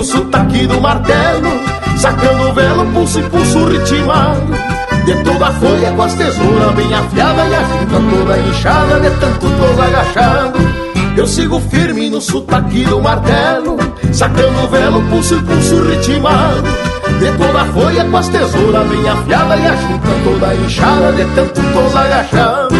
no 0.00 0.04
sotaque 0.04 0.66
do 0.66 0.80
martelo 0.80 1.50
Sacando 1.98 2.48
o 2.48 2.54
velo, 2.54 2.86
pulso 2.86 3.20
e 3.20 3.22
pulso 3.24 3.66
ritmado 3.66 4.54
De 5.04 5.14
toda 5.22 5.48
a 5.48 5.52
folha 5.52 5.92
com 5.92 6.02
as 6.02 6.14
tesouras 6.14 6.74
bem 6.74 6.94
afiada 6.94 7.44
E 7.46 7.54
a 7.54 7.62
junta 7.62 8.16
toda 8.16 8.38
inchada 8.38 9.00
de 9.00 9.10
tanto 9.18 9.40
tos 9.40 9.80
agachado. 9.80 10.58
Eu 11.16 11.26
sigo 11.26 11.60
firme 11.60 12.08
no 12.08 12.18
sotaque 12.18 12.84
do 12.84 13.02
martelo 13.02 13.76
Sacando 14.10 14.64
o 14.64 14.68
velo, 14.68 15.02
pulso 15.10 15.34
e 15.34 15.42
pulso 15.42 15.82
ritmado 15.82 16.62
De 17.18 17.32
toda 17.36 17.60
a 17.60 17.66
folha 17.66 18.04
com 18.06 18.16
as 18.16 18.28
tesouras 18.28 18.88
bem 18.88 19.06
afiada 19.06 19.56
E 19.56 19.66
a 19.66 19.76
junta 19.76 20.08
toda 20.24 20.54
inchada 20.54 21.12
de 21.12 21.24
tanto 21.34 21.60
tos 21.60 21.96
agachado 21.96 22.79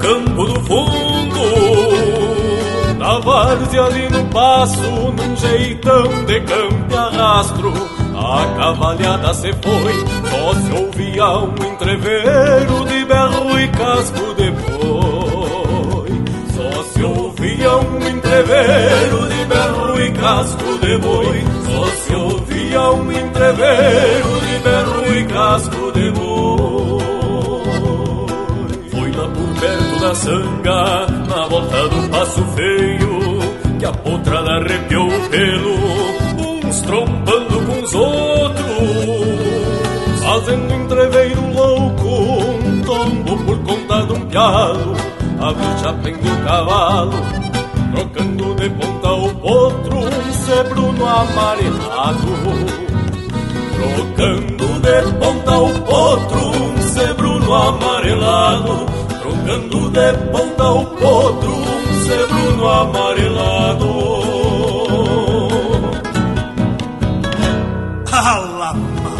Campo 0.00 0.44
do 0.44 0.60
fundo. 0.62 1.90
Na 2.98 3.18
várzea 3.18 3.84
ali 3.84 4.10
no 4.10 4.24
passo 4.26 4.82
Num 4.82 5.36
jeitão 5.36 6.24
de 6.26 6.40
campo 6.42 6.92
e 6.92 6.96
arrastro 6.96 7.72
A 8.14 8.44
cavalhada 8.58 9.32
se 9.32 9.52
foi. 9.54 9.94
Só 10.28 10.54
se 10.54 10.72
ouvia 10.82 11.38
um 11.38 11.54
entreveiro 11.72 12.84
De 12.86 13.04
berro 13.06 13.58
e 13.58 13.68
casco 13.68 14.34
de 14.34 14.50
boi 14.50 16.10
Só 16.54 16.82
se 16.82 17.02
ouvia 17.02 17.76
um 17.76 18.06
entreveiro 18.06 19.28
De 19.28 19.44
berro 19.46 20.00
e 20.00 20.10
casco 20.12 20.78
de 20.78 20.98
boi 20.98 21.44
Só 21.64 21.86
se 21.86 22.14
ouvia 22.14 22.82
um 22.90 23.10
entreveiro 23.12 24.40
De 24.46 24.58
berro 24.58 25.16
e 25.16 25.24
casco 25.24 25.89
sanga 30.20 31.06
Na 31.28 31.46
volta 31.48 31.88
do 31.88 32.08
passo 32.10 32.44
feio 32.56 33.40
Que 33.78 33.86
a 33.86 33.92
potrada 33.92 34.56
arrepiou 34.56 35.08
o 35.08 35.30
pelo 35.30 35.74
Uns 36.66 36.80
trombando 36.82 37.60
com 37.66 37.82
os 37.82 37.94
outros 37.94 38.60
Fazendo 40.22 40.74
entreveiro 40.74 41.52
louco 41.52 42.08
Um 42.08 42.82
tombo 42.82 43.36
por 43.44 43.58
conta 43.64 44.06
de 44.06 44.12
um 44.12 44.26
pialo 44.26 44.94
A 45.40 45.52
bicha 45.52 45.92
prende 46.02 46.28
o 46.28 46.44
cavalo 46.44 47.12
Trocando 47.92 48.54
de 48.54 48.70
ponta 48.70 49.12
o 49.12 49.34
potro 49.34 49.98
Um 49.98 50.32
sebruno 50.32 51.06
amarelado 51.06 52.28
Trocando 53.74 54.66
de 54.80 55.12
ponta 55.18 55.58
o 55.58 55.70
potro 55.80 56.40
Um 56.40 56.82
sebruno 56.82 57.54
amarelado 57.54 58.89
Trocando 59.50 59.90
de 59.90 60.12
ponta 60.30 60.70
o 60.70 60.86
potro 60.86 61.50
Um 61.50 62.04
sebruno 62.04 62.68
amarelado 62.68 64.20
Alama, 68.12 69.10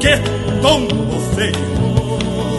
que 0.00 0.16
tombo 0.62 1.20
feio! 1.34 1.54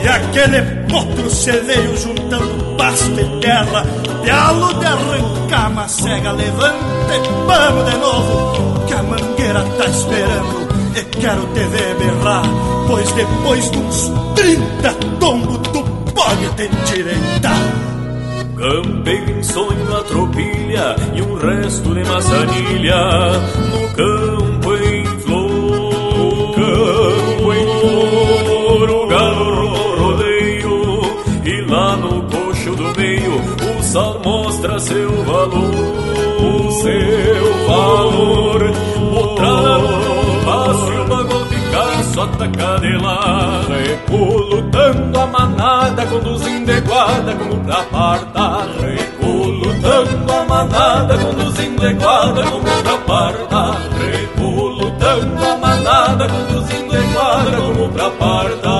E 0.03 0.07
aquele 0.09 0.61
potro 0.89 1.29
celeiro 1.29 1.95
juntando 1.95 2.75
pasto 2.75 3.17
e 3.17 3.39
terra, 3.39 3.85
pialo 4.21 4.73
de 4.73 4.85
arrancar 4.85 5.71
uma 5.71 5.87
cega, 5.87 6.31
levanta 6.33 7.15
e 7.15 7.45
vamos 7.45 7.85
de 7.91 7.97
novo, 7.97 8.85
que 8.87 8.93
a 8.93 9.03
mangueira 9.03 9.63
tá 9.77 9.85
esperando 9.85 10.67
e 10.97 11.03
quero 11.17 11.45
te 11.53 11.59
ver 11.59 11.95
berrar, 11.95 12.43
pois 12.87 13.09
depois 13.13 13.71
de 13.71 13.77
uns 13.77 14.11
30 14.35 14.93
tombos 15.19 15.60
te 16.49 16.63
endireitar. 16.63 17.91
Campeiro 18.57 19.31
em 19.31 19.43
sonho 19.43 19.85
na 19.89 20.03
tropilha 20.03 20.95
e 21.15 21.21
um 21.21 21.35
resto 21.35 21.95
de 21.95 22.03
maçanilha 22.03 23.31
no 23.71 23.89
campo 23.95 24.75
em 24.75 25.05
flor. 25.19 26.55
Campo 26.55 27.53
em 27.53 27.65
flor, 27.79 28.89
o 28.89 29.07
galo 29.07 29.95
rodeio 29.95 31.01
e 31.43 31.61
lá 31.69 31.95
no 31.97 32.21
coxo 32.23 32.75
do 32.75 32.97
meio 32.97 33.61
mostra 34.23 34.79
seu 34.79 35.11
valor, 35.23 36.71
seu 36.81 37.67
valor. 37.67 38.71
Botrada 39.11 39.77
no 39.79 40.20
fica 42.41 42.41
só 42.41 42.47
tacadela. 42.47 43.61
Recuo 43.67 44.39
lutando 44.39 45.19
a 45.19 45.27
manada, 45.27 46.05
conduzindo 46.05 46.71
iguada 46.71 47.33
como 47.35 47.63
pra 47.63 47.83
parta. 47.83 48.67
Recuo 48.79 49.45
lutando 49.47 50.33
a 50.33 50.45
manada, 50.45 51.17
conduzindo 51.17 51.89
iguada 51.89 52.43
como 52.43 52.63
pra 52.63 52.97
parta. 52.97 53.77
Recuo 53.99 54.69
lutando 54.69 55.45
a 55.45 55.57
manada, 55.57 56.27
conduzindo 56.27 56.97
iguada 56.97 57.57
como 57.57 57.89
pra 57.89 58.09
parta. 58.11 58.70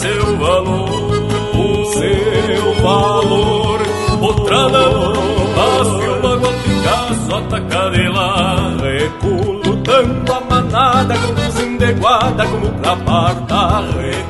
Seu 0.00 0.38
valor, 0.38 1.12
o 1.54 1.84
seu 1.92 2.82
valor, 2.82 3.80
potrada 4.18 4.88
no 4.88 5.14
passo 5.54 6.02
e 6.02 6.08
o 6.08 6.22
bagual 6.22 6.52
fica 6.64 7.14
só 7.28 7.40
tacadela, 7.42 8.76
lutando 9.62 10.32
a 10.32 10.40
manada 10.40 11.14
conduzindo 11.18 11.84
iguada 11.84 12.46
como 12.46 12.72
pra 12.80 12.96
parta, 12.96 13.84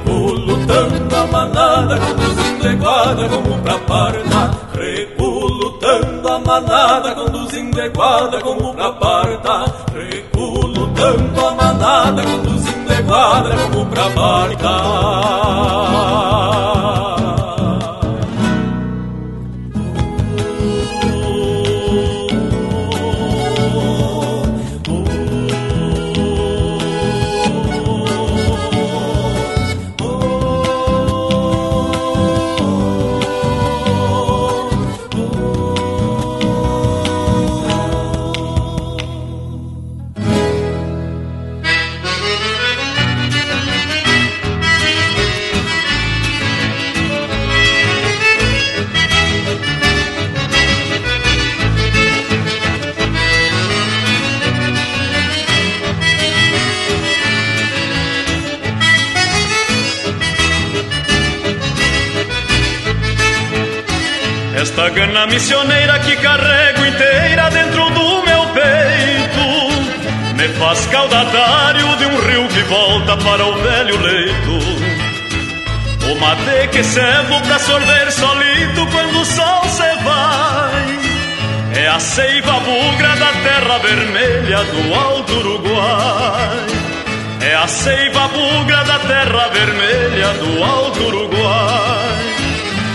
lutando 0.06 1.16
a 1.16 1.26
manada 1.26 1.98
conduzindo 1.98 2.68
iguada 2.68 3.28
como 3.28 3.58
pra 3.62 3.78
parta 3.78 4.50
Recuo 4.74 5.48
lutando 5.48 6.28
a 6.28 6.38
manada 6.38 7.14
Conduzindo 7.14 7.80
iguada 7.80 8.40
como 8.40 8.74
pra 8.74 8.92
parta 8.92 9.64
lutando 9.94 11.46
a 11.46 11.54
manada 11.54 12.22
Conduzindo 12.22 12.59
iguada 13.10 13.56
como 13.72 13.86
pra 13.86 14.08
parta 14.10 14.70
Gana 65.20 65.32
missioneira 65.32 65.98
que 65.98 66.16
carrego 66.16 66.86
inteira 66.86 67.50
dentro 67.50 67.90
do 67.90 68.22
meu 68.22 68.42
peito. 68.54 70.34
Me 70.34 70.48
faz 70.58 70.86
caudatário 70.86 71.94
de 71.96 72.06
um 72.06 72.20
rio 72.22 72.48
que 72.48 72.62
volta 72.62 73.18
para 73.18 73.44
o 73.44 73.54
velho 73.54 74.00
leito. 74.00 74.58
O 76.10 76.18
mate 76.18 76.68
que 76.72 76.82
servo 76.82 77.38
pra 77.42 77.58
sorver 77.58 78.10
solito 78.12 78.86
quando 78.90 79.20
o 79.20 79.24
sol 79.26 79.62
se 79.68 80.02
vai. 80.04 81.82
É 81.82 81.88
a 81.88 82.00
seiva 82.00 82.52
bugra 82.60 83.14
da 83.16 83.32
terra 83.42 83.78
vermelha 83.78 84.64
do 84.64 84.94
alto 84.94 85.32
Uruguai. 85.34 86.66
É 87.42 87.54
a 87.56 87.68
seiva 87.68 88.26
bugra 88.28 88.84
da 88.84 88.98
terra 89.00 89.48
vermelha 89.48 90.28
do 90.38 90.64
alto 90.64 91.00
Uruguai. 91.08 92.00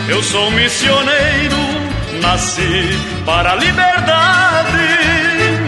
Eu 0.10 0.24
sou 0.24 0.50
missioneiro, 0.50 1.85
nasci 2.26 3.00
para 3.26 3.52
a 3.52 3.56
liberdade, 3.56 4.88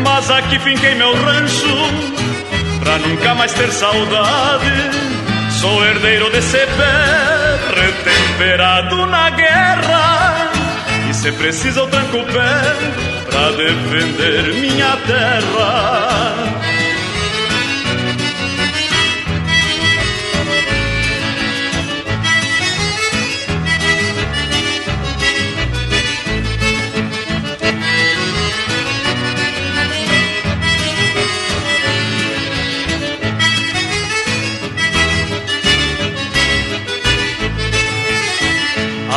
mas 0.03 0.29
aqui 0.31 0.57
finquei 0.59 0.95
meu 0.95 1.13
rancho 1.13 1.75
pra 2.79 2.97
nunca 2.97 3.35
mais 3.35 3.53
ter 3.53 3.71
saudade. 3.71 5.07
Sou 5.61 5.85
herdeiro 5.85 6.29
desse 6.31 6.57
pé, 6.57 7.81
retemperado 7.81 9.05
na 9.05 9.29
guerra, 9.31 10.51
e 11.09 11.13
se 11.13 11.31
precisa 11.31 11.79
eu 11.79 11.87
tranco 11.87 12.17
o 12.17 12.25
pé 12.25 12.61
pra 13.29 13.51
defender 13.51 14.53
minha 14.55 14.97
terra. 15.07 16.76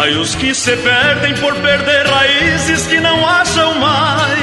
Ai, 0.00 0.16
os 0.16 0.34
que 0.34 0.54
se 0.54 0.74
perdem 0.78 1.34
por 1.34 1.54
perder 1.56 2.06
raízes 2.06 2.86
que 2.86 2.98
não 3.00 3.28
acham 3.28 3.74
mais. 3.74 4.40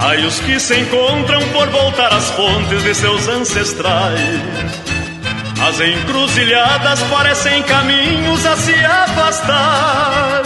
Ai, 0.00 0.26
os 0.26 0.40
que 0.40 0.58
se 0.58 0.80
encontram 0.80 1.40
por 1.50 1.68
voltar 1.68 2.12
às 2.12 2.28
fontes 2.30 2.82
de 2.82 2.92
seus 2.92 3.28
ancestrais. 3.28 4.18
As 5.64 5.78
encruzilhadas 5.78 7.00
parecem 7.04 7.62
caminhos 7.62 8.44
a 8.44 8.56
se 8.56 8.74
afastar. 8.84 10.42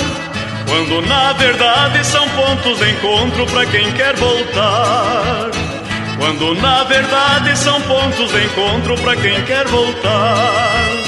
Quando 0.68 1.01
na 1.06 1.32
verdade 1.32 2.05
são 2.05 2.28
pontos 2.28 2.78
de 2.78 2.90
encontro 2.90 3.47
para 3.47 3.64
quem 3.64 3.93
quer 3.93 4.14
voltar. 4.16 5.51
Quando 6.18 6.55
na 6.60 6.85
verdade 6.85 7.56
são 7.56 7.81
pontos 7.81 8.31
de 8.31 8.44
encontro 8.44 8.94
para 8.98 9.16
quem 9.16 9.43
quer 9.47 9.66
voltar. 9.68 11.06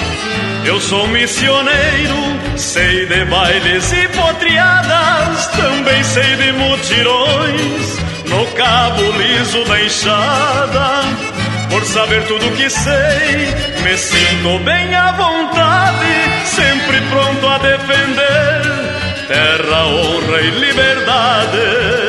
Eu 0.68 0.78
sou 0.80 1.06
missioneiro, 1.08 2.58
sei 2.58 3.06
de 3.06 3.24
bailes 3.24 3.90
e 3.90 4.06
potriadas, 4.08 5.46
também 5.46 6.04
sei 6.04 6.36
de 6.36 6.52
mutirões 6.52 7.98
no 8.28 8.46
cabo 8.48 9.00
liso 9.12 9.64
da 9.64 9.80
enxada. 9.80 11.04
Por 11.70 11.82
saber 11.86 12.22
tudo 12.26 12.54
que 12.54 12.68
sei, 12.68 13.48
me 13.82 13.96
sinto 13.96 14.58
bem 14.62 14.94
à 14.94 15.10
vontade, 15.12 16.44
sempre 16.44 17.00
pronto 17.08 17.48
a 17.48 17.56
defender 17.56 18.78
terra, 19.26 19.86
honra 19.86 20.40
e 20.42 20.50
liberdade. 20.50 22.07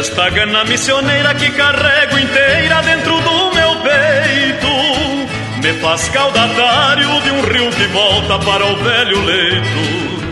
Esta 0.00 0.30
gana 0.30 0.64
missioneira 0.64 1.34
que 1.34 1.50
carrego 1.50 2.18
inteira 2.18 2.80
dentro 2.80 3.20
do 3.20 3.54
meu 3.54 3.76
peito 3.82 5.60
me 5.62 5.74
faz 5.74 6.08
caudatário 6.08 7.20
de 7.20 7.30
um 7.30 7.42
rio 7.42 7.70
que 7.70 7.86
volta 7.88 8.38
para 8.38 8.64
o 8.64 8.76
velho 8.76 9.22
leito. 9.26 10.30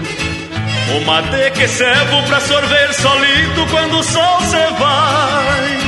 O 0.96 1.04
mate 1.04 1.50
que 1.50 1.68
servo 1.68 2.22
pra 2.22 2.40
sorver 2.40 2.94
solito 2.94 3.66
quando 3.70 3.98
o 3.98 4.02
sol 4.02 4.40
se 4.40 4.56
vai. 4.80 5.78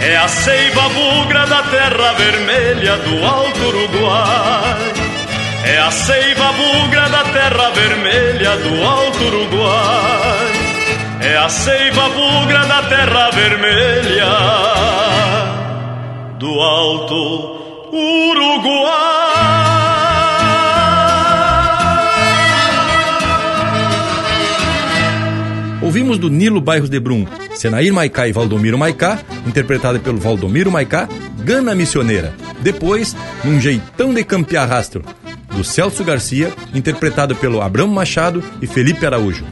É 0.00 0.16
a 0.16 0.28
seiva 0.28 0.88
bugra 0.88 1.44
da 1.46 1.62
terra 1.64 2.12
vermelha 2.12 2.98
do 2.98 3.26
Alto 3.26 3.60
Uruguai. 3.66 4.92
É 5.64 5.78
a 5.78 5.90
seiva 5.90 6.52
bugra 6.52 7.08
da 7.08 7.24
terra 7.24 7.70
vermelha 7.70 8.56
do 8.58 8.86
Alto 8.86 9.24
Uruguai. 9.24 10.57
É 11.20 11.36
a 11.36 11.48
seiva 11.48 12.08
bugra 12.10 12.64
da 12.66 12.82
terra 12.84 13.30
vermelha 13.30 14.26
do 16.38 16.48
Alto 16.60 17.88
Uruguai. 17.92 19.18
Ouvimos 25.82 26.18
do 26.18 26.28
Nilo 26.28 26.60
Bairros 26.60 26.88
de 26.88 27.00
Brum, 27.00 27.26
Senair 27.54 27.92
Maicá 27.92 28.28
e 28.28 28.32
Valdomiro 28.32 28.78
Maicá, 28.78 29.18
interpretada 29.44 29.98
pelo 29.98 30.18
Valdomiro 30.18 30.70
Maicá, 30.70 31.08
Gana 31.40 31.74
Missioneira. 31.74 32.32
Depois, 32.60 33.16
num 33.42 33.60
jeitão 33.60 34.14
de 34.14 34.22
campear 34.22 34.68
rastro, 34.68 35.02
do 35.50 35.64
Celso 35.64 36.04
Garcia, 36.04 36.52
interpretado 36.72 37.34
pelo 37.34 37.60
Abrão 37.60 37.88
Machado 37.88 38.44
e 38.62 38.66
Felipe 38.66 39.04
Araújo. 39.04 39.44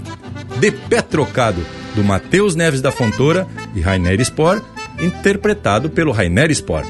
De 0.61 0.71
Pé 0.71 1.03
Trocado, 1.03 1.65
do 1.95 2.03
Matheus 2.03 2.55
Neves 2.55 2.81
da 2.81 2.91
Fontoura 2.91 3.47
e 3.75 3.81
Rainer 3.81 4.21
Spor, 4.25 4.63
interpretado 5.01 5.91
pelo 5.91 6.13
Rainer 6.13 6.51
Spor. 6.55 6.85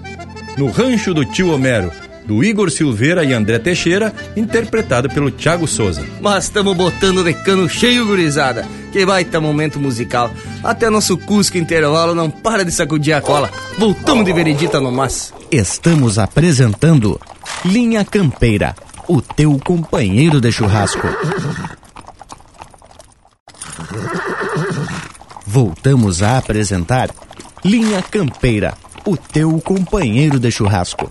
No 0.56 0.70
Rancho 0.70 1.12
do 1.12 1.24
Tio 1.24 1.52
Homero, 1.52 1.90
do 2.24 2.42
Igor 2.42 2.70
Silveira 2.70 3.24
e 3.24 3.32
André 3.32 3.58
Teixeira, 3.58 4.14
interpretado 4.36 5.08
pelo 5.08 5.30
Thiago 5.30 5.66
Souza. 5.66 6.04
Mas 6.20 6.44
estamos 6.44 6.76
botando 6.76 7.24
de 7.24 7.34
cano 7.34 7.68
cheio, 7.68 8.06
gurizada. 8.06 8.66
Que 8.92 9.04
baita 9.04 9.40
momento 9.40 9.78
musical. 9.78 10.30
Até 10.62 10.88
nosso 10.88 11.18
Cusco 11.18 11.58
intervalo 11.58 12.14
não 12.14 12.30
para 12.30 12.64
de 12.64 12.72
sacudir 12.72 13.14
a 13.14 13.20
cola. 13.20 13.50
Voltamos 13.78 14.24
de 14.24 14.32
veredita 14.32 14.80
no 14.80 14.90
mas. 14.90 15.32
Estamos 15.50 16.18
apresentando 16.18 17.20
Linha 17.64 18.04
Campeira, 18.04 18.74
o 19.08 19.20
teu 19.20 19.58
companheiro 19.58 20.40
de 20.40 20.50
churrasco. 20.50 21.06
Voltamos 25.56 26.22
a 26.22 26.36
apresentar 26.36 27.08
Linha 27.64 28.02
Campeira, 28.02 28.74
o 29.06 29.16
teu 29.16 29.58
companheiro 29.58 30.38
de 30.38 30.50
churrasco. 30.50 31.10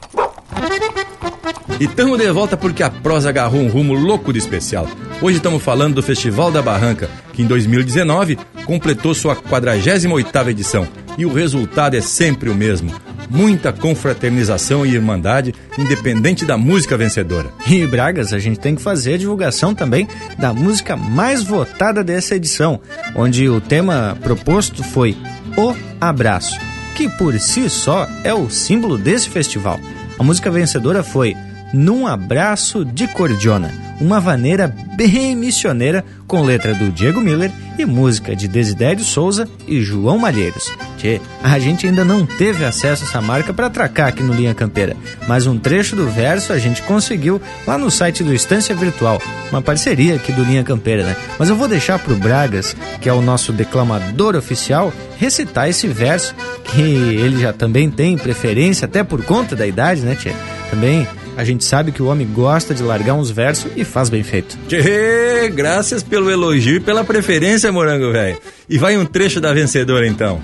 E 1.80 1.86
estamos 1.86 2.20
de 2.20 2.32
volta 2.32 2.56
porque 2.56 2.84
a 2.84 2.92
prosa 2.92 3.30
agarrou 3.30 3.60
um 3.60 3.70
rumo 3.70 3.96
louco 3.96 4.32
de 4.32 4.38
especial. 4.38 4.88
Hoje 5.20 5.38
estamos 5.38 5.64
falando 5.64 5.96
do 5.96 6.04
Festival 6.04 6.52
da 6.52 6.62
Barranca, 6.62 7.10
que 7.34 7.42
em 7.42 7.48
2019 7.48 8.38
completou 8.68 9.16
sua 9.16 9.36
48ª 9.36 10.48
edição. 10.50 10.88
E 11.18 11.26
o 11.26 11.34
resultado 11.34 11.96
é 11.96 12.02
sempre 12.02 12.48
o 12.48 12.54
mesmo. 12.54 12.94
Muita 13.30 13.74
confraternização 13.74 14.86
e 14.86 14.94
irmandade, 14.94 15.54
independente 15.78 16.46
da 16.46 16.58
música 16.58 16.98
vencedora. 16.98 17.52
E 17.68 17.86
Bragas, 17.88 18.34
a 18.34 18.40
gente 18.40 18.60
tem 18.60 18.76
que 18.76 18.82
fazer 18.82 19.16
a 19.16 19.18
divulgação 19.18 19.74
também 19.74 20.08
da 20.38 20.54
música 20.54 20.96
mais 20.96 21.44
votada 21.44 22.04
dessa 22.04 22.36
edição, 22.36 22.80
onde 23.16 23.50
o 23.50 23.60
tema 23.60 24.18
proposto 24.22 24.84
foi 24.84 25.18
O 25.58 25.76
Abraço, 26.00 26.60
que 26.96 27.10
por 27.10 27.40
si 27.40 27.70
só 27.70 28.08
é 28.24 28.34
o 28.34 28.50
símbolo 28.50 28.98
desse 28.98 29.30
festival. 29.30 29.80
A 30.18 30.24
música 30.24 30.50
vencedora 30.50 31.04
foi 31.04 31.36
Num 31.74 32.08
Abraço 32.08 32.86
de 32.86 33.08
Cordiona, 33.08 33.85
uma 34.00 34.20
vaneira 34.20 34.74
bem 34.96 35.36
missioneira 35.36 36.04
com 36.28 36.42
letra 36.42 36.74
do 36.74 36.90
Diego 36.90 37.22
Miller 37.22 37.52
e 37.78 37.86
música 37.86 38.36
de 38.36 38.48
Desidério 38.48 39.04
Souza 39.04 39.48
e 39.68 39.82
João 39.82 40.18
Malheiros. 40.18 40.72
Tchê, 40.98 41.22
a 41.44 41.60
gente 41.60 41.86
ainda 41.86 42.04
não 42.04 42.26
teve 42.26 42.64
acesso 42.66 43.04
a 43.04 43.08
essa 43.08 43.22
marca 43.22 43.54
para 43.54 43.68
atracar 43.68 44.08
aqui 44.08 44.24
no 44.24 44.34
Linha 44.34 44.54
Campeira, 44.54 44.96
mas 45.28 45.46
um 45.46 45.58
trecho 45.58 45.96
do 45.96 46.08
verso 46.08 46.54
a 46.54 46.58
gente 46.58 46.82
conseguiu 46.84 47.42
lá 47.68 47.78
no 47.78 47.92
site 47.92 48.24
do 48.24 48.34
Estância 48.34 48.76
Virtual, 48.76 49.22
uma 49.52 49.62
parceria 49.62 50.16
aqui 50.16 50.32
do 50.32 50.44
Linha 50.44 50.64
Campeira, 50.64 51.04
né? 51.04 51.16
Mas 51.38 51.50
eu 51.50 51.56
vou 51.56 51.68
deixar 51.68 52.00
pro 52.00 52.16
Bragas, 52.16 52.76
que 53.02 53.10
é 53.10 53.14
o 53.14 53.22
nosso 53.22 53.52
declamador 53.52 54.36
oficial, 54.36 54.92
recitar 55.18 55.70
esse 55.70 55.88
verso, 55.88 56.34
que 56.64 56.82
ele 56.82 57.42
já 57.42 57.54
também 57.54 57.90
tem 57.90 58.18
preferência, 58.18 58.86
até 58.86 59.04
por 59.04 59.24
conta 59.24 59.56
da 59.56 59.68
idade, 59.68 60.02
né, 60.02 60.16
Tchê? 60.16 60.32
Também 60.70 61.08
a 61.38 61.44
gente 61.44 61.64
sabe 61.64 61.92
que 61.92 62.02
o 62.02 62.08
homem 62.08 62.28
gosta 62.28 62.74
de 62.74 62.82
largar 62.82 63.14
uns 63.14 63.30
versos 63.30 63.72
e 63.76 63.84
faz 63.84 64.10
bem 64.10 64.24
feito. 64.24 64.58
Tchê, 64.68 65.50
graças 65.54 66.02
pelo 66.02 66.32
elogio 66.32 66.78
e 66.78 66.80
pela 66.80 67.04
preferência, 67.04 67.72
morango 67.72 68.12
velho. 68.12 68.38
E 68.70 68.78
vai 68.78 68.98
um 68.98 69.06
trecho 69.06 69.42
da 69.42 69.54
vencedora 69.54 70.08
então. 70.08 70.42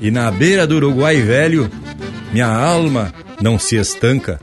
E 0.00 0.10
na 0.10 0.30
beira 0.30 0.66
do 0.66 0.76
Uruguai 0.76 1.20
velho, 1.20 1.70
minha 2.32 2.46
alma 2.46 3.12
não 3.40 3.58
se 3.58 3.76
estanca. 3.76 4.38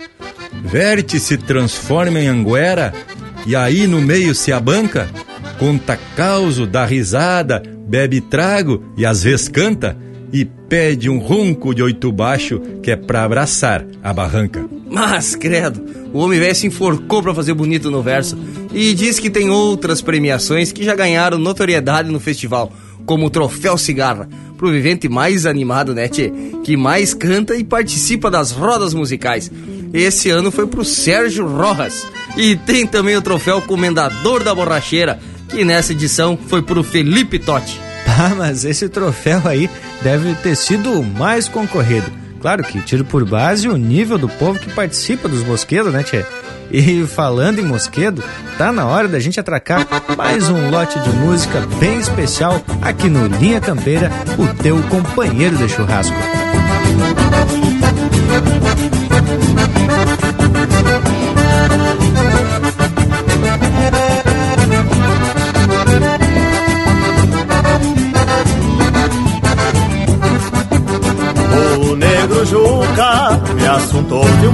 Verte 0.64 1.20
se 1.20 1.38
transforma 1.38 2.20
em 2.20 2.28
anguera 2.28 2.94
e 3.46 3.56
aí 3.56 3.88
no 3.88 4.02
meio 4.02 4.34
se 4.34 4.52
abanca. 4.52 5.08
Conta 5.60 5.98
causo, 6.16 6.66
dá 6.66 6.86
risada, 6.86 7.64
bebe 7.88 8.22
trago 8.22 8.84
e 8.98 9.06
às 9.06 9.24
vezes 9.24 9.48
canta 9.48 9.98
e 10.32 10.46
pede 10.46 11.10
um 11.10 11.20
ronco 11.20 11.74
de 11.74 11.82
oito 11.82 12.12
baixo 12.12 12.60
que 12.84 12.92
é 12.92 12.96
pra 12.96 13.24
abraçar 13.24 13.86
a 14.04 14.14
barranca. 14.14 14.77
Mas, 14.98 15.36
credo, 15.36 15.80
o 16.12 16.18
homem 16.18 16.40
velho 16.40 16.56
se 16.56 16.66
enforcou 16.66 17.22
pra 17.22 17.34
fazer 17.36 17.54
bonito 17.54 17.92
no 17.92 18.02
verso 18.02 18.36
e 18.74 18.96
diz 18.96 19.20
que 19.20 19.30
tem 19.30 19.48
outras 19.48 20.02
premiações 20.02 20.72
que 20.72 20.84
já 20.84 20.96
ganharam 20.96 21.38
notoriedade 21.38 22.12
no 22.12 22.20
festival, 22.20 22.74
como 23.06 23.28
o 23.28 23.30
Troféu 23.30 23.78
Cigarra, 23.78 24.28
pro 24.58 24.72
vivente 24.72 25.08
mais 25.08 25.46
animado, 25.46 25.94
né, 25.94 26.08
tchê? 26.08 26.32
Que 26.64 26.76
mais 26.76 27.14
canta 27.14 27.56
e 27.56 27.64
participa 27.64 28.32
das 28.32 28.50
rodas 28.50 28.96
musicais. 28.96 29.52
Esse 29.94 30.32
ano 30.32 30.52
foi 30.52 30.66
pro 30.66 30.84
Sérgio 30.84 31.48
Rojas. 31.48 32.08
E 32.36 32.56
tem 32.56 32.88
também 32.88 33.16
o 33.16 33.22
Troféu 33.22 33.62
Comendador 33.62 34.44
da 34.44 34.54
Borracheira, 34.56 35.20
que 35.48 35.64
nessa 35.64 35.92
edição 35.92 36.38
foi 36.48 36.64
pro 36.64 36.84
Felipe 36.84 37.38
Totti. 37.38 37.80
Ah, 38.08 38.34
mas 38.36 38.66
esse 38.66 38.90
troféu 38.90 39.42
aí 39.46 39.70
deve 40.02 40.34
ter 40.36 40.56
sido 40.56 40.92
o 40.92 41.06
mais 41.06 41.48
concorrido. 41.48 42.27
Claro 42.48 42.64
que 42.64 42.80
tiro 42.80 43.04
por 43.04 43.26
base 43.26 43.68
o 43.68 43.76
nível 43.76 44.18
do 44.18 44.30
povo 44.30 44.58
que 44.58 44.72
participa 44.72 45.28
dos 45.28 45.44
mosquedos, 45.44 45.92
né, 45.92 46.02
Tchê? 46.02 46.26
E 46.72 47.06
falando 47.06 47.60
em 47.60 47.66
mosquedo, 47.66 48.24
tá 48.58 48.72
na 48.72 48.86
hora 48.86 49.10
da 49.10 49.20
gente 49.20 49.38
atracar 49.38 49.86
mais 50.16 50.48
um 50.48 50.70
lote 50.70 50.98
de 50.98 51.10
música 51.10 51.60
bem 51.78 52.00
especial 52.00 52.64
aqui 52.82 53.10
no 53.10 53.28
Linha 53.28 53.60
Campeira, 53.60 54.10
o 54.38 54.64
teu 54.64 54.82
companheiro 54.84 55.58
de 55.58 55.68
churrasco. 55.68 56.16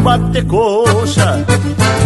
Um 0.03 0.19
bate-coxa 0.19 1.45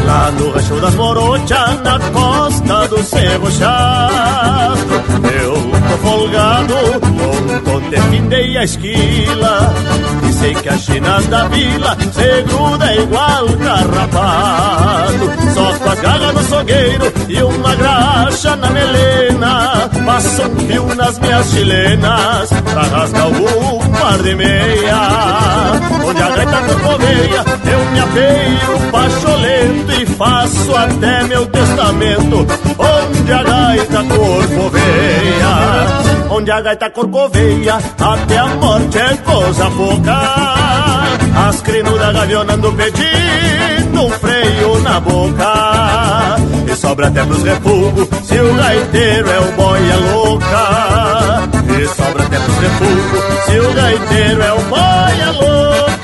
Lá 0.06 0.32
no 0.32 0.52
rancho 0.52 0.80
das 0.80 0.95
morochas, 0.95 1.82
na 1.84 1.99
costa 2.11 2.88
do 2.88 3.03
Cerro 3.03 3.52
Chato. 3.52 4.88
Eu 5.44 5.53
tô 5.53 5.98
folgado, 5.98 6.74
ontem 7.76 8.02
findei 8.10 8.57
a 8.57 8.64
esquila. 8.64 9.74
E 10.30 10.32
sei 10.32 10.56
que 10.56 10.69
as 10.69 10.82
chinas 10.82 11.28
da 11.28 11.49
vila 11.49 11.98
se 12.14 12.41
gruda 12.44 12.95
igual 12.95 13.48
carrapato. 13.61 15.53
Só 15.53 15.74
com 15.78 15.90
as 15.90 15.99
garras 15.99 16.34
no 16.34 16.44
sogueiro 16.44 17.14
e 17.28 17.44
uma 17.44 17.76
graxa 17.76 18.56
na 18.56 18.69
melena. 18.69 19.90
Passo 20.06 20.44
um 20.44 20.56
fio 20.68 20.95
nas 20.95 21.19
minhas 21.19 21.49
chilenas 21.49 22.49
pra 22.72 22.84
rasgar 22.84 23.28
o 23.28 23.86
meia. 24.36 25.78
Onde 26.06 26.22
a 26.22 26.30
gaita 26.30 26.62
corcoveia 26.62 27.46
eu 27.72 27.92
me 27.92 28.00
apeio 28.00 28.92
pacholento 28.92 29.92
E 30.02 30.06
faço 30.06 30.76
até 30.76 31.24
meu 31.24 31.46
testamento. 31.48 32.48
Onde 32.78 33.34
a 33.34 33.44
gaita 33.44 34.04
corcoveia 34.04 35.54
Onde 36.30 36.52
a 36.52 36.62
gaita 36.62 36.90
corcoveia 36.90 37.76
Até 37.76 38.38
a 38.38 38.48
morte 38.48 38.98
é 38.98 39.18
coisa 39.18 39.70
pouca. 39.72 41.18
As 41.48 41.62
crinudas 41.62 42.14
gavionando 42.14 42.74
pedindo 42.74 44.06
um 44.06 44.10
freio 44.10 44.80
na 44.82 45.00
boca. 45.00 46.36
E 46.72 46.76
sobra 46.76 47.08
até 47.08 47.24
pros 47.26 47.44
refugos 47.44 48.08
Se 48.24 48.40
o 48.40 48.54
gaiteiro 48.56 49.30
é 49.30 49.40
o 49.40 49.52
boia 49.54 49.96
louca 50.14 51.36
E 51.69 51.88
sobra 51.88 52.23
até 52.23 52.39
pros 52.39 52.57
refugos 52.57 53.45
Se 53.45 53.60
o 53.60 53.73
gaiteiro 53.73 54.41
é 54.41 54.53
o 54.53 54.61
boia 54.61 55.31
louca 55.31 55.97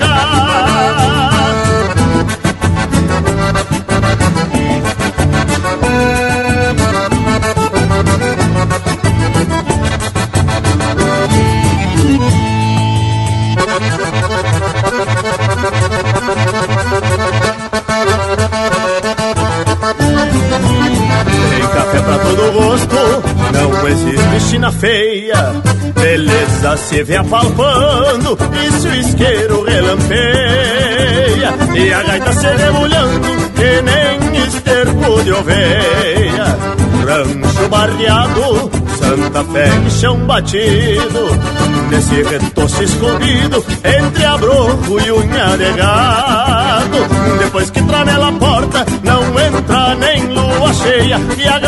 não 23.51 23.87
existe 23.87 24.49
china 24.49 24.71
feia. 24.71 25.53
Beleza 25.99 26.77
se 26.77 27.03
vê 27.03 27.17
apalpando 27.17 28.37
e 28.53 28.71
se 28.71 28.87
o 28.87 28.95
isqueiro 28.95 29.63
relampeia. 29.63 31.53
E 31.75 31.93
a 31.93 32.03
gaita 32.03 32.33
se 32.33 32.47
debulhando 32.47 33.27
que 33.55 33.81
nem 33.81 34.43
esterco 34.47 35.23
de 35.23 35.31
oveia. 35.31 36.57
Rancho 37.05 37.69
barreado, 37.69 38.71
Santa 38.97 39.43
Fé 39.43 39.69
e 39.85 39.91
chão 39.91 40.17
batido. 40.25 41.53
Nesse 41.89 42.23
retoço 42.23 42.83
escondido 42.83 43.63
entre 43.83 44.25
abroco 44.25 44.99
e 44.99 45.11
unha 45.11 45.57
de 45.57 45.71
gado. 45.73 46.97
Depois 47.39 47.69
que 47.69 47.81
tramela 47.83 48.29
a 48.29 48.31
porta, 48.31 48.85
não 49.03 49.39
entra 49.39 49.95
nem 49.95 50.27
lua 50.27 50.73
cheia. 50.73 51.19
E 51.37 51.47
a 51.47 51.59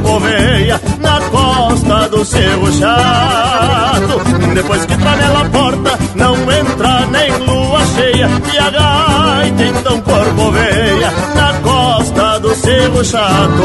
corcoveia 0.00 0.80
na 1.00 1.20
costa 1.30 2.08
do 2.08 2.24
cerro 2.24 2.72
chato. 2.72 4.54
Depois 4.54 4.84
que 4.84 4.96
tramela 4.96 5.40
a 5.40 5.44
porta, 5.46 5.98
não 6.14 6.34
entra 6.52 7.06
nem 7.06 7.32
lua 7.38 7.80
cheia. 7.94 8.28
E 8.52 8.58
a 8.58 8.70
gaita 8.70 9.62
então 9.62 10.00
corcoveia 10.02 11.10
na 11.34 11.54
costa 11.62 12.40
do 12.40 12.54
cerro 12.54 13.04
chato. 13.04 13.62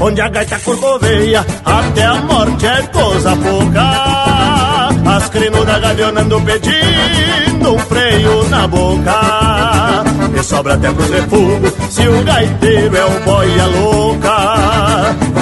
Onde 0.00 0.20
a 0.20 0.28
gaita 0.28 0.58
corcoveia, 0.60 1.44
até 1.64 2.06
a 2.06 2.14
morte 2.16 2.66
é 2.66 2.82
coisa 2.82 3.36
pouca. 3.36 4.90
As 5.16 5.28
crinudas 5.28 5.80
gavionando 5.80 6.40
pedindo 6.42 7.74
um 7.74 7.78
freio 7.78 8.48
na 8.48 8.66
boca. 8.68 10.04
E 10.38 10.42
sobra 10.42 10.74
até 10.74 10.90
pros 10.92 11.10
refugos, 11.10 11.72
se 11.90 12.06
o 12.06 12.22
gaiteiro 12.22 12.96
é 12.96 13.04
o 13.04 13.20
boia 13.24 13.66
louca. 13.66 14.09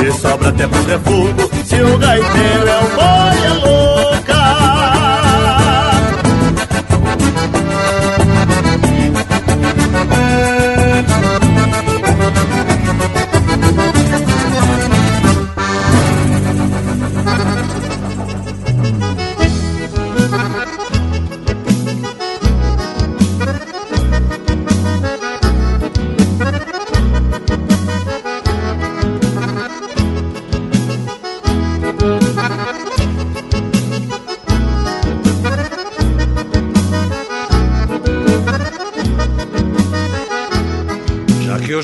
E 0.01 0.13
sobra 0.13 0.49
até 0.51 0.67
pros 0.67 0.87
refugos, 0.87 1.51
se 1.65 1.83
o 1.83 1.99
gaiteiro 1.99 2.69
é 2.69 2.79
o 2.79 2.89
boia 2.97 3.55
louca. 3.65 3.98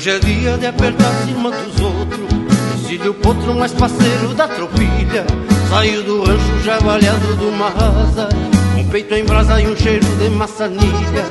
Hoje 0.05 0.17
é 0.17 0.19
dia 0.19 0.57
de 0.59 0.67
apertar 0.67 1.11
cima 1.25 1.49
dos 1.49 1.81
outros. 1.81 2.27
Exílio 2.75 3.11
potro 3.11 3.55
mais 3.55 3.71
parceiro 3.73 4.35
da 4.35 4.47
tropilha 4.47 5.25
Saiu 5.67 6.03
do 6.03 6.23
rancho 6.23 6.59
já 6.63 6.77
valhado 6.77 7.35
de 7.35 7.45
uma 7.45 7.69
asa 7.69 8.29
Um 8.77 8.87
peito 8.87 9.15
em 9.15 9.25
brasa 9.25 9.59
e 9.59 9.67
um 9.67 9.75
cheiro 9.75 10.05
de 10.17 10.29
maçanilha. 10.29 11.25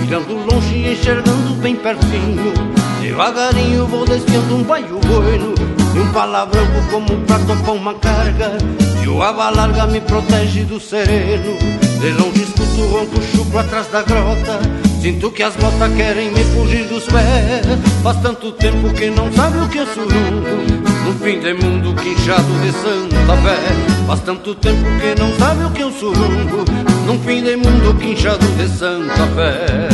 Mirando 0.00 0.44
longe 0.44 0.74
e 0.74 0.92
enxergando 0.94 1.54
bem 1.62 1.76
pertinho. 1.76 2.52
Devagarinho 3.00 3.86
vou 3.86 4.04
desviando 4.04 4.56
um 4.56 4.64
baio 4.64 4.98
bueno. 5.06 5.54
E 5.94 6.00
um 6.00 6.12
palavrão 6.12 6.66
como 6.90 7.16
pra 7.26 7.38
topar 7.38 7.76
uma 7.76 7.94
carga. 7.94 8.58
E 9.04 9.06
o 9.06 9.22
aba 9.22 9.50
larga 9.50 9.86
me 9.86 10.00
protege 10.00 10.64
do 10.64 10.80
sereno. 10.80 11.56
De 12.00 12.10
longe 12.10 12.42
escuto 12.42 12.80
o 12.80 12.88
ronco 12.88 13.22
chucro 13.22 13.58
atrás 13.60 13.86
da 13.86 14.02
grota 14.02 14.85
Sinto 15.06 15.30
que 15.30 15.44
as 15.44 15.54
botas 15.54 15.94
querem 15.94 16.32
me 16.32 16.42
fugir 16.46 16.84
dos 16.88 17.04
pés. 17.04 17.64
Faz 18.02 18.20
tanto 18.22 18.50
tempo 18.50 18.92
que 18.92 19.08
não 19.08 19.32
sabe 19.32 19.58
o 19.58 19.68
que 19.68 19.78
é 19.78 19.86
surungo 19.86 20.56
No 21.06 21.14
fim 21.24 21.38
de 21.38 21.54
mundo 21.54 21.94
quinchado 21.94 22.52
de 22.60 22.72
Santa 22.72 23.36
Fé. 23.36 23.56
Faz 24.04 24.20
tanto 24.22 24.52
tempo 24.56 24.82
que 25.00 25.14
não 25.22 25.32
sabe 25.38 25.62
o 25.62 25.70
que 25.70 25.82
é 25.82 25.86
um 25.86 25.92
surungo 25.92 26.64
Num 27.06 27.20
fim 27.20 27.40
de 27.40 27.54
mundo 27.54 27.94
quinchado 28.00 28.44
de 28.56 28.68
Santa 28.68 29.28
Fé 29.36 29.86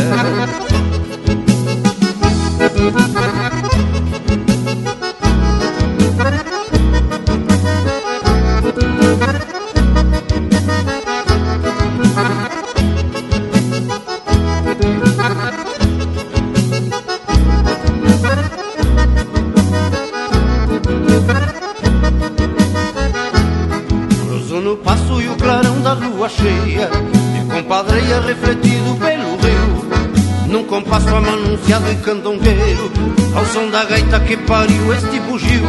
amanunciado 31.62 31.90
e 31.90 31.96
candongueiro 31.96 32.90
Ao 33.34 33.46
som 33.46 33.70
da 33.70 33.84
gaita 33.84 34.20
que 34.20 34.36
pariu 34.36 34.92
este 34.92 35.20
bugio. 35.20 35.62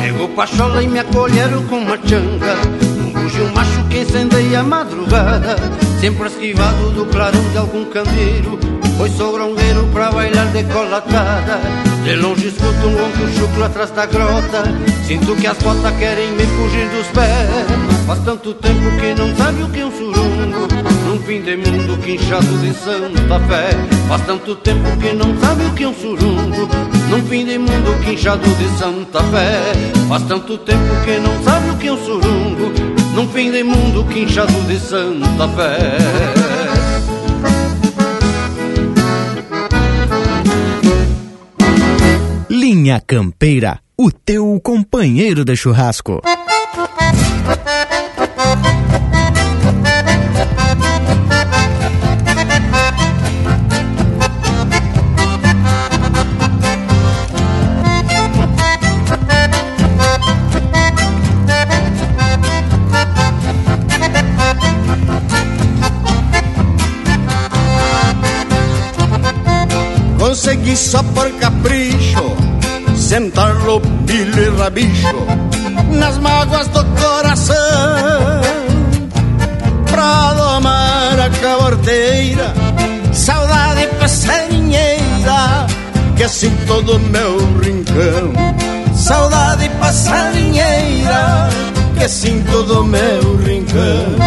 Chegou 0.00 0.28
Pachola 0.30 0.82
e 0.82 0.88
me 0.88 0.98
acolheram 0.98 1.64
com 1.66 1.78
uma 1.78 1.96
changa 1.96 2.56
Um 2.98 3.12
bugio 3.12 3.52
macho 3.54 3.84
que 3.88 4.00
incendeia 4.00 4.60
a 4.60 4.62
madrugada 4.62 5.56
Sempre 6.00 6.26
esquivado 6.26 6.90
do 6.90 7.06
clarão 7.06 7.42
de 7.50 7.58
algum 7.58 7.84
candeeiro 7.86 8.58
Foi 8.96 9.10
sogrongueiro 9.10 9.86
pra 9.92 10.10
bailar 10.10 10.46
decolatada 10.46 11.60
De 12.02 12.16
longe 12.16 12.48
escuto 12.48 12.88
um 12.88 12.96
ronco 12.96 13.38
chucro 13.38 13.64
atrás 13.64 13.90
da 13.92 14.06
grota. 14.06 14.64
Sinto 15.06 15.36
que 15.36 15.46
as 15.46 15.58
botas 15.58 15.96
querem 15.98 16.32
me 16.32 16.44
fugir 16.46 16.88
dos 16.88 17.06
pés 17.08 17.91
Faz 18.06 18.18
tanto 18.24 18.52
tempo 18.54 18.80
que 19.00 19.14
não 19.14 19.34
sabe 19.36 19.62
o 19.62 19.68
que 19.70 19.80
é 19.80 19.86
um 19.86 19.92
surungo 19.92 20.68
Num 21.06 21.18
fim 21.20 21.40
de 21.40 21.56
mundo 21.56 21.96
quinchado 22.02 22.58
de 22.58 22.74
Santa 22.74 23.40
Fé. 23.40 23.70
Faz 24.08 24.26
tanto 24.26 24.56
tempo 24.56 24.96
que 25.00 25.12
não 25.12 25.38
sabe 25.40 25.64
o 25.64 25.74
que 25.74 25.84
é 25.84 25.88
um 25.88 25.94
surungo 25.94 26.68
Num 27.08 27.22
fim 27.28 27.44
de 27.44 27.58
mundo 27.58 28.04
quinchado 28.04 28.48
de 28.56 28.78
Santa 28.78 29.22
Fé. 29.24 29.72
Faz 30.08 30.22
tanto 30.24 30.58
tempo 30.58 31.04
que 31.04 31.18
não 31.18 31.42
sabe 31.44 31.70
o 31.70 31.76
que 31.78 31.86
é 31.86 31.92
um 31.92 32.04
surungo 32.04 32.72
Num 33.14 33.28
fim 33.28 33.50
de 33.50 33.62
mundo 33.62 34.04
quinchado 34.12 34.52
de 34.66 34.78
Santa 34.78 35.48
Fé. 35.48 35.96
Linha 42.48 43.00
Campeira, 43.00 43.80
o 43.98 44.10
teu 44.10 44.60
companheiro 44.62 45.44
de 45.44 45.54
churrasco. 45.56 46.22
Consegui 70.52 70.76
só 70.76 71.02
por 71.02 71.32
capricho 71.38 72.36
sentar 72.94 73.54
lopilho 73.64 74.38
e 74.38 74.60
rabicho 74.60 75.26
nas 75.92 76.18
mágoas 76.18 76.68
do 76.68 76.84
coração 76.84 77.56
pra 79.90 80.34
domar 80.34 81.20
a 81.20 81.30
caborteira, 81.40 82.52
saudade 83.14 83.86
passarinheira 83.98 85.66
que 86.18 86.28
sinto 86.28 86.82
do 86.82 86.98
meu 86.98 87.38
rincão. 87.58 88.34
Saudade 88.94 89.70
passarinheira 89.80 91.48
que 91.98 92.06
sinto 92.10 92.62
do 92.64 92.84
meu 92.84 93.36
rincão. 93.38 94.18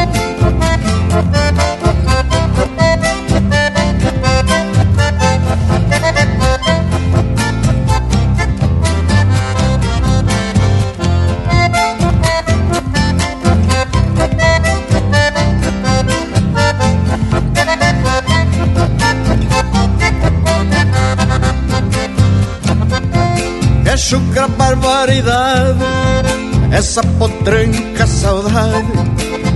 Essa 26.71 27.01
potranca 27.19 28.07
saudade, 28.07 28.87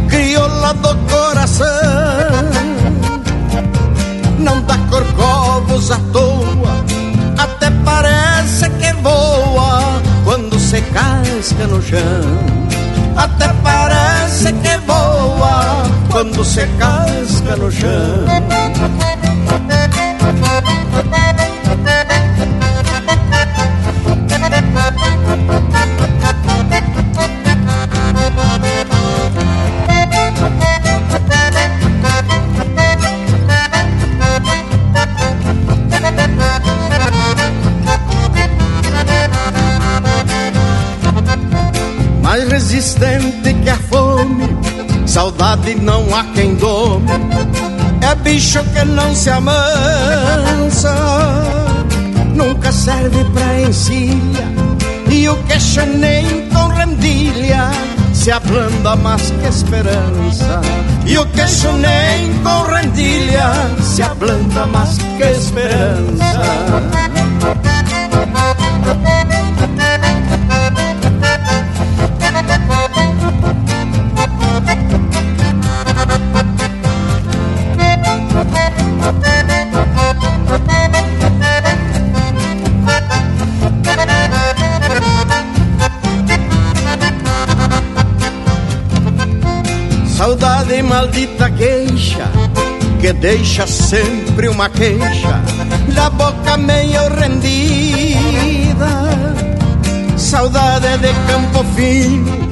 crioula 0.08 0.74
do 0.76 0.96
coração. 1.12 1.66
Não 4.38 4.62
dá 4.62 4.78
corcovos 4.92 5.90
à 5.90 5.98
toa, 6.14 6.86
até 7.38 7.72
parece 7.84 8.70
que 8.70 8.94
voa 9.02 10.02
quando 10.24 10.60
se 10.60 10.82
casca 10.82 11.66
no 11.68 11.82
chão. 11.82 12.00
Até 13.18 13.48
parece 13.64 14.54
que 14.54 14.78
voa 14.86 15.84
quando 16.12 16.46
se 16.46 16.68
casca 16.78 17.56
no 17.56 17.72
chão. 17.72 18.26
Resistente 43.00 43.54
que 43.64 43.70
a 43.70 43.78
fome. 43.78 44.48
Saudade 45.06 45.76
não 45.76 46.04
há 46.14 46.24
quem 46.36 46.56
dome, 46.56 47.08
é 48.02 48.16
bicho 48.16 48.64
que 48.64 48.86
não 48.86 49.16
se 49.16 49.30
amansa. 49.30 50.94
Nunca 52.36 52.72
serve 52.72 53.24
pra 53.34 53.62
encilha, 53.62 54.48
e 55.10 55.28
o 55.28 55.36
queixo 55.44 55.86
nem 55.86 56.48
com 56.50 56.68
rendilha 56.68 57.72
se 58.14 58.32
ablanda 58.32 58.96
mais 58.96 59.32
que 59.32 59.48
esperança. 59.48 60.62
E 61.06 61.18
o 61.18 61.26
queixo 61.28 61.72
nem 61.74 62.34
com 62.44 62.72
rendilha 62.72 63.52
se 63.82 64.04
ablanda 64.04 64.68
mais 64.68 64.98
que 64.98 65.24
esperança. 65.24 66.40
Maldita 91.00 91.50
queixa 91.52 92.30
que 93.00 93.14
deixa 93.14 93.66
sempre 93.66 94.50
uma 94.50 94.68
queixa 94.70 95.42
da 95.96 96.10
boca 96.10 96.58
meio 96.58 97.08
rendida. 97.16 98.92
Saudade 100.18 100.98
de 100.98 101.14
campo 101.26 101.64
fino, 101.76 102.50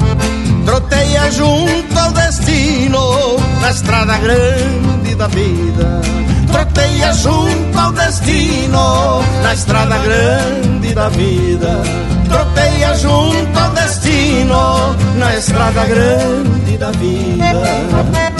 troteia 0.66 1.30
junto 1.30 2.00
ao 2.00 2.14
destino 2.14 3.38
na 3.60 3.70
estrada 3.70 4.18
grande 4.18 5.16
da 5.16 5.28
vida. 5.28 6.02
Troteia 6.50 7.14
junto 7.14 7.78
ao 7.78 7.92
destino 7.92 9.22
na 9.44 9.54
estrada 9.54 9.98
grande 9.98 10.94
da 10.96 11.10
vida. 11.10 11.84
Troteia 12.30 12.96
junto 12.96 13.60
ao 13.60 13.72
destino 13.72 14.96
na 15.18 15.36
estrada 15.36 15.86
grande 15.86 16.78
da 16.78 16.92
vida. 16.92 18.37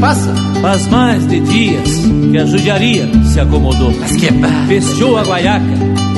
Passa? 0.00 0.34
Faz 0.60 0.88
mais 0.88 1.26
de 1.26 1.40
dias 1.40 1.88
que 2.30 2.38
a 2.38 2.46
judiaria 2.46 3.08
se 3.24 3.38
acomodou. 3.38 3.92
Mas 4.00 4.16
que! 4.16 4.28
Fechou 4.66 5.18
a 5.18 5.22
guaiaca, 5.22 5.64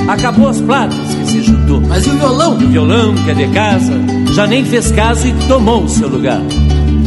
acabou 0.07 0.49
as 0.49 0.61
platas 0.61 0.97
que 1.15 1.25
se 1.25 1.41
juntou. 1.41 1.81
Mas 1.81 2.05
e 2.05 2.09
o 2.09 2.17
violão? 2.17 2.53
O 2.53 2.57
violão 2.57 3.13
que 3.13 3.31
é 3.31 3.33
de 3.33 3.47
casa 3.49 3.93
já 4.33 4.47
nem 4.47 4.63
fez 4.63 4.91
caso 4.91 5.27
e 5.27 5.33
tomou 5.47 5.83
o 5.83 5.89
seu 5.89 6.07
lugar. 6.07 6.41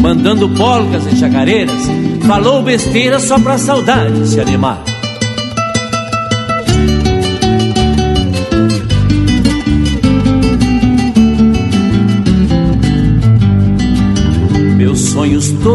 Mandando 0.00 0.48
polcas 0.50 1.06
e 1.10 1.16
chacareiras, 1.16 1.82
falou 2.26 2.62
besteira 2.62 3.18
só 3.18 3.38
pra 3.38 3.58
saudade 3.58 4.28
se 4.28 4.40
animar. 4.40 4.95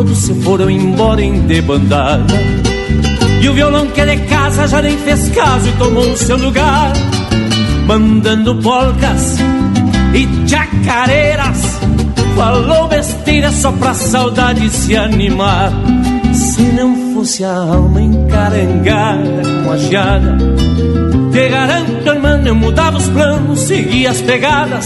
Todos 0.01 0.17
se 0.17 0.33
foram 0.41 0.67
embora 0.67 1.21
em 1.21 1.41
debandada. 1.41 2.33
E 3.39 3.47
o 3.47 3.53
violão 3.53 3.85
que 3.85 4.01
é 4.01 4.05
de 4.07 4.17
casa 4.25 4.67
já 4.67 4.81
nem 4.81 4.97
fez 4.97 5.29
caso 5.29 5.69
e 5.69 5.71
tomou 5.73 6.09
o 6.09 6.17
seu 6.17 6.37
lugar. 6.37 6.91
Mandando 7.85 8.55
polcas 8.55 9.37
e 10.15 10.49
chacareiras. 10.49 11.79
Falou 12.35 12.87
besteira 12.87 13.51
só 13.51 13.71
pra 13.73 13.93
saudade 13.93 14.67
se 14.71 14.95
animar. 14.97 15.71
Se 16.33 16.63
não 16.63 17.13
fosse 17.13 17.43
a 17.43 17.55
alma 17.55 18.01
encarangada 18.01 19.43
com 19.63 19.71
a 19.71 19.77
geada, 19.77 20.37
te 21.31 21.47
garanto, 21.47 22.09
irmão, 22.09 22.45
eu 22.45 22.55
mudava 22.55 22.97
os 22.97 23.07
planos, 23.07 23.59
seguia 23.61 24.11
as 24.11 24.21
pegadas. 24.21 24.85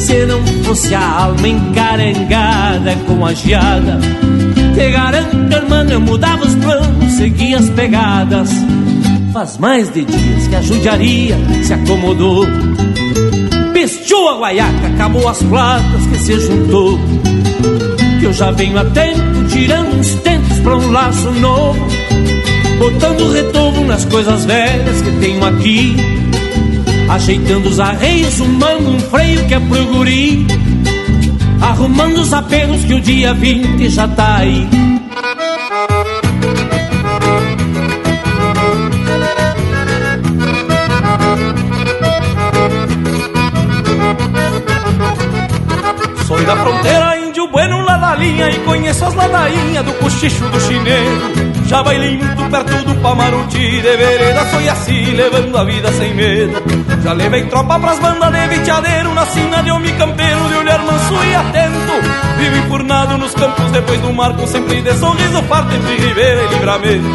Se 0.00 0.24
não 0.24 0.42
fosse 0.64 0.94
a 0.94 1.06
alma 1.24 1.46
encarangada 1.46 2.96
com 3.06 3.24
a 3.24 3.34
geada, 3.34 3.98
te 4.74 4.90
garanto, 4.90 5.36
irmão, 5.54 5.84
eu 5.88 6.00
mudava 6.00 6.44
os 6.44 6.54
planos, 6.56 7.12
seguia 7.12 7.58
as 7.58 7.70
pegadas. 7.70 8.50
Faz 9.32 9.56
mais 9.58 9.92
de 9.92 10.04
dias 10.04 10.48
que 10.48 10.54
a 10.54 10.62
judiaria 10.62 11.36
se 11.62 11.72
acomodou. 11.72 12.44
Pestou 13.72 14.28
a 14.28 14.38
guaiaca, 14.38 14.86
acabou 14.94 15.28
as 15.28 15.42
platas 15.42 16.06
que 16.06 16.18
se 16.18 16.40
juntou. 16.40 16.98
Que 18.18 18.26
eu 18.26 18.32
já 18.32 18.50
venho 18.50 18.78
a 18.78 18.84
tempo 18.84 19.44
tirando 19.48 19.96
uns 19.96 20.14
tentos 20.16 20.58
pra 20.60 20.76
um 20.76 20.90
laço 20.90 21.30
novo. 21.32 21.86
Botando 22.78 23.32
retorno 23.32 23.86
nas 23.86 24.04
coisas 24.04 24.44
velhas 24.44 25.02
que 25.02 25.10
tenho 25.20 25.44
aqui. 25.44 25.96
Ajeitando 27.08 27.68
os 27.68 27.78
arreios, 27.78 28.34
sumando 28.34 28.90
um 28.90 28.98
freio 28.98 29.44
que 29.46 29.54
é 29.54 29.60
pro 29.60 29.84
guri. 29.86 30.46
Arrumando 31.64 32.18
os 32.18 32.30
apelos 32.30 32.84
que 32.84 32.92
o 32.92 33.00
dia 33.00 33.32
20 33.32 33.88
já 33.88 34.06
tá 34.06 34.36
aí. 34.36 34.68
Sou 46.26 46.44
da 46.44 46.56
fronteira, 46.56 47.18
índio 47.18 47.48
bueno 47.48 47.80
lá 47.82 47.96
da 47.96 48.14
linha 48.14 48.50
E 48.50 48.58
conheço 48.60 49.04
as 49.06 49.14
ladainhas 49.14 49.86
do 49.86 49.92
cochicho 49.94 50.46
do 50.50 50.60
chineiro 50.60 51.63
Já 51.74 51.82
bailinho 51.82 52.24
perto 52.52 52.84
do 52.84 52.94
Pamaruti 53.00 53.82
De 53.82 53.96
vereda 53.96 54.44
foi 54.44 54.68
assim, 54.68 55.06
levando 55.06 55.58
a 55.58 55.64
vida 55.64 55.90
sem 55.90 56.14
medo. 56.14 56.62
Já 57.02 57.12
levei 57.12 57.46
tropa 57.46 57.80
pras 57.80 57.98
bandas 57.98 58.30
de 58.30 58.46
viteadeiro 58.46 59.12
Na 59.12 59.26
sina 59.26 59.60
de 59.60 59.72
homem 59.72 59.92
campeiro, 59.96 60.38
de 60.50 60.54
olhar 60.54 60.78
manso 60.84 61.14
e 61.14 61.34
atento. 61.34 62.38
Vivo 62.38 62.56
enfurnado 62.58 63.18
nos 63.18 63.34
campos 63.34 63.72
depois 63.72 64.00
do 64.00 64.12
marco 64.12 64.46
Sempre 64.46 64.82
de 64.82 64.94
sorriso 64.94 65.42
farto 65.48 65.74
entre 65.74 65.96
Ribeira 65.96 66.44
e 66.44 66.46
Livramento. 66.54 67.08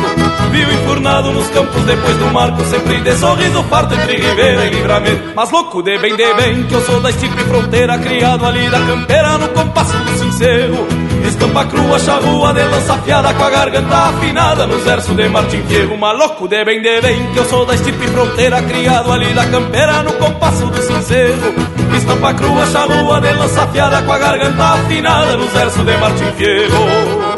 Vivo 0.51 0.71
enfurnado 0.73 1.31
nos 1.31 1.47
campos 1.51 1.81
depois 1.83 2.17
do 2.17 2.25
marco 2.33 2.61
Sempre 2.65 2.99
de 2.99 3.15
sorriso 3.15 3.63
farto 3.63 3.93
entre 3.93 4.17
Ribeira 4.17 4.65
e 4.65 4.69
Livramento. 4.71 5.23
Mas 5.37 5.49
louco 5.51 5.81
de 5.81 5.97
bem, 5.99 6.17
de 6.17 6.33
bem, 6.33 6.63
que 6.63 6.73
eu 6.73 6.81
sou 6.81 6.99
da 6.99 7.09
estipe 7.09 7.41
fronteira 7.45 7.97
Criado 7.97 8.45
ali 8.45 8.69
da 8.69 8.81
campeira 8.81 9.37
no 9.37 9.47
compasso 9.47 9.97
do 9.99 10.17
sincero 10.17 11.08
Estampa 11.27 11.65
crua, 11.65 11.99
charrua 11.99 12.53
de 12.53 12.63
lança 12.63 12.93
afiada 12.93 13.33
Com 13.33 13.43
a 13.43 13.49
garganta 13.49 13.95
afinada 13.95 14.67
nos 14.67 14.83
versos 14.83 15.15
de 15.15 15.29
Martim 15.29 15.61
Fierro 15.63 15.97
Maluco 15.97 16.47
de 16.47 16.63
bem, 16.65 16.81
de 16.81 17.01
bem, 17.01 17.31
que 17.33 17.39
eu 17.39 17.45
sou 17.45 17.65
da 17.65 17.75
estipe 17.75 18.07
fronteira 18.07 18.61
Criado 18.61 19.11
ali 19.11 19.33
da 19.33 19.45
campeira 19.45 20.03
no 20.03 20.13
compasso 20.13 20.65
do 20.67 20.81
sincero 20.81 21.53
Estampa 21.97 22.33
crua, 22.33 22.65
charrua 22.67 23.21
de 23.21 23.33
lança 23.33 23.63
afiada 23.63 24.01
Com 24.01 24.11
a 24.11 24.17
garganta 24.17 24.63
afinada 24.73 25.37
nos 25.37 25.51
versos 25.51 25.85
de 25.85 25.97
Martim 25.97 26.31
Fierro 26.37 27.28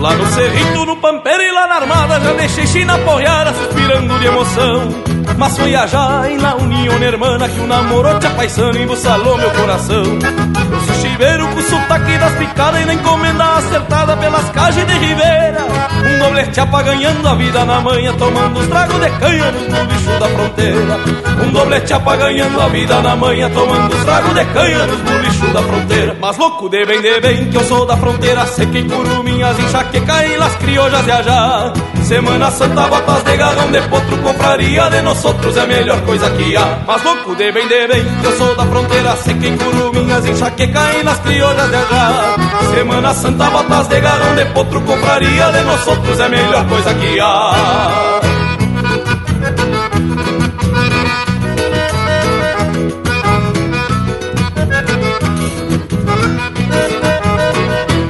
Lá 0.00 0.14
no 0.14 0.26
cerrito, 0.26 0.86
no 0.86 0.96
pampeiro 0.96 1.42
e 1.42 1.50
lá 1.50 1.66
na 1.66 1.74
armada 1.76 2.20
Já 2.20 2.32
deixei 2.34 2.66
China 2.66 2.94
apoiada, 2.94 3.52
suspirando 3.52 4.18
de 4.18 4.26
emoção. 4.26 4.88
Mas 5.36 5.58
foi 5.58 5.74
a 5.74 5.86
em 6.28 6.38
la 6.38 6.54
união 6.56 7.02
hermana 7.02 7.48
Que 7.48 7.60
o 7.60 7.66
namoro 7.66 8.18
te 8.18 8.26
apaixona 8.26 8.78
e 8.78 8.82
embuçalou 8.82 9.36
meu 9.36 9.50
coração. 9.50 10.02
Eu 10.02 10.80
sou 10.80 10.94
chiveiro 10.96 11.48
com 11.48 11.60
sotaque 11.62 12.18
das 12.18 12.34
picadas 12.58 12.80
E 12.80 12.84
na 12.84 12.94
encomenda 12.94 13.44
acertada 13.56 14.16
pelas 14.16 14.50
cajas 14.50 14.86
de 14.86 14.92
Ribeira 14.92 15.64
Um 16.04 16.18
doblete 16.18 16.60
ganhando 16.84 17.28
a 17.28 17.34
vida 17.36 17.64
na 17.64 17.80
manhã 17.80 18.12
Tomando 18.14 18.60
os 18.60 18.66
tragos 18.66 19.00
de 19.00 19.10
canha 19.10 19.52
no 19.52 19.86
bicho 19.86 20.18
da 20.18 20.28
fronteira. 20.28 20.98
Um 21.44 21.52
doblete 21.52 21.94
ganhando 22.18 22.60
a 22.60 22.68
vida 22.68 23.00
na 23.00 23.16
manhã 23.16 23.50
Tomando 23.50 23.94
os 23.94 24.04
tragos 24.04 24.34
de 24.34 24.44
canha 24.46 24.86
no 24.86 25.18
bicho 25.20 25.46
da 25.52 25.62
fronteira. 25.62 26.16
Mas 26.20 26.36
louco 26.36 26.68
de 26.68 26.84
bem, 26.84 27.00
de 27.00 27.20
bem, 27.20 27.50
que 27.50 27.56
eu 27.56 27.64
sou 27.64 27.86
da 27.86 27.96
fronteira. 27.96 28.46
Sei 28.46 28.66
que 28.66 28.82
curuminhas, 28.82 29.58
enxaqueca 29.58 30.26
e 30.26 30.36
las 30.36 30.54
criollas 30.56 31.04
de 31.04 31.12
allá 31.12 31.72
Semana 32.02 32.50
Santa, 32.50 32.86
botas 32.88 33.22
de 33.24 33.36
garrão 33.36 33.70
de 33.70 33.80
potro 33.82 34.18
Compraria 34.18 34.88
de 34.90 35.02
nós 35.02 35.24
outros 35.24 35.56
é 35.56 35.60
a 35.60 35.66
melhor 35.66 36.00
coisa 36.02 36.30
que 36.30 36.56
há. 36.56 36.78
Mas 36.86 37.04
louco 37.04 37.34
de 37.36 37.52
bem, 37.52 37.68
de 37.68 37.86
bem, 37.86 38.04
que 38.20 38.26
eu 38.26 38.36
sou 38.36 38.56
da 38.56 38.64
fronteira. 38.66 39.16
Sei 39.16 39.34
que 39.34 39.50
curuminhas, 39.56 40.26
enxaqueca 40.26 40.94
e 40.98 41.02
las 41.02 41.18
criollas 41.20 41.70
de 41.70 41.76
allá 41.76 42.47
Semana 42.74 43.14
Santa, 43.14 43.50
botas 43.50 43.88
de 43.88 44.00
garrão 44.00 44.34
de 44.34 44.44
potro 44.46 44.80
Compraria 44.82 45.52
de 45.52 45.62
nós 45.62 45.86
outros 45.86 46.20
é 46.20 46.24
a 46.24 46.28
melhor 46.28 46.68
coisa 46.68 46.94
que 46.94 47.20
há 47.20 48.07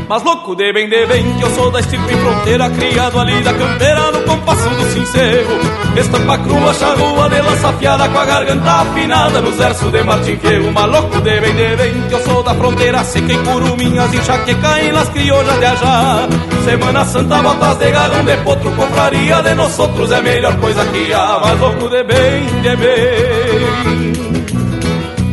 Mas 0.09 0.22
louco 0.22 0.56
de 0.56 0.72
bem, 0.72 0.89
de 0.89 1.05
bem, 1.05 1.35
que 1.35 1.43
eu 1.43 1.51
sou 1.51 1.70
da 1.70 1.80
estirpe 1.80 2.16
fronteira 2.16 2.70
Criado 2.70 3.20
ali 3.20 3.43
da 3.43 3.52
campeira, 3.52 4.10
no 4.10 4.22
compasso 4.22 4.70
do 4.70 4.85
sincero 4.94 5.60
Estampa 5.94 6.39
crua, 6.39 6.72
charrua 6.72 7.28
de 7.28 7.43
lança 7.43 7.72
fiada 7.74 8.09
Com 8.09 8.18
a 8.18 8.24
garganta 8.24 8.70
afinada 8.70 9.43
nos 9.43 9.56
versos 9.56 9.93
de 9.93 10.02
Mas 10.02 10.90
louco 10.90 11.20
de 11.20 11.40
bem, 11.40 11.55
de 11.55 11.76
bem, 11.76 12.09
que 12.09 12.14
eu 12.14 12.24
sou 12.24 12.43
da 12.43 12.55
fronteira 12.55 13.05
Seca 13.05 13.35
em 13.35 13.44
curuminhas, 13.44 14.14
enxaqueca 14.14 14.80
em 14.80 14.93
las 14.93 15.10
criollas 15.10 15.59
de 15.59 15.66
ajá. 15.66 16.26
Semana 16.64 17.05
Santa, 17.05 17.43
botas 17.43 17.78
de 17.78 17.90
garrão 17.90 18.24
de 18.24 18.36
potro 18.39 18.70
Confraria 18.70 19.43
de 19.43 19.55
nós 19.55 19.78
outros 19.78 20.10
é 20.10 20.22
melhor 20.22 20.56
coisa 20.56 20.86
que 20.86 21.12
há. 21.12 21.39
Mas 21.44 21.60
louco 21.60 21.86
de 21.90 22.02
bem, 22.05 22.47
de 22.62 22.76
bem 22.76 24.12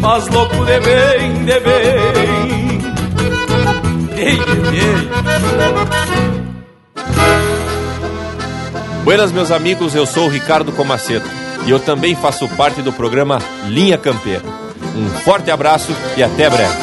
Mas 0.01 0.27
louco 0.27 0.65
de 0.65 0.79
bem, 0.81 1.45
de 1.45 1.59
bem 1.61 2.44
Buenas, 9.03 9.31
meus 9.31 9.51
amigos, 9.51 9.93
eu 9.93 10.05
sou 10.05 10.25
o 10.25 10.29
Ricardo 10.29 10.71
Comaceto 10.71 11.29
e 11.65 11.71
eu 11.71 11.79
também 11.79 12.15
faço 12.15 12.47
parte 12.49 12.81
do 12.81 12.93
programa 12.93 13.39
Linha 13.67 13.97
Campeira. 13.97 14.43
Um 14.95 15.09
forte 15.21 15.51
abraço 15.51 15.95
e 16.15 16.23
até 16.23 16.49
breve. 16.49 16.73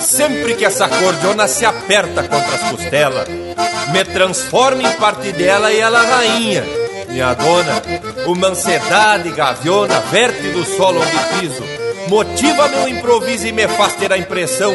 Sempre 0.00 0.54
que 0.54 0.64
essa 0.64 0.88
cordiona 0.88 1.48
se 1.48 1.64
aperta 1.64 2.22
contra 2.22 2.54
as 2.54 2.70
costelas, 2.70 3.28
me 3.92 4.04
transforma 4.04 4.82
em 4.82 4.92
parte 4.92 5.32
dela 5.32 5.72
e 5.72 5.80
ela 5.80 6.02
rainha. 6.02 6.64
Minha 7.08 7.34
dona, 7.34 7.82
uma 8.26 8.48
ansiedade 8.48 9.30
gaviona 9.30 9.98
verte 10.12 10.48
do 10.50 10.64
solo 10.64 11.00
onde 11.00 11.40
piso, 11.40 11.64
motiva 12.10 12.68
meu 12.68 12.88
improviso 12.88 13.46
e 13.46 13.52
me 13.52 13.68
faz 13.68 13.94
ter 13.94 14.12
a 14.12 14.18
impressão 14.18 14.74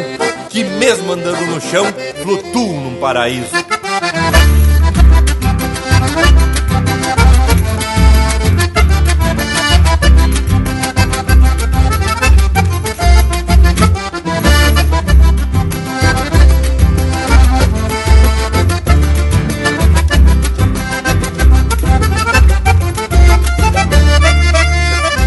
que 0.50 0.64
mesmo 0.64 1.12
andando 1.12 1.46
no 1.48 1.60
chão, 1.60 1.86
flutuam 2.24 2.80
num 2.80 2.96
paraíso. 2.96 3.52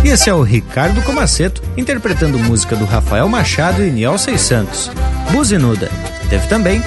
Esse 0.09 0.31
é 0.31 0.35
o 0.35 0.41
Ricardo 0.41 1.03
Comaceto, 1.03 1.63
interpretando 1.77 2.39
música 2.39 2.75
do 2.75 2.87
Rafael 2.87 3.29
Machado 3.29 3.85
e 3.85 3.91
Niel 3.91 4.17
Seis 4.17 4.41
Santos. 4.41 4.91
Buzinuda. 5.31 5.91
Teve 6.31 6.47
também 6.47 6.83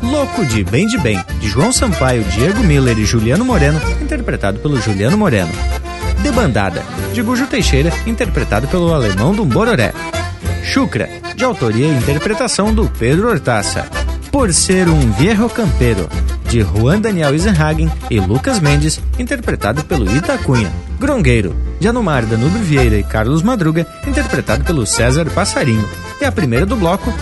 Louco 0.00 0.46
de 0.46 0.62
Bem 0.62 0.86
de 0.86 0.96
Bem, 0.96 1.20
de 1.40 1.48
João 1.48 1.72
Sampaio, 1.72 2.22
Diego 2.22 2.62
Miller 2.62 2.96
e 2.96 3.04
Juliano 3.04 3.44
Moreno, 3.44 3.80
interpretado 4.00 4.60
pelo 4.60 4.80
Juliano 4.80 5.18
Moreno. 5.18 5.50
Debandada, 6.22 6.84
de 7.12 7.20
Gujo 7.20 7.48
Teixeira, 7.48 7.92
interpretado 8.06 8.68
pelo 8.68 8.94
alemão 8.94 9.34
do 9.34 9.44
Bororé. 9.44 9.92
Chucra, 10.62 11.08
de 11.34 11.44
autoria 11.44 11.88
e 11.88 11.98
interpretação 11.98 12.72
do 12.72 12.88
Pedro 12.88 13.28
Hortaça. 13.28 13.88
Por 14.30 14.54
ser 14.54 14.88
um 14.88 15.10
viejo 15.10 15.48
campeiro, 15.48 16.08
de 16.48 16.60
Juan 16.60 17.00
Daniel 17.00 17.32
Eisenhagen 17.32 17.90
e 18.08 18.20
Lucas 18.20 18.60
Mendes, 18.60 19.00
interpretado 19.18 19.82
pelo 19.84 20.08
Itacunha. 20.16 20.72
Grongueiro, 21.00 21.56
de 21.82 21.88
Anumar 21.88 22.24
Danúbio 22.24 22.62
Vieira 22.62 22.96
e 22.96 23.02
Carlos 23.02 23.42
Madruga, 23.42 23.84
interpretado 24.06 24.62
pelo 24.62 24.86
César 24.86 25.28
Passarinho. 25.30 25.84
E 26.20 26.24
a 26.24 26.30
primeira 26.30 26.64
do 26.64 26.76
bloco, 26.76 27.12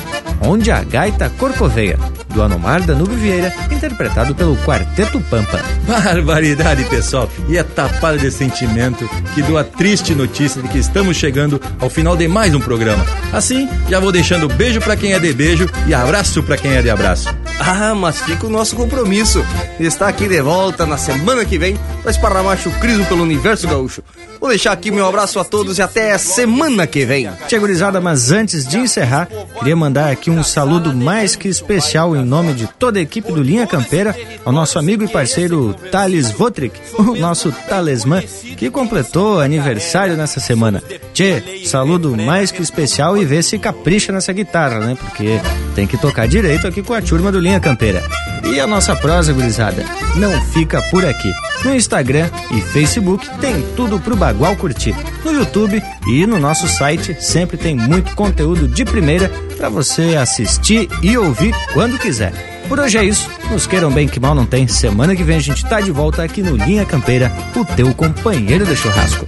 Onde 0.43 0.71
a 0.71 0.83
Gaita 0.85 1.31
Corcoveia, 1.39 1.99
do 2.31 2.43
Anomar 2.43 2.83
Danúbio 2.83 3.17
Vieira, 3.17 3.53
interpretado 3.71 4.35
pelo 4.35 4.57
Quarteto 4.59 5.21
Pampa. 5.23 5.61
Barbaridade, 5.87 6.85
pessoal! 6.85 7.29
E 7.49 7.57
é 7.57 7.63
tapado 7.63 8.19
de 8.19 8.31
sentimento 8.31 9.09
que 9.35 9.43
dou 9.43 9.59
a 9.59 9.65
triste 9.65 10.15
notícia 10.15 10.63
de 10.63 10.69
que 10.69 10.79
estamos 10.79 11.17
chegando 11.17 11.61
ao 11.81 11.91
final 11.91 12.17
de 12.17 12.29
mais 12.29 12.55
um 12.55 12.61
programa. 12.61 13.05
Assim, 13.33 13.69
já 13.89 14.01
vou 14.01 14.13
deixando 14.13 14.49
beijo 14.49 14.81
para 14.81 14.97
quem 14.97 15.13
é 15.13 15.19
de 15.19 15.33
beijo 15.33 15.69
e 15.87 15.95
abraço 15.95 16.43
para 16.43 16.57
quem 16.57 16.73
é 16.73 16.83
de 16.83 16.91
abraço. 16.91 17.29
Ah, 17.59 17.95
mas 17.95 18.23
fica 18.23 18.47
o 18.47 18.51
nosso 18.51 18.75
compromisso. 18.75 19.45
Está 19.79 20.09
aqui 20.09 20.27
de 20.27 20.41
volta 20.41 20.87
na 20.87 20.97
semana 20.97 21.45
que 21.45 21.59
vem 21.59 21.79
para 22.01 22.11
esparramar 22.11 22.59
chucrismo 22.59 23.05
pelo 23.05 23.23
universo 23.23 23.69
gaúcho. 23.69 24.03
Vou 24.41 24.49
deixar 24.49 24.73
aqui 24.73 24.91
meu 24.91 25.07
abraço 25.07 25.39
a 25.39 25.45
todos 25.45 25.77
e 25.77 25.83
até 25.83 26.13
a 26.13 26.19
semana 26.19 26.87
que 26.87 27.05
vem. 27.05 27.31
Tia 27.47 27.59
gurizada, 27.59 28.01
mas 28.01 28.33
antes 28.33 28.67
de 28.67 28.79
encerrar, 28.79 29.29
queria 29.59 29.77
mandar 29.77 30.11
aqui 30.11 30.31
um 30.31 30.43
saludo 30.43 30.95
mais 30.95 31.37
que 31.37 31.47
especial 31.47 32.17
em 32.17 32.20
nome 32.25 32.55
de 32.55 32.67
toda 32.67 32.99
a 32.99 33.03
equipe 33.03 33.33
do 33.33 33.43
Linha 33.43 33.67
Campeira 33.67 34.15
ao 34.45 34.53
nosso 34.53 34.79
amigo 34.79 35.05
e 35.05 35.09
parceiro 35.09 35.75
Thales 35.91 36.31
Votrick, 36.31 36.79
o 36.99 37.15
nosso 37.17 37.53
talismã, 37.69 38.23
que 38.57 38.71
completou 38.71 39.41
aniversário 39.41 40.17
nessa 40.17 40.41
semana. 40.41 40.83
Tchê, 41.13 41.65
saludo 41.65 42.17
mais 42.17 42.51
que 42.51 42.63
especial 42.63 43.17
e 43.17 43.25
vê 43.25 43.43
se 43.43 43.59
capricha 43.59 44.13
nessa 44.13 44.33
guitarra, 44.33 44.81
né? 44.81 44.97
Porque 44.99 45.41
tem 45.75 45.87
que 45.87 45.99
tocar 45.99 46.27
direito 46.27 46.67
aqui 46.67 46.83
com 46.83 46.95
a 46.95 47.03
turma 47.03 47.31
do 47.33 47.41
Linha 47.41 47.61
Campeira. 47.61 48.03
E 48.45 48.59
a 48.59 48.67
nossa 48.67 48.97
prosa, 48.97 49.33
gurizada, 49.33 49.85
não 50.17 50.41
fica 50.47 50.83
por 50.91 51.05
aqui. 51.05 51.31
No 51.65 51.75
Instagram 51.75 52.31
e 52.51 52.61
Facebook 52.61 53.29
tem 53.39 53.63
tudo 53.77 54.01
pro 54.01 54.17
Bagual 54.17 54.57
curtir. 54.57 54.95
No 55.25 55.33
YouTube 55.33 55.83
e 56.07 56.27
no 56.27 56.39
nosso 56.39 56.67
site 56.67 57.17
sempre 57.21 57.57
tem 57.57 57.77
muito 57.77 58.15
conteúdo 58.15 58.67
de 58.67 58.85
primeira 58.85 59.31
para 59.57 59.69
você 59.69 60.17
assistir 60.17 60.89
e 61.03 61.17
ouvir 61.19 61.55
quando 61.75 61.99
quiser. 61.99 62.33
Por 62.69 62.79
hoje 62.79 62.99
é 62.99 63.05
isso. 63.05 63.29
Nos 63.51 63.67
queiram 63.67 63.91
bem 63.91 64.09
que 64.09 64.21
mal 64.21 64.35
não 64.35 64.47
tem. 64.47 64.69
Semana 64.69 65.15
que 65.15 65.25
vem 65.25 65.37
a 65.37 65.41
gente 65.41 65.67
tá 65.67 65.81
de 65.81 65.91
volta 65.91 66.23
aqui 66.23 66.41
no 66.41 66.57
Linha 66.57 66.87
Campeira, 66.87 67.31
o 67.55 67.65
teu 67.65 67.93
companheiro 67.95 68.65
de 68.65 68.77
churrasco. 68.77 69.27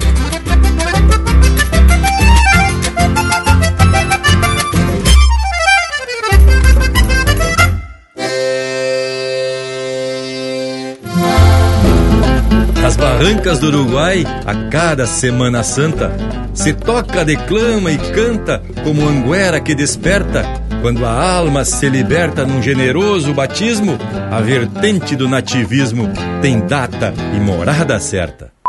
Barrancas 13.23 13.61
do 13.61 13.69
Uruguai, 13.69 14.25
a 14.45 14.69
cada 14.69 15.07
Semana 15.07 15.63
Santa, 15.63 16.11
se 16.53 16.73
toca, 16.73 17.25
declama 17.25 17.93
e 17.93 17.97
canta 17.97 18.61
como 18.83 19.07
anguera 19.09 19.61
que 19.61 19.77
desperta. 19.77 20.43
Quando 20.81 21.07
a 21.07 21.13
alma 21.13 21.65
se 21.65 21.89
liberta 21.89 22.45
num 22.45 22.61
generoso 22.61 23.33
batismo, 23.33 23.97
a 24.29 24.41
vertente 24.41 25.15
do 25.15 25.29
nativismo 25.29 26.11
tem 26.41 26.67
data 26.67 27.15
e 27.37 27.39
morada 27.39 28.01
certa. 28.01 28.62